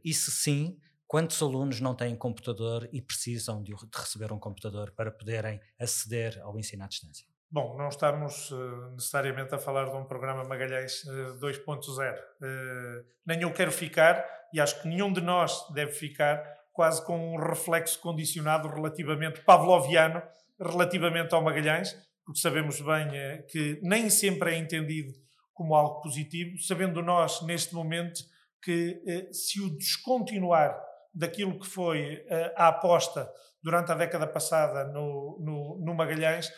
e 0.04 0.14
se 0.14 0.30
sim, 0.30 0.78
quantos 1.04 1.42
alunos 1.42 1.80
não 1.80 1.96
têm 1.96 2.14
computador 2.14 2.88
e 2.92 3.02
precisam 3.02 3.60
de 3.60 3.74
receber 3.92 4.32
um 4.32 4.38
computador 4.38 4.92
para 4.92 5.10
poderem 5.10 5.60
aceder 5.80 6.40
ao 6.42 6.56
ensino 6.56 6.84
à 6.84 6.86
distância? 6.86 7.26
Bom, 7.48 7.76
não 7.78 7.88
estamos 7.88 8.50
uh, 8.50 8.90
necessariamente 8.94 9.54
a 9.54 9.58
falar 9.58 9.88
de 9.88 9.96
um 9.96 10.04
programa 10.04 10.42
Magalhães 10.42 11.04
uh, 11.04 11.38
2.0. 11.38 12.18
Uh, 12.18 13.04
nem 13.24 13.42
eu 13.42 13.52
quero 13.52 13.70
ficar, 13.70 14.24
e 14.52 14.60
acho 14.60 14.82
que 14.82 14.88
nenhum 14.88 15.12
de 15.12 15.20
nós 15.20 15.64
deve 15.72 15.92
ficar, 15.92 16.42
quase 16.72 17.04
com 17.06 17.34
um 17.34 17.36
reflexo 17.36 18.00
condicionado 18.00 18.68
relativamente 18.68 19.42
pavloviano, 19.42 20.20
relativamente 20.60 21.34
ao 21.36 21.42
Magalhães, 21.42 21.96
porque 22.24 22.40
sabemos 22.40 22.80
bem 22.80 23.08
que 23.48 23.78
nem 23.80 24.10
sempre 24.10 24.54
é 24.54 24.58
entendido 24.58 25.12
como 25.54 25.74
algo 25.74 26.02
positivo, 26.02 26.58
sabendo 26.58 27.00
nós, 27.00 27.40
neste 27.42 27.72
momento, 27.74 28.20
que 28.60 29.00
se 29.32 29.60
o 29.60 29.70
descontinuar 29.78 30.76
daquilo 31.14 31.58
que 31.58 31.66
foi 31.66 32.26
a 32.56 32.68
aposta 32.68 33.30
durante 33.62 33.90
a 33.90 33.94
década 33.94 34.26
passada 34.26 34.84
no, 34.84 35.38
no, 35.40 35.84
no 35.84 35.94
Magalhães, 35.94 36.48
eh, 36.48 36.52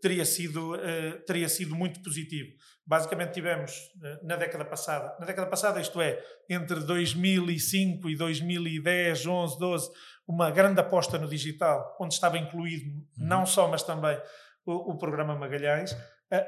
teria 0.00 0.24
sido, 0.24 0.74
uh, 0.74 1.18
teria 1.26 1.48
sido 1.48 1.74
muito 1.74 2.02
positivo. 2.02 2.50
Basicamente 2.86 3.32
tivemos 3.32 3.72
uh, 3.72 4.26
na 4.26 4.36
década 4.36 4.64
passada, 4.64 5.16
na 5.18 5.26
década 5.26 5.46
passada, 5.46 5.80
isto 5.80 6.00
é, 6.00 6.22
entre 6.48 6.80
2005 6.80 8.08
e 8.08 8.16
2010, 8.16 9.26
11, 9.26 9.58
12, 9.58 9.90
uma 10.26 10.50
grande 10.50 10.80
aposta 10.80 11.18
no 11.18 11.28
digital, 11.28 11.96
onde 12.00 12.14
estava 12.14 12.38
incluído 12.38 12.90
uhum. 12.90 13.04
não 13.16 13.46
só, 13.46 13.68
mas 13.68 13.82
também 13.82 14.20
o, 14.64 14.92
o 14.92 14.98
programa 14.98 15.34
Magalhães. 15.34 15.96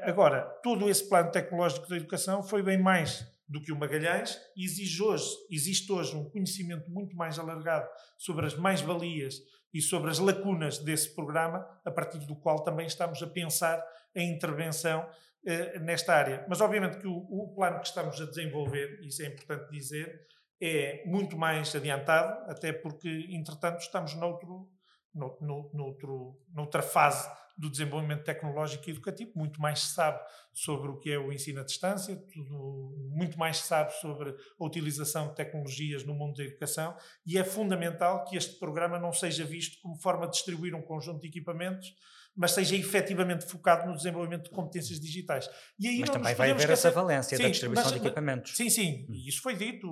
agora, 0.03 0.41
todo 0.63 0.89
esse 0.89 1.07
plano 1.07 1.31
tecnológico 1.31 1.87
da 1.87 1.97
educação 1.97 2.43
foi 2.43 2.61
bem 2.61 2.77
mais 2.77 3.25
do 3.51 3.61
que 3.61 3.71
o 3.71 3.77
Magalhães 3.77 4.39
exige 4.55 5.03
hoje, 5.03 5.29
existe 5.51 5.91
hoje 5.91 6.15
um 6.15 6.23
conhecimento 6.29 6.89
muito 6.89 7.15
mais 7.17 7.37
alargado 7.37 7.85
sobre 8.17 8.45
as 8.45 8.55
mais-valias 8.55 9.35
e 9.73 9.81
sobre 9.81 10.09
as 10.09 10.19
lacunas 10.19 10.77
desse 10.77 11.13
programa, 11.13 11.67
a 11.83 11.91
partir 11.91 12.19
do 12.19 12.33
qual 12.33 12.63
também 12.63 12.87
estamos 12.87 13.21
a 13.21 13.27
pensar 13.27 13.83
a 14.15 14.21
intervenção 14.21 15.05
eh, 15.45 15.79
nesta 15.79 16.13
área. 16.13 16.45
Mas, 16.47 16.61
obviamente, 16.61 16.97
que 16.97 17.07
o, 17.07 17.17
o, 17.17 17.53
plano 17.53 17.81
que 17.81 17.87
estamos 17.87 18.19
a 18.21 18.25
desenvolver, 18.25 18.99
isso 19.01 19.21
é 19.21 19.25
importante 19.27 19.69
dizer, 19.69 20.27
é 20.61 21.03
muito 21.05 21.37
mais 21.37 21.75
adiantado, 21.75 22.49
até 22.49 22.71
porque, 22.71 23.27
entretanto, 23.31 23.79
estamos 23.79 24.15
noutro, 24.15 24.69
no, 25.13 25.37
no, 25.41 25.69
noutro, 25.73 26.37
noutra 26.53 26.81
fase 26.81 27.29
do 27.57 27.69
desenvolvimento 27.69 28.23
tecnológico 28.23 28.87
e 28.87 28.91
educativo, 28.91 29.31
muito 29.35 29.61
mais 29.61 29.81
se 29.81 29.93
sabe 29.93 30.19
sobre 30.53 30.89
o 30.89 30.97
que 30.97 31.11
é 31.11 31.19
o 31.19 31.31
ensino 31.31 31.59
à 31.59 31.63
distância, 31.63 32.15
tudo, 32.33 32.95
muito 33.11 33.37
mais 33.37 33.57
se 33.57 33.67
sabe 33.67 33.91
sobre 33.99 34.31
a 34.31 34.65
utilização 34.65 35.27
de 35.27 35.35
tecnologias 35.35 36.03
no 36.03 36.13
mundo 36.13 36.37
da 36.37 36.43
educação 36.43 36.95
e 37.25 37.37
é 37.37 37.43
fundamental 37.43 38.25
que 38.25 38.35
este 38.35 38.57
programa 38.57 38.97
não 38.97 39.13
seja 39.13 39.45
visto 39.45 39.79
como 39.81 39.95
forma 39.95 40.25
de 40.25 40.33
distribuir 40.33 40.73
um 40.73 40.81
conjunto 40.81 41.21
de 41.21 41.27
equipamentos 41.27 41.93
mas 42.35 42.51
seja 42.51 42.75
efetivamente 42.75 43.45
focado 43.45 43.87
no 43.87 43.95
desenvolvimento 43.95 44.45
de 44.45 44.49
competências 44.51 44.99
digitais. 44.99 45.49
E 45.79 45.87
aí 45.87 45.99
mas 45.99 46.09
também 46.09 46.33
vai 46.33 46.51
haver 46.51 46.69
essa 46.69 46.89
valência 46.89 47.35
sim, 47.35 47.43
da 47.43 47.49
distribuição 47.49 47.91
mas, 47.91 47.93
de 47.93 48.07
equipamentos. 48.07 48.55
Sim, 48.55 48.69
sim, 48.69 49.05
hum. 49.09 49.13
isso 49.27 49.41
foi 49.41 49.55
dito, 49.55 49.87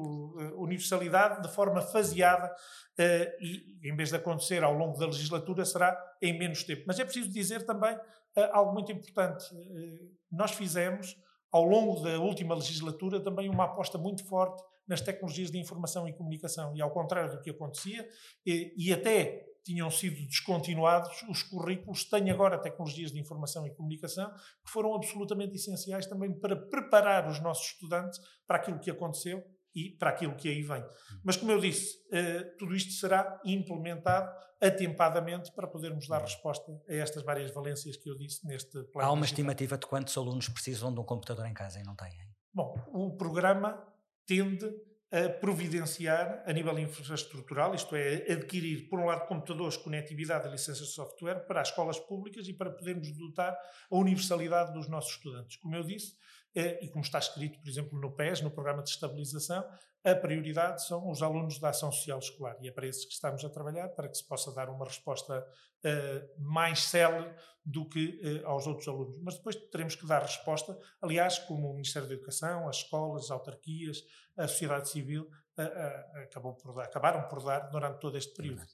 universalidade 0.58 1.42
de 1.42 1.54
forma 1.54 1.82
faseada, 1.82 2.48
uh, 2.48 3.44
e 3.44 3.90
em 3.90 3.96
vez 3.96 4.10
de 4.10 4.16
acontecer 4.16 4.64
ao 4.64 4.74
longo 4.74 4.98
da 4.98 5.06
legislatura, 5.06 5.66
será 5.66 5.98
em 6.22 6.38
menos 6.38 6.64
tempo. 6.64 6.84
Mas 6.88 7.00
é 7.00 7.04
preciso 7.04 7.30
dizer 7.30 7.66
também 7.66 7.96
uh, 7.96 8.50
algo 8.52 8.74
muito 8.74 8.92
importante. 8.92 9.46
Uh, 9.54 10.12
nós 10.32 10.52
fizemos, 10.52 11.16
ao 11.52 11.66
longo 11.66 12.02
da 12.02 12.20
última 12.20 12.56
legislatura, 12.56 13.22
também 13.22 13.50
uma 13.50 13.66
aposta 13.66 13.98
muito 13.98 14.26
forte 14.28 14.64
nas 14.88 15.02
tecnologias 15.02 15.52
de 15.52 15.60
informação 15.60 16.08
e 16.08 16.14
comunicação. 16.14 16.76
E 16.76 16.82
ao 16.82 16.92
contrário 16.92 17.32
do 17.32 17.42
que 17.42 17.52
acontecia, 17.52 18.08
e, 18.46 18.74
e 18.78 18.94
até 18.94 19.49
tinham 19.70 19.92
sido 19.92 20.16
descontinuados 20.26 21.22
os 21.30 21.44
currículos, 21.44 22.04
têm 22.04 22.32
agora 22.32 22.58
tecnologias 22.58 23.12
de 23.12 23.20
informação 23.20 23.68
e 23.68 23.76
comunicação, 23.76 24.34
que 24.66 24.72
foram 24.72 24.96
absolutamente 24.96 25.56
essenciais 25.56 26.08
também 26.08 26.34
para 26.40 26.56
preparar 26.56 27.30
os 27.30 27.40
nossos 27.40 27.68
estudantes 27.68 28.20
para 28.48 28.58
aquilo 28.58 28.80
que 28.80 28.90
aconteceu 28.90 29.44
e 29.76 29.92
para 29.92 30.10
aquilo 30.10 30.36
que 30.36 30.50
aí 30.50 30.64
vem. 30.64 30.84
Mas, 31.24 31.38
como 31.38 31.52
eu 31.52 31.60
disse, 31.60 32.00
eh, 32.12 32.44
tudo 32.58 32.76
isto 32.76 32.94
será 32.94 33.40
implementado 33.46 34.32
atempadamente 34.60 35.52
para 35.54 35.68
podermos 35.68 36.08
dar 36.08 36.22
resposta 36.22 36.72
a 36.90 36.94
estas 36.96 37.22
várias 37.22 37.54
valências 37.54 37.96
que 37.96 38.10
eu 38.10 38.18
disse 38.18 38.46
neste 38.48 38.72
plano. 38.86 39.08
Há 39.08 39.12
uma 39.12 39.26
estimativa 39.26 39.78
de 39.78 39.86
quantos 39.86 40.18
alunos 40.18 40.50
precisam 40.50 40.92
de 40.92 41.00
um 41.00 41.04
computador 41.04 41.46
em 41.46 41.54
casa 41.54 41.80
e 41.80 41.84
não 41.84 41.96
têm? 41.96 42.12
Bom, 42.52 42.74
o 42.88 43.16
programa 43.16 43.88
tende 44.26 44.68
a 45.12 45.28
providenciar 45.28 46.44
a 46.46 46.54
nível 46.54 46.78
infraestrutural, 46.78 47.74
isto 47.74 47.96
é, 47.96 48.32
adquirir, 48.32 48.88
por 48.90 49.00
um 49.00 49.06
lado, 49.06 49.28
computadores, 49.28 49.76
conectividade 49.76 50.48
e 50.48 50.52
licenças 50.52 50.88
de 50.88 50.94
software 50.94 51.46
para 51.48 51.62
as 51.62 51.70
escolas 51.70 52.00
públicas 52.00 52.48
e 52.48 52.54
para 52.54 52.70
podermos 52.70 53.12
dotar 53.12 53.58
a 53.90 53.96
universalidade 53.96 54.72
dos 54.72 54.88
nossos 54.88 55.14
estudantes. 55.14 55.58
Como 55.58 55.76
eu 55.76 55.84
disse, 55.84 56.16
eh, 56.54 56.80
e 56.84 56.90
como 56.90 57.04
está 57.04 57.18
escrito, 57.18 57.60
por 57.60 57.68
exemplo, 57.68 58.00
no 58.00 58.12
PES, 58.16 58.42
no 58.42 58.52
Programa 58.52 58.84
de 58.84 58.90
Estabilização, 58.92 59.66
a 60.04 60.16
prioridade 60.16 60.86
são 60.86 61.10
os 61.10 61.22
alunos 61.22 61.60
da 61.60 61.70
ação 61.70 61.92
social 61.92 62.20
escolar 62.20 62.56
e 62.62 62.68
é 62.68 62.72
para 62.72 62.88
esses 62.88 63.06
que 63.06 63.14
estamos 63.14 63.44
a 63.44 63.50
trabalhar, 63.50 63.90
para 63.90 64.08
que 64.08 64.18
se 64.18 64.26
possa 64.26 64.52
dar 64.54 64.70
uma 64.70 64.86
resposta 64.86 65.46
uh, 65.84 66.42
mais 66.42 66.84
célere 66.84 67.34
do 67.66 67.88
que 67.88 68.20
uh, 68.24 68.48
aos 68.48 68.66
outros 68.66 68.88
alunos. 68.88 69.20
Mas 69.22 69.36
depois 69.36 69.56
teremos 69.56 69.96
que 69.96 70.08
dar 70.08 70.22
resposta, 70.22 70.78
aliás, 71.02 71.40
como 71.40 71.70
o 71.70 71.74
Ministério 71.74 72.08
da 72.08 72.14
Educação, 72.14 72.68
as 72.68 72.78
escolas, 72.78 73.26
as 73.26 73.32
autarquias, 73.32 74.04
a 74.38 74.48
sociedade 74.48 74.90
civil 74.90 75.30
uh, 75.58 76.20
acabou 76.24 76.54
por 76.54 76.74
dar, 76.74 76.84
acabaram 76.84 77.28
por 77.28 77.44
dar 77.44 77.70
durante 77.70 78.00
todo 78.00 78.18
este 78.18 78.34
período 78.34 78.66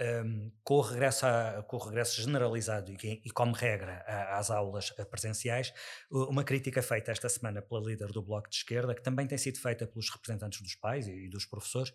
um, 0.00 0.50
com, 0.62 0.74
o 0.74 0.80
regresso 0.80 1.26
a, 1.26 1.62
com 1.62 1.76
o 1.76 1.80
regresso 1.80 2.20
generalizado 2.20 2.92
e, 2.92 3.22
e 3.24 3.30
como 3.30 3.52
regra 3.52 4.04
às 4.30 4.50
aulas 4.50 4.90
presenciais, 5.10 5.72
uma 6.10 6.44
crítica 6.44 6.82
feita 6.82 7.10
esta 7.10 7.28
semana 7.28 7.62
pela 7.62 7.80
líder 7.80 8.08
do 8.12 8.22
Bloco 8.22 8.48
de 8.48 8.56
Esquerda, 8.56 8.94
que 8.94 9.02
também 9.02 9.26
tem 9.26 9.38
sido 9.38 9.58
feita 9.58 9.86
pelos 9.86 10.10
representantes 10.10 10.60
dos 10.60 10.74
pais 10.74 11.06
e, 11.06 11.12
e 11.12 11.28
dos 11.28 11.46
professores, 11.46 11.92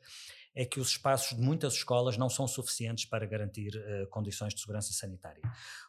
é 0.53 0.65
que 0.65 0.79
os 0.79 0.89
espaços 0.89 1.37
de 1.37 1.43
muitas 1.43 1.73
escolas 1.73 2.17
não 2.17 2.29
são 2.29 2.47
suficientes 2.47 3.05
para 3.05 3.25
garantir 3.25 3.75
uh, 3.75 4.07
condições 4.09 4.53
de 4.53 4.59
segurança 4.59 4.91
sanitária. 4.91 5.41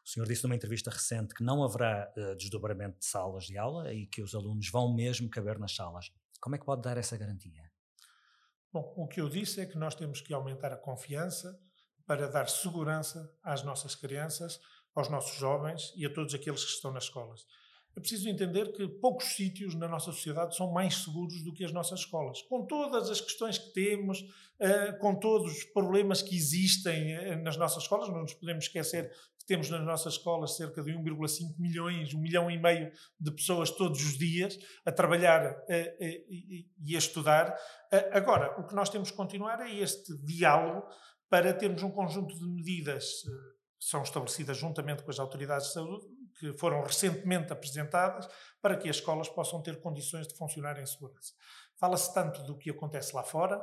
O 0.04 0.08
senhor 0.08 0.26
disse 0.26 0.44
numa 0.44 0.54
entrevista 0.54 0.90
recente 0.90 1.34
que 1.34 1.42
não 1.42 1.64
haverá 1.64 2.12
uh, 2.16 2.36
desdobramento 2.36 2.98
de 2.98 3.04
salas 3.04 3.44
de 3.44 3.58
aula 3.58 3.92
e 3.92 4.06
que 4.06 4.22
os 4.22 4.34
alunos 4.34 4.68
vão 4.70 4.94
mesmo 4.94 5.28
caber 5.28 5.58
nas 5.58 5.74
salas. 5.74 6.12
Como 6.40 6.54
é 6.54 6.58
que 6.58 6.64
pode 6.64 6.82
dar 6.82 6.96
essa 6.96 7.16
garantia? 7.16 7.70
Bom, 8.72 8.92
o 8.96 9.06
que 9.06 9.20
eu 9.20 9.28
disse 9.28 9.60
é 9.60 9.66
que 9.66 9.76
nós 9.76 9.94
temos 9.94 10.20
que 10.20 10.32
aumentar 10.32 10.72
a 10.72 10.76
confiança, 10.76 11.60
para 12.06 12.28
dar 12.28 12.48
segurança 12.48 13.32
às 13.42 13.62
nossas 13.62 13.94
crianças, 13.94 14.60
aos 14.94 15.08
nossos 15.08 15.38
jovens 15.38 15.92
e 15.96 16.04
a 16.04 16.12
todos 16.12 16.34
aqueles 16.34 16.64
que 16.64 16.70
estão 16.70 16.92
nas 16.92 17.04
escolas. 17.04 17.46
É 17.94 18.00
preciso 18.00 18.28
entender 18.28 18.72
que 18.72 18.88
poucos 18.88 19.36
sítios 19.36 19.74
na 19.74 19.86
nossa 19.86 20.06
sociedade 20.06 20.56
são 20.56 20.72
mais 20.72 21.04
seguros 21.04 21.42
do 21.42 21.52
que 21.52 21.62
as 21.62 21.72
nossas 21.72 22.00
escolas. 22.00 22.40
Com 22.42 22.64
todas 22.64 23.10
as 23.10 23.20
questões 23.20 23.58
que 23.58 23.70
temos, 23.74 24.24
eh, 24.58 24.92
com 24.92 25.14
todos 25.14 25.52
os 25.52 25.64
problemas 25.64 26.22
que 26.22 26.34
existem 26.34 27.12
eh, 27.12 27.36
nas 27.36 27.58
nossas 27.58 27.82
escolas, 27.82 28.08
não 28.08 28.22
nos 28.22 28.32
podemos 28.32 28.64
esquecer 28.64 29.10
que 29.38 29.44
temos 29.44 29.68
nas 29.68 29.84
nossas 29.84 30.14
escolas 30.14 30.56
cerca 30.56 30.82
de 30.82 30.92
1,5 30.92 31.58
milhões, 31.58 32.14
1 32.14 32.18
milhão 32.18 32.50
e 32.50 32.56
meio 32.56 32.90
de 33.20 33.30
pessoas 33.30 33.70
todos 33.70 34.02
os 34.02 34.16
dias 34.16 34.58
a 34.86 34.92
trabalhar 34.92 35.62
eh, 35.68 36.24
e 36.80 36.96
a 36.96 36.98
estudar. 36.98 37.54
Agora, 38.12 38.58
o 38.58 38.66
que 38.66 38.74
nós 38.74 38.88
temos 38.88 39.10
que 39.10 39.16
continuar 39.18 39.60
é 39.60 39.74
este 39.74 40.16
diálogo 40.24 40.88
para 41.32 41.54
termos 41.54 41.82
um 41.82 41.90
conjunto 41.90 42.38
de 42.38 42.46
medidas 42.46 43.24
eh, 43.26 43.30
que 43.78 43.86
são 43.86 44.02
estabelecidas 44.02 44.54
juntamente 44.54 45.02
com 45.02 45.10
as 45.10 45.18
autoridades 45.18 45.68
de 45.68 45.72
saúde, 45.72 46.06
que 46.38 46.52
foram 46.58 46.82
recentemente 46.82 47.50
apresentadas, 47.50 48.28
para 48.60 48.76
que 48.76 48.86
as 48.86 48.96
escolas 48.96 49.30
possam 49.30 49.62
ter 49.62 49.80
condições 49.80 50.28
de 50.28 50.36
funcionar 50.36 50.78
em 50.78 50.84
segurança. 50.84 51.32
Fala-se 51.78 52.12
tanto 52.12 52.42
do 52.42 52.58
que 52.58 52.68
acontece 52.68 53.16
lá 53.16 53.22
fora, 53.22 53.58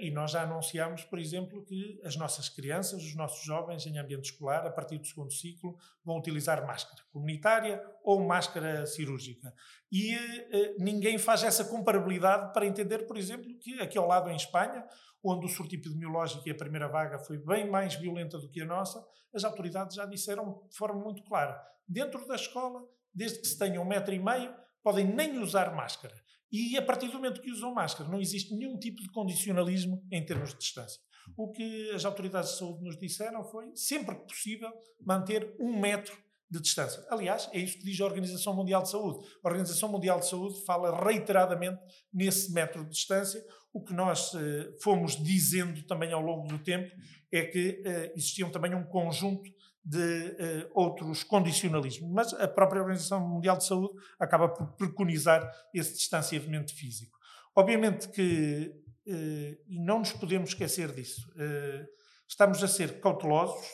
e 0.00 0.10
nós 0.10 0.32
já 0.32 0.42
anunciamos, 0.42 1.02
por 1.04 1.18
exemplo, 1.18 1.64
que 1.64 1.98
as 2.04 2.14
nossas 2.16 2.48
crianças, 2.48 3.02
os 3.02 3.14
nossos 3.14 3.42
jovens 3.42 3.86
em 3.86 3.98
ambiente 3.98 4.26
escolar, 4.26 4.66
a 4.66 4.70
partir 4.70 4.98
do 4.98 5.06
segundo 5.06 5.32
ciclo, 5.32 5.78
vão 6.04 6.18
utilizar 6.18 6.66
máscara 6.66 7.02
comunitária 7.10 7.82
ou 8.04 8.20
máscara 8.20 8.84
cirúrgica. 8.84 9.54
E 9.90 10.14
eh, 10.14 10.74
ninguém 10.78 11.16
faz 11.16 11.42
essa 11.42 11.64
comparabilidade 11.64 12.52
para 12.52 12.66
entender, 12.66 13.06
por 13.06 13.16
exemplo, 13.16 13.48
que 13.58 13.80
aqui 13.80 13.96
ao 13.96 14.06
lado 14.06 14.28
em 14.28 14.36
Espanha, 14.36 14.86
onde 15.24 15.46
o 15.46 15.48
surto 15.48 15.74
epidemiológico 15.74 16.46
e 16.46 16.50
a 16.50 16.54
primeira 16.54 16.88
vaga 16.88 17.18
foi 17.18 17.38
bem 17.38 17.70
mais 17.70 17.94
violenta 17.94 18.38
do 18.38 18.50
que 18.50 18.60
a 18.60 18.66
nossa, 18.66 19.02
as 19.34 19.44
autoridades 19.44 19.96
já 19.96 20.04
disseram 20.04 20.62
de 20.68 20.76
forma 20.76 21.00
muito 21.02 21.22
clara: 21.22 21.58
dentro 21.88 22.26
da 22.26 22.34
escola, 22.34 22.82
desde 23.14 23.40
que 23.40 23.46
se 23.46 23.58
tenha 23.58 23.80
um 23.80 23.86
metro 23.86 24.12
e 24.12 24.18
meio, 24.18 24.54
podem 24.82 25.06
nem 25.06 25.38
usar 25.38 25.74
máscara. 25.74 26.14
E 26.52 26.76
a 26.76 26.82
partir 26.82 27.06
do 27.06 27.14
momento 27.14 27.40
que 27.40 27.50
usam 27.50 27.72
máscara, 27.72 28.10
não 28.10 28.20
existe 28.20 28.54
nenhum 28.54 28.78
tipo 28.78 29.00
de 29.00 29.08
condicionalismo 29.08 30.04
em 30.12 30.24
termos 30.24 30.50
de 30.50 30.58
distância. 30.58 31.00
O 31.36 31.50
que 31.50 31.90
as 31.92 32.04
autoridades 32.04 32.52
de 32.52 32.58
saúde 32.58 32.84
nos 32.84 32.98
disseram 32.98 33.42
foi, 33.44 33.74
sempre 33.74 34.14
que 34.16 34.26
possível, 34.26 34.70
manter 35.00 35.56
um 35.58 35.80
metro 35.80 36.14
de 36.50 36.60
distância. 36.60 37.02
Aliás, 37.08 37.48
é 37.52 37.58
isso 37.58 37.78
que 37.78 37.84
diz 37.84 37.98
a 37.98 38.04
Organização 38.04 38.54
Mundial 38.54 38.82
de 38.82 38.90
Saúde. 38.90 39.26
A 39.42 39.48
Organização 39.48 39.88
Mundial 39.88 40.20
de 40.20 40.28
Saúde 40.28 40.62
fala 40.66 41.02
reiteradamente 41.02 41.80
nesse 42.12 42.52
metro 42.52 42.84
de 42.84 42.90
distância. 42.90 43.42
O 43.72 43.82
que 43.82 43.94
nós 43.94 44.34
eh, 44.34 44.76
fomos 44.82 45.16
dizendo 45.16 45.82
também 45.86 46.12
ao 46.12 46.20
longo 46.20 46.46
do 46.46 46.58
tempo 46.58 46.94
é 47.32 47.46
que 47.46 47.80
eh, 47.82 48.12
existiam 48.14 48.50
também 48.50 48.74
um 48.74 48.84
conjunto 48.84 49.50
de 49.84 50.36
eh, 50.38 50.70
outros 50.74 51.24
condicionalismos, 51.24 52.10
mas 52.10 52.32
a 52.34 52.46
própria 52.46 52.80
Organização 52.80 53.26
Mundial 53.26 53.56
de 53.56 53.66
Saúde 53.66 53.94
acaba 54.18 54.48
por 54.48 54.76
preconizar 54.76 55.50
esse 55.74 55.94
distanciamento 55.94 56.74
físico. 56.74 57.18
Obviamente 57.54 58.08
que, 58.08 58.72
eh, 59.06 59.58
e 59.66 59.80
não 59.80 59.98
nos 59.98 60.12
podemos 60.12 60.50
esquecer 60.50 60.92
disso, 60.92 61.32
eh, 61.36 61.86
estamos 62.28 62.62
a 62.62 62.68
ser 62.68 63.00
cautelosos, 63.00 63.66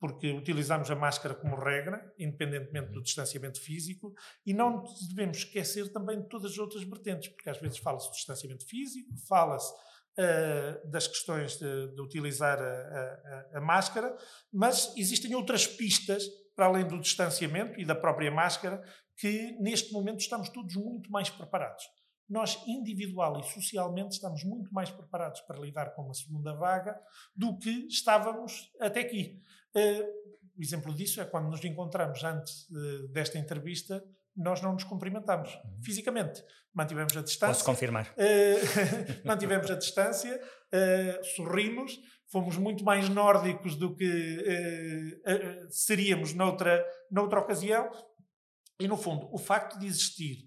porque 0.00 0.30
utilizamos 0.32 0.90
a 0.92 0.94
máscara 0.94 1.34
como 1.34 1.56
regra, 1.56 2.00
independentemente 2.16 2.92
do 2.92 3.02
distanciamento 3.02 3.60
físico, 3.60 4.14
e 4.46 4.54
não 4.54 4.84
devemos 5.08 5.38
esquecer 5.38 5.92
também 5.92 6.20
de 6.20 6.28
todas 6.28 6.52
as 6.52 6.58
outras 6.58 6.84
vertentes, 6.84 7.28
porque 7.30 7.50
às 7.50 7.60
vezes 7.60 7.78
fala-se 7.78 8.08
do 8.08 8.12
distanciamento 8.12 8.64
físico, 8.64 9.12
fala-se 9.26 9.72
uh, 10.18 10.90
das 10.90 11.06
questões 11.06 11.56
de, 11.56 11.94
de 11.94 12.00
utilizar 12.00 12.58
a, 12.58 13.52
a, 13.54 13.58
a, 13.58 13.60
máscara, 13.60 14.14
mas 14.52 14.92
existem 14.96 15.34
outras 15.34 15.66
pistas, 15.66 16.24
para 16.56 16.66
além 16.66 16.86
do 16.86 17.00
distanciamento 17.00 17.80
e 17.80 17.84
da 17.84 17.94
própria 17.94 18.30
máscara, 18.30 18.82
que 19.16 19.52
neste 19.60 19.92
momento 19.92 20.20
estamos 20.20 20.48
todos 20.48 20.74
muito 20.74 21.10
mais 21.10 21.30
preparados. 21.30 21.84
Nós, 22.28 22.60
individual 22.66 23.40
e 23.40 23.44
socialmente, 23.44 24.14
estamos 24.14 24.44
muito 24.44 24.72
mais 24.74 24.90
preparados 24.90 25.40
para 25.42 25.58
lidar 25.58 25.94
com 25.94 26.02
uma 26.02 26.14
segunda 26.14 26.52
vaga 26.52 27.00
do 27.34 27.56
que 27.56 27.86
estávamos 27.86 28.70
até 28.80 29.00
aqui. 29.00 29.40
Uh, 29.74 30.28
o 30.58 30.62
exemplo 30.62 30.92
disso 30.92 31.20
é 31.20 31.24
quando 31.24 31.48
nos 31.48 31.64
encontramos 31.64 32.22
antes 32.24 32.68
uh, 32.68 33.08
desta 33.08 33.38
entrevista, 33.38 34.04
nós 34.38 34.62
não 34.62 34.72
nos 34.72 34.84
cumprimentamos 34.84 35.54
uhum. 35.54 35.82
fisicamente. 35.82 36.42
Mantivemos 36.72 37.16
a 37.16 37.22
distância. 37.22 37.54
Posso 37.54 37.64
confirmar. 37.64 38.14
Uh, 38.16 39.26
mantivemos 39.26 39.70
a 39.70 39.74
distância, 39.74 40.40
sorrimos, 41.34 41.98
fomos 42.30 42.56
muito 42.56 42.84
mais 42.84 43.08
nórdicos 43.08 43.74
do 43.74 43.96
que 43.96 45.20
seríamos 45.70 46.34
noutra, 46.34 46.84
noutra 47.10 47.40
ocasião. 47.40 47.90
E, 48.80 48.86
no 48.86 48.96
fundo, 48.96 49.28
o 49.32 49.38
facto 49.38 49.78
de 49.78 49.86
existir 49.86 50.46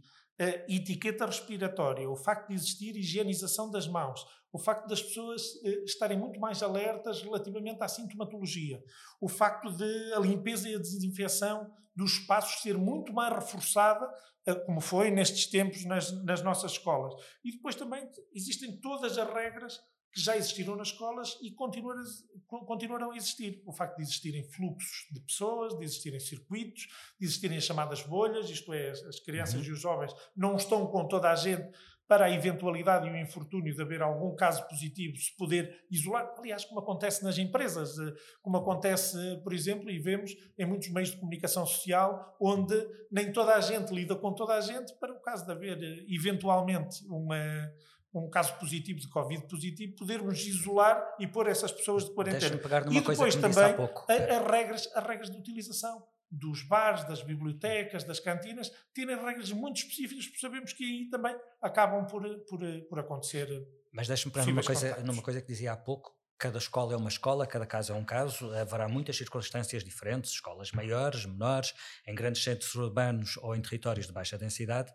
etiqueta 0.70 1.26
respiratória, 1.26 2.10
o 2.10 2.16
facto 2.16 2.48
de 2.48 2.56
existir 2.56 2.96
higienização 2.96 3.70
das 3.70 3.88
mãos, 3.88 4.26
o 4.52 4.60
facto 4.60 4.88
das 4.88 5.02
pessoas 5.02 5.42
eh, 5.64 5.84
estarem 5.86 6.18
muito 6.18 6.40
mais 6.40 6.62
alertas 6.62 7.22
relativamente 7.22 7.82
à 7.82 7.88
sintomatologia, 7.88 8.84
o 9.20 9.30
facto 9.30 9.72
de 9.72 10.14
a 10.14 10.20
limpeza 10.20 10.70
e 10.70 10.76
a 10.76 10.80
desinfecção 10.80 11.72
dos 11.96 12.14
espaços 12.14 12.62
ser 12.62 12.78
muito 12.78 13.14
mais 13.14 13.34
reforçada, 13.34 14.10
eh, 14.46 14.56
como 14.56 14.82
foi 14.82 15.10
nestes 15.12 15.48
tempos 15.48 15.86
nas, 15.86 16.12
nas 16.24 16.42
nossas 16.44 16.74
escolas. 16.74 17.14
E 17.44 17.52
depois 17.52 17.76
também 17.76 18.08
existem 18.34 18.80
todas 18.80 19.18
as 19.18 19.34
regras 19.34 19.80
que 20.14 20.20
já 20.20 20.36
existiram 20.36 20.76
nas 20.76 20.90
escolas 20.90 21.38
e 21.42 21.52
continuarão 21.52 23.12
a 23.12 23.16
existir. 23.16 23.64
O 23.66 23.72
facto 23.72 23.96
de 23.96 24.04
existirem 24.04 24.44
fluxos 24.44 25.08
de 25.10 25.22
pessoas, 25.22 25.78
de 25.78 25.86
existirem 25.86 26.20
circuitos, 26.20 26.88
de 27.18 27.26
existirem 27.26 27.58
as 27.58 27.64
chamadas 27.64 28.02
bolhas, 28.04 28.50
isto 28.50 28.74
é, 28.74 28.90
as 28.90 29.20
crianças 29.22 29.62
uhum. 29.62 29.68
e 29.68 29.72
os 29.72 29.80
jovens 29.80 30.14
não 30.36 30.58
estão 30.58 30.86
com 30.88 31.08
toda 31.08 31.32
a 31.32 31.36
gente 31.36 31.72
para 32.12 32.26
a 32.26 32.30
eventualidade 32.30 33.08
e 33.08 33.10
o 33.10 33.16
infortúnio 33.16 33.74
de 33.74 33.82
haver 33.82 34.02
algum 34.02 34.36
caso 34.36 34.68
positivo, 34.68 35.16
se 35.16 35.34
poder 35.38 35.86
isolar. 35.90 36.30
Aliás, 36.38 36.66
como 36.66 36.82
acontece 36.82 37.24
nas 37.24 37.38
empresas, 37.38 37.98
eh, 37.98 38.14
como 38.42 38.58
acontece, 38.58 39.18
por 39.42 39.54
exemplo, 39.54 39.90
e 39.90 39.98
vemos 39.98 40.36
em 40.60 40.66
muitos 40.66 40.90
meios 40.90 41.12
de 41.12 41.16
comunicação 41.16 41.66
social, 41.66 42.36
onde 42.38 42.76
nem 43.10 43.32
toda 43.32 43.56
a 43.56 43.62
gente 43.62 43.94
lida 43.94 44.14
com 44.14 44.36
toda 44.36 44.56
a 44.56 44.60
gente, 44.60 44.94
para 45.00 45.14
o 45.14 45.22
caso 45.22 45.46
de 45.46 45.54
haver 45.54 45.82
eh, 45.82 46.06
eventualmente 46.10 46.98
uma 47.08 47.72
um 48.14 48.30
caso 48.30 48.60
positivo 48.60 49.00
de 49.00 49.08
Covid 49.08 49.48
positivo, 49.48 49.96
podermos 49.96 50.46
isolar 50.46 51.02
e 51.18 51.26
pôr 51.26 51.48
essas 51.48 51.72
pessoas 51.72 52.04
de 52.04 52.14
quarentena. 52.14 52.60
E 52.92 53.00
depois 53.00 53.36
também 53.38 53.74
as 53.74 54.52
regras, 54.52 54.90
as 54.94 55.08
regras 55.08 55.32
de 55.32 55.38
utilização 55.38 56.04
dos 56.32 56.64
bares, 56.64 57.04
das 57.04 57.22
bibliotecas, 57.22 58.04
das 58.06 58.20
cantinas, 58.20 58.72
terem 58.94 59.18
regras 59.18 59.52
muito 59.52 59.78
específicas, 59.78 60.28
porque 60.28 60.40
sabemos 60.40 60.72
que 60.72 60.84
aí 60.84 61.10
também 61.10 61.36
acabam 61.62 62.08
por, 62.08 62.24
por, 62.46 62.62
por 62.90 63.00
acontecer. 63.00 63.48
Mas 63.92 64.08
deixa-me 64.08 64.34
pegar 64.34 64.46
numa 64.46 64.64
coisa, 64.64 65.04
numa 65.04 65.22
coisa 65.22 65.42
que 65.42 65.48
dizia 65.48 65.74
há 65.74 65.78
pouco, 65.78 66.16
cada 66.38 66.58
escola 66.58 66.94
é 66.94 66.98
uma 66.98 67.10
escola, 67.10 67.46
cada 67.46 67.68
caso 67.68 67.92
é 67.92 67.96
um 67.96 68.06
caso, 68.06 68.52
haverá 68.54 68.88
muitas 68.88 69.18
circunstâncias 69.18 69.84
diferentes, 69.84 70.32
escolas 70.32 70.72
maiores, 70.72 71.26
menores, 71.26 71.74
em 72.08 72.16
grandes 72.16 72.44
centros 72.44 72.74
urbanos 72.74 73.38
ou 73.38 73.56
em 73.56 73.62
territórios 73.62 74.08
de 74.08 74.14
baixa 74.14 74.38
densidade. 74.38 74.92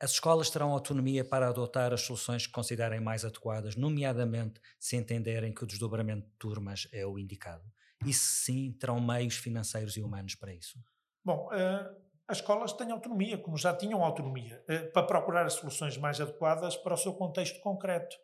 As 0.00 0.10
escolas 0.12 0.50
terão 0.50 0.72
autonomia 0.72 1.24
para 1.24 1.48
adotar 1.48 1.92
as 1.92 2.00
soluções 2.02 2.46
que 2.46 2.52
considerem 2.52 3.00
mais 3.00 3.24
adequadas, 3.24 3.76
nomeadamente 3.76 4.60
se 4.78 4.96
entenderem 4.96 5.54
que 5.54 5.62
o 5.62 5.66
desdobramento 5.66 6.26
de 6.26 6.32
turmas 6.38 6.88
é 6.90 7.06
o 7.06 7.18
indicado. 7.18 7.64
Se 8.04 8.12
sim, 8.12 8.72
terão 8.72 9.00
meios 9.00 9.36
financeiros 9.36 9.96
e 9.96 10.02
humanos 10.02 10.34
para 10.34 10.52
isso? 10.54 10.78
Bom, 11.24 11.48
uh, 11.48 12.10
as 12.26 12.38
escolas 12.38 12.72
têm 12.72 12.90
autonomia, 12.90 13.36
como 13.36 13.56
já 13.56 13.74
tinham 13.74 14.02
autonomia, 14.02 14.64
uh, 14.68 14.92
para 14.92 15.06
procurar 15.06 15.44
as 15.46 15.54
soluções 15.54 15.96
mais 15.98 16.20
adequadas 16.20 16.76
para 16.76 16.94
o 16.94 16.96
seu 16.96 17.12
contexto 17.12 17.60
concreto. 17.60 18.16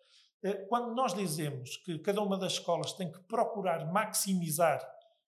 Uh, 0.43 0.66
quando 0.68 0.95
nós 0.95 1.12
dizemos 1.12 1.77
que 1.79 1.99
cada 1.99 2.22
uma 2.22 2.39
das 2.39 2.53
escolas 2.53 2.93
tem 2.95 3.12
que 3.12 3.20
procurar 3.20 3.93
maximizar 3.93 4.81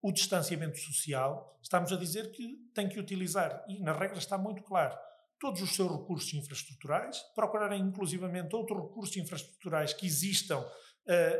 o 0.02 0.10
distanciamento 0.10 0.78
social, 0.78 1.56
estamos 1.62 1.92
a 1.92 1.96
dizer 1.96 2.32
que 2.32 2.56
tem 2.74 2.88
que 2.88 2.98
utilizar, 2.98 3.64
e 3.68 3.78
na 3.78 3.92
regra 3.92 4.18
está 4.18 4.36
muito 4.36 4.62
claro, 4.64 4.98
todos 5.38 5.62
os 5.62 5.74
seus 5.74 5.90
recursos 5.90 6.32
infraestruturais, 6.34 7.20
procurarem 7.34 7.80
inclusivamente 7.80 8.54
outros 8.54 8.80
recursos 8.80 9.16
infraestruturais 9.16 9.92
que 9.92 10.06
existam 10.06 10.64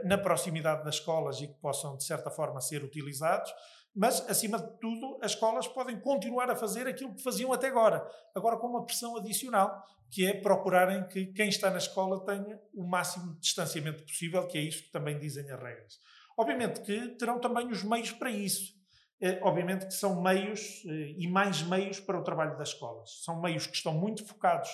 na 0.04 0.18
proximidade 0.18 0.84
das 0.84 0.96
escolas 0.96 1.40
e 1.40 1.46
que 1.46 1.54
possam, 1.54 1.96
de 1.96 2.04
certa 2.04 2.30
forma, 2.30 2.60
ser 2.60 2.82
utilizados, 2.82 3.52
mas, 3.94 4.26
acima 4.28 4.58
de 4.58 4.78
tudo, 4.78 5.18
as 5.22 5.32
escolas 5.32 5.68
podem 5.68 6.00
continuar 6.00 6.50
a 6.50 6.56
fazer 6.56 6.86
aquilo 6.86 7.14
que 7.14 7.22
faziam 7.22 7.52
até 7.52 7.68
agora, 7.68 8.06
agora 8.34 8.56
com 8.56 8.66
uma 8.66 8.84
pressão 8.86 9.16
adicional, 9.16 9.84
que 10.10 10.26
é 10.26 10.32
procurarem 10.32 11.06
que 11.08 11.26
quem 11.26 11.48
está 11.48 11.70
na 11.70 11.76
escola 11.76 12.24
tenha 12.24 12.58
o 12.74 12.84
máximo 12.86 13.34
de 13.34 13.40
distanciamento 13.40 14.02
possível, 14.02 14.46
que 14.46 14.56
é 14.56 14.62
isso 14.62 14.84
que 14.84 14.90
também 14.90 15.18
dizem 15.18 15.50
as 15.50 15.60
regras. 15.60 15.98
Obviamente 16.38 16.80
que 16.80 17.08
terão 17.16 17.38
também 17.38 17.68
os 17.68 17.82
meios 17.82 18.12
para 18.12 18.30
isso. 18.30 18.72
É, 19.20 19.38
obviamente 19.42 19.86
que 19.86 19.94
são 19.94 20.20
meios 20.20 20.82
eh, 20.84 21.14
e 21.16 21.28
mais 21.28 21.62
meios 21.62 22.00
para 22.00 22.18
o 22.18 22.24
trabalho 22.24 22.58
das 22.58 22.70
escolas. 22.70 23.22
São 23.22 23.40
meios 23.40 23.66
que 23.66 23.76
estão 23.76 23.92
muito 23.92 24.26
focados 24.26 24.68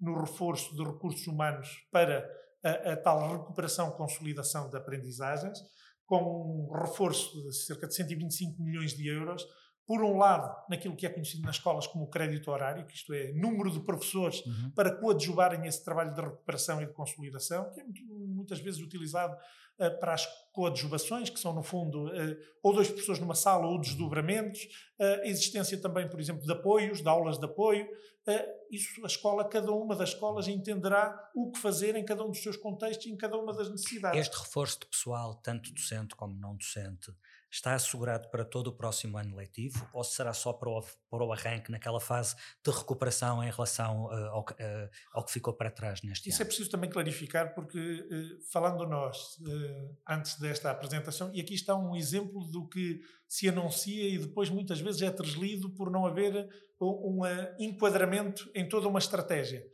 no 0.00 0.18
reforço 0.18 0.74
de 0.74 0.82
recursos 0.82 1.26
humanos 1.26 1.68
para 1.92 2.28
a, 2.62 2.92
a 2.92 2.96
tal 2.96 3.32
recuperação, 3.32 3.90
consolidação 3.92 4.68
de 4.68 4.76
aprendizagens, 4.76 5.58
com 6.06 6.68
um 6.68 6.72
reforço 6.72 7.42
de 7.48 7.56
cerca 7.56 7.86
de 7.86 7.94
125 7.94 8.62
milhões 8.62 8.92
de 8.94 9.08
euros, 9.08 9.46
por 9.86 10.02
um 10.02 10.16
lado, 10.16 10.54
naquilo 10.68 10.96
que 10.96 11.04
é 11.04 11.08
conhecido 11.08 11.42
nas 11.42 11.56
escolas 11.56 11.86
como 11.86 12.08
crédito 12.08 12.50
horário, 12.50 12.86
que 12.86 12.94
isto 12.94 13.12
é, 13.12 13.32
número 13.32 13.70
de 13.70 13.80
professores 13.80 14.44
uhum. 14.46 14.70
para 14.74 14.94
coadjuvarem 14.94 15.66
esse 15.66 15.84
trabalho 15.84 16.14
de 16.14 16.20
recuperação 16.20 16.80
e 16.80 16.86
de 16.86 16.92
consolidação, 16.92 17.70
que 17.72 17.80
é 17.80 17.84
muitas 18.08 18.60
vezes 18.60 18.80
utilizado 18.80 19.34
uh, 19.34 19.98
para 19.98 20.14
as 20.14 20.26
coadjuvações, 20.52 21.30
que 21.30 21.38
são, 21.38 21.52
no 21.52 21.62
fundo, 21.62 22.06
uh, 22.06 22.36
ou 22.62 22.72
dois 22.72 22.88
professores 22.88 23.20
numa 23.20 23.34
sala 23.34 23.66
ou 23.66 23.80
desdobramentos, 23.80 24.62
uh, 25.00 25.22
a 25.22 25.26
existência 25.26 25.76
também, 25.80 26.08
por 26.08 26.20
exemplo, 26.20 26.42
de 26.42 26.52
apoios, 26.52 27.02
de 27.02 27.08
aulas 27.08 27.38
de 27.38 27.44
apoio. 27.44 27.88
isso 28.70 29.02
a 29.02 29.06
escola, 29.08 29.48
cada 29.48 29.72
uma 29.72 29.96
das 29.96 30.10
escolas 30.10 30.46
entenderá 30.46 31.30
o 31.34 31.50
que 31.50 31.58
fazer 31.58 31.96
em 31.96 32.04
cada 32.04 32.24
um 32.24 32.28
dos 32.28 32.42
seus 32.42 32.56
contextos 32.56 33.06
e 33.06 33.10
em 33.10 33.16
cada 33.16 33.36
uma 33.36 33.52
das 33.52 33.68
necessidades. 33.68 34.20
Este 34.20 34.38
reforço 34.38 34.78
de 34.80 34.86
pessoal, 34.86 35.34
tanto 35.42 35.72
docente 35.72 36.14
como 36.14 36.38
não 36.38 36.54
docente, 36.54 37.12
está 37.52 37.74
assegurado 37.74 38.30
para 38.30 38.46
todo 38.46 38.68
o 38.68 38.72
próximo 38.72 39.18
ano 39.18 39.36
letivo 39.36 39.86
ou 39.92 40.02
será 40.02 40.32
só 40.32 40.54
para 40.54 40.70
o, 40.70 40.82
para 41.10 41.22
o 41.22 41.32
arranque 41.32 41.70
naquela 41.70 42.00
fase 42.00 42.34
de 42.64 42.70
recuperação 42.70 43.44
em 43.44 43.50
relação 43.50 44.06
uh, 44.06 44.30
ao, 44.30 44.40
uh, 44.40 44.90
ao, 45.12 45.22
que 45.22 45.32
ficou 45.32 45.52
para 45.52 45.70
trás 45.70 46.00
neste 46.02 46.30
Isso 46.30 46.38
ano? 46.38 46.44
é 46.44 46.46
preciso 46.46 46.70
também 46.70 46.88
clarificar 46.88 47.54
porque, 47.54 47.78
uh, 47.78 48.50
falando 48.50 48.86
nós, 48.86 49.36
antes 50.08 50.38
desta 50.38 50.70
apresentação, 50.70 51.30
e 51.34 51.40
aqui 51.40 51.54
está 51.54 51.76
um 51.76 51.94
exemplo 51.94 52.46
do 52.46 52.66
que 52.66 53.00
se 53.28 53.48
anuncia 53.48 54.08
e 54.08 54.18
depois 54.18 54.48
muitas 54.48 54.80
vezes 54.80 55.02
é 55.02 55.10
translido 55.10 55.68
por 55.70 55.90
não 55.90 56.06
haver 56.06 56.48
um 56.80 57.20
enquadramento 57.58 58.50
em 58.54 58.66
toda 58.68 58.88
uma 58.88 58.98
estratégia. 58.98 59.64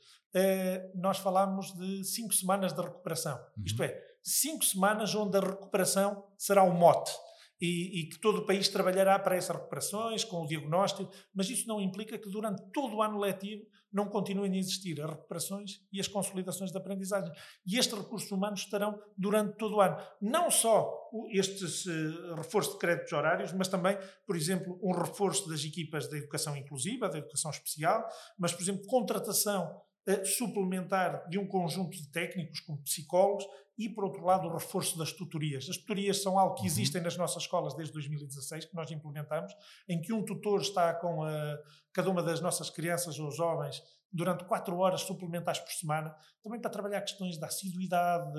nós 0.94 1.18
falámos 1.18 1.72
de 1.74 2.04
cinco 2.04 2.34
semanas 2.34 2.72
de 2.72 2.80
recuperação, 2.80 3.36
uhum. 3.56 3.64
isto 3.64 3.82
é, 3.82 4.00
cinco 4.22 4.64
semanas 4.64 5.14
onde 5.14 5.36
a 5.36 5.40
recuperação 5.40 6.24
será 6.36 6.62
o 6.62 6.72
mote 6.72 7.12
e, 7.60 8.00
e, 8.00 8.08
que 8.08 8.18
todo 8.18 8.38
o 8.38 8.46
país 8.46 8.68
trabalhará 8.68 9.18
para 9.18 9.36
essas 9.36 9.56
recuperações, 9.56 10.24
com 10.24 10.42
o 10.42 10.46
diagnóstico, 10.46 11.10
mas 11.34 11.50
isso 11.50 11.66
não 11.66 11.80
implica 11.80 12.18
que 12.18 12.30
durante 12.30 12.62
todo 12.72 12.96
o 12.96 13.02
ano 13.02 13.18
letivo 13.18 13.66
não 13.92 14.08
continuem 14.08 14.52
a 14.52 14.56
existir 14.56 15.00
as 15.00 15.10
recuperações 15.10 15.80
e 15.92 15.98
as 15.98 16.06
consolidações 16.06 16.70
de 16.70 16.78
aprendizagem. 16.78 17.32
E 17.66 17.78
estes 17.78 17.98
recursos 17.98 18.30
humanos 18.30 18.60
estarão 18.60 19.00
durante 19.16 19.56
todo 19.56 19.76
o 19.76 19.80
ano. 19.80 19.96
Não 20.20 20.50
só 20.50 21.10
estes 21.30 21.86
uh, 21.86 22.34
reforços 22.36 22.74
de 22.74 22.78
créditos 22.78 23.12
horários, 23.12 23.52
mas 23.52 23.68
também, 23.68 23.96
por 24.26 24.36
exemplo, 24.36 24.78
um 24.82 24.92
reforço 24.92 25.48
das 25.48 25.64
equipas 25.64 26.08
da 26.08 26.18
educação 26.18 26.56
inclusiva, 26.56 27.08
da 27.08 27.18
educação 27.18 27.50
especial, 27.50 28.06
mas, 28.38 28.52
por 28.52 28.62
exemplo, 28.62 28.86
contratação 28.86 29.80
suplementar 30.24 31.28
de 31.28 31.38
um 31.38 31.46
conjunto 31.46 31.96
de 31.96 32.08
técnicos, 32.10 32.60
como 32.60 32.82
psicólogos, 32.82 33.44
e, 33.78 33.88
por 33.88 34.04
outro 34.04 34.24
lado, 34.24 34.48
o 34.48 34.52
reforço 34.52 34.98
das 34.98 35.12
tutorias. 35.12 35.68
As 35.70 35.76
tutorias 35.76 36.20
são 36.20 36.36
algo 36.36 36.56
que 36.56 36.62
uhum. 36.62 36.66
existem 36.66 37.00
nas 37.00 37.16
nossas 37.16 37.44
escolas 37.44 37.74
desde 37.74 37.92
2016, 37.94 38.64
que 38.64 38.74
nós 38.74 38.90
implementamos, 38.90 39.52
em 39.88 40.00
que 40.00 40.12
um 40.12 40.24
tutor 40.24 40.60
está 40.60 40.92
com 40.94 41.22
a, 41.22 41.58
cada 41.92 42.10
uma 42.10 42.22
das 42.22 42.40
nossas 42.40 42.70
crianças 42.70 43.18
ou 43.20 43.30
jovens 43.30 43.80
durante 44.10 44.44
quatro 44.44 44.76
horas 44.78 45.02
suplementares 45.02 45.60
por 45.60 45.70
semana, 45.70 46.14
também 46.42 46.60
para 46.60 46.70
trabalhar 46.70 47.02
questões 47.02 47.38
da 47.38 47.46
assiduidade, 47.46 48.32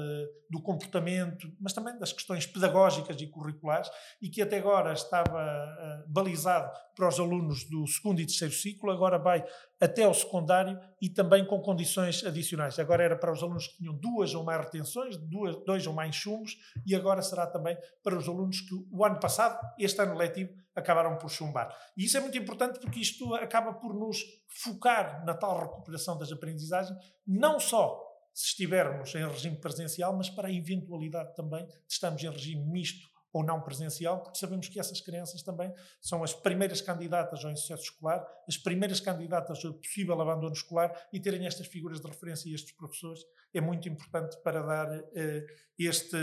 do 0.49 0.61
comportamento, 0.61 1.47
mas 1.59 1.73
também 1.73 1.97
das 1.99 2.11
questões 2.11 2.45
pedagógicas 2.45 3.19
e 3.21 3.27
curriculares, 3.27 3.89
e 4.21 4.29
que 4.29 4.41
até 4.41 4.57
agora 4.57 4.93
estava 4.93 5.39
uh, 5.39 6.11
balizado 6.11 6.71
para 6.95 7.07
os 7.07 7.19
alunos 7.19 7.69
do 7.69 7.85
segundo 7.87 8.19
e 8.19 8.25
terceiro 8.25 8.53
ciclo, 8.53 8.91
agora 8.91 9.19
vai 9.19 9.45
até 9.79 10.07
o 10.07 10.13
secundário 10.13 10.79
e 11.01 11.09
também 11.09 11.45
com 11.45 11.59
condições 11.61 12.23
adicionais. 12.25 12.77
Agora 12.77 13.03
era 13.03 13.15
para 13.15 13.31
os 13.31 13.41
alunos 13.41 13.67
que 13.67 13.77
tinham 13.77 13.93
duas 13.95 14.33
ou 14.33 14.43
mais 14.43 14.65
retenções, 14.65 15.15
duas, 15.17 15.55
dois 15.65 15.87
ou 15.87 15.93
mais 15.93 16.15
chumos, 16.15 16.57
e 16.85 16.95
agora 16.95 17.21
será 17.21 17.47
também 17.47 17.77
para 18.03 18.17
os 18.17 18.27
alunos 18.27 18.61
que 18.61 18.75
o 18.91 19.05
ano 19.05 19.19
passado, 19.19 19.59
este 19.77 20.01
ano 20.01 20.15
letivo, 20.15 20.53
acabaram 20.75 21.17
por 21.17 21.29
chumbar. 21.29 21.75
E 21.97 22.05
isso 22.05 22.17
é 22.17 22.19
muito 22.19 22.37
importante 22.37 22.79
porque 22.79 22.99
isto 22.99 23.33
acaba 23.35 23.73
por 23.73 23.93
nos 23.93 24.17
focar 24.63 25.23
na 25.25 25.33
tal 25.33 25.59
recuperação 25.59 26.17
das 26.17 26.31
aprendizagens, 26.31 26.97
não 27.25 27.59
só 27.59 28.05
se 28.33 28.47
estivermos 28.47 29.13
em 29.15 29.27
regime 29.27 29.57
presencial, 29.57 30.15
mas 30.15 30.29
para 30.29 30.47
a 30.47 30.53
eventualidade 30.53 31.35
também 31.35 31.65
de 31.65 31.73
estarmos 31.89 32.23
em 32.23 32.29
regime 32.29 32.63
misto 32.71 33.08
ou 33.31 33.43
não 33.43 33.61
presencial, 33.61 34.21
porque 34.21 34.39
sabemos 34.39 34.67
que 34.67 34.79
essas 34.79 34.99
crianças 35.01 35.41
também 35.41 35.73
são 36.01 36.23
as 36.23 36.33
primeiras 36.33 36.81
candidatas 36.81 37.43
ao 37.45 37.51
insucesso 37.51 37.83
escolar, 37.83 38.25
as 38.47 38.57
primeiras 38.57 38.99
candidatas 38.99 39.63
ao 39.63 39.73
possível 39.73 40.19
abandono 40.19 40.53
escolar 40.53 40.91
e 41.13 41.19
terem 41.19 41.45
estas 41.45 41.67
figuras 41.67 42.01
de 42.01 42.07
referência 42.07 42.49
e 42.49 42.53
estes 42.53 42.71
professores 42.71 43.21
é 43.53 43.61
muito 43.61 43.87
importante 43.87 44.37
para 44.43 44.61
dar 44.61 44.89
uh, 44.99 45.45
este, 45.77 46.17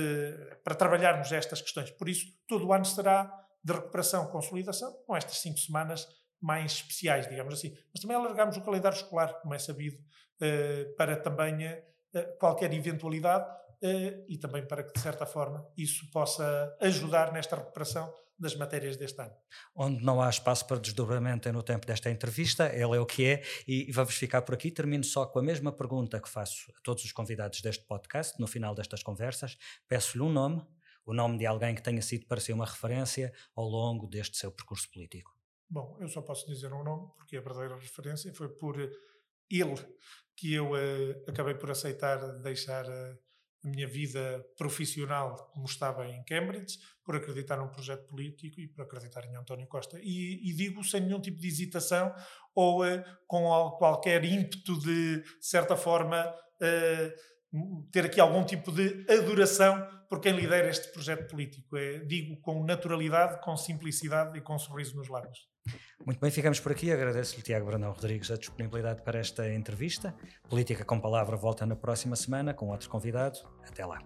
para 0.65 0.75
trabalharmos 0.75 1.31
estas 1.33 1.61
questões. 1.61 1.91
Por 1.91 2.09
isso, 2.09 2.27
todo 2.47 2.67
o 2.67 2.73
ano 2.73 2.85
será 2.85 3.33
de 3.63 3.73
recuperação, 3.73 4.27
consolidação, 4.29 4.93
com 5.07 5.17
estas 5.17 5.39
cinco 5.39 5.59
semanas 5.59 6.07
mais 6.41 6.73
especiais, 6.73 7.29
digamos 7.29 7.55
assim. 7.55 7.77
Mas 7.93 8.01
também 8.01 8.17
alargamos 8.17 8.57
o 8.57 8.63
calendário 8.63 8.97
escolar, 8.97 9.41
como 9.41 9.55
é 9.55 9.59
sabido, 9.59 9.97
uh, 9.97 10.97
para 10.97 11.17
também 11.17 11.67
uh, 11.67 12.39
qualquer 12.39 12.73
eventualidade, 12.73 13.47
e 14.29 14.39
também 14.39 14.66
para 14.66 14.83
que, 14.83 14.93
de 14.93 15.01
certa 15.01 15.27
forma, 15.27 15.66
isso 15.77 16.11
possa 16.11 16.77
ajudar 16.81 17.33
nesta 17.33 17.57
recuperação 17.57 18.12
das 18.39 18.55
matérias 18.55 18.97
deste 18.97 19.20
ano. 19.20 19.35
Onde 19.74 20.05
não 20.05 20.20
há 20.20 20.29
espaço 20.29 20.66
para 20.66 20.79
desdobramento 20.79 21.49
é 21.49 21.53
no 21.53 21.62
tempo 21.62 21.87
desta 21.87 22.11
entrevista, 22.11 22.66
ele 22.66 22.97
é 22.97 23.01
o 23.01 23.07
que 23.07 23.24
é, 23.24 23.43
e 23.66 23.91
vamos 23.91 24.14
ficar 24.14 24.43
por 24.43 24.55
aqui. 24.55 24.70
Termino 24.70 25.05
só 25.05 25.27
com 25.27 25.39
a 25.39 25.43
mesma 25.43 25.72
pergunta 25.72 26.20
que 26.20 26.29
faço 26.29 26.70
a 26.77 26.81
todos 26.83 27.05
os 27.05 27.12
convidados 27.12 27.61
deste 27.61 27.85
podcast, 27.85 28.39
no 28.39 28.47
final 28.47 28.74
destas 28.74 29.03
conversas. 29.03 29.57
Peço-lhe 29.89 30.22
um 30.22 30.31
nome, 30.31 30.62
o 31.05 31.14
nome 31.14 31.39
de 31.39 31.47
alguém 31.47 31.74
que 31.74 31.83
tenha 31.83 32.03
sido 32.03 32.27
para 32.27 32.41
si 32.41 32.53
uma 32.53 32.66
referência 32.66 33.33
ao 33.55 33.64
longo 33.64 34.07
deste 34.07 34.37
seu 34.37 34.53
percurso 34.53 34.91
político. 34.91 35.35
Bom, 35.68 35.97
eu 36.01 36.09
só 36.09 36.22
posso 36.22 36.47
dizer 36.47 36.72
um 36.72 36.85
nome, 36.85 37.09
porque 37.16 37.37
a 37.37 37.41
verdadeira 37.41 37.77
referência 37.77 38.33
foi 38.33 38.49
por 38.49 38.79
ele 38.79 39.97
que 40.37 40.53
eu 40.53 40.72
uh, 40.72 41.24
acabei 41.27 41.55
por 41.55 41.70
aceitar 41.70 42.18
deixar 42.41 42.85
uh, 42.85 43.18
a 43.65 43.69
minha 43.69 43.87
vida 43.87 44.45
profissional 44.57 45.51
como 45.53 45.67
estava 45.67 46.07
em 46.07 46.23
Cambridge, 46.25 46.79
por 47.05 47.17
acreditar 47.17 47.57
num 47.57 47.69
projeto 47.69 48.07
político 48.07 48.61
e 48.61 48.69
por 48.69 48.83
acreditar 48.83 49.25
em 49.25 49.37
António 49.37 49.67
Costa. 49.67 49.99
E, 50.03 50.49
e 50.49 50.55
digo 50.55 50.83
sem 50.85 51.01
nenhum 51.01 51.21
tipo 51.21 51.39
de 51.39 51.49
hesitação 51.49 52.15
ou 52.55 52.85
uh, 52.85 53.03
com 53.27 53.43
qualquer 53.79 54.25
ímpeto 54.25 54.79
de, 54.81 55.23
certa 55.41 55.77
forma, 55.77 56.35
ter 57.93 58.07
aqui 58.07 58.21
algum 58.21 58.45
tipo 58.45 58.73
de 58.73 59.05
adoração 59.11 59.87
por 60.09 60.21
quem 60.21 60.33
lidera 60.33 60.69
este 60.69 60.91
projeto 60.93 61.29
político. 61.29 61.77
É, 61.77 61.99
digo 62.01 62.41
com 62.41 62.65
naturalidade, 62.65 63.41
com 63.43 63.57
simplicidade 63.57 64.39
e 64.39 64.41
com 64.41 64.55
um 64.55 64.59
sorriso 64.59 64.97
nos 64.97 65.09
lábios. 65.09 65.39
Muito 66.05 66.21
bem, 66.21 66.31
ficamos 66.31 66.61
por 66.61 66.73
aqui. 66.73 66.93
Agradeço-lhe, 66.93 67.43
Tiago 67.43 67.67
Brandão 67.67 67.91
Rodrigues, 67.93 68.31
a 68.31 68.37
disponibilidade 68.37 69.03
para 69.03 69.19
esta 69.19 69.53
entrevista. 69.53 70.14
Política 70.49 70.85
com 70.85 71.01
Palavra 71.01 71.37
volta 71.37 71.67
na 71.67 71.77
próxima 71.77 72.17
semana 72.17 72.55
com 72.55 72.69
outro 72.69 72.89
convidado. 72.89 73.39
Até 73.67 73.85
lá. 73.85 73.99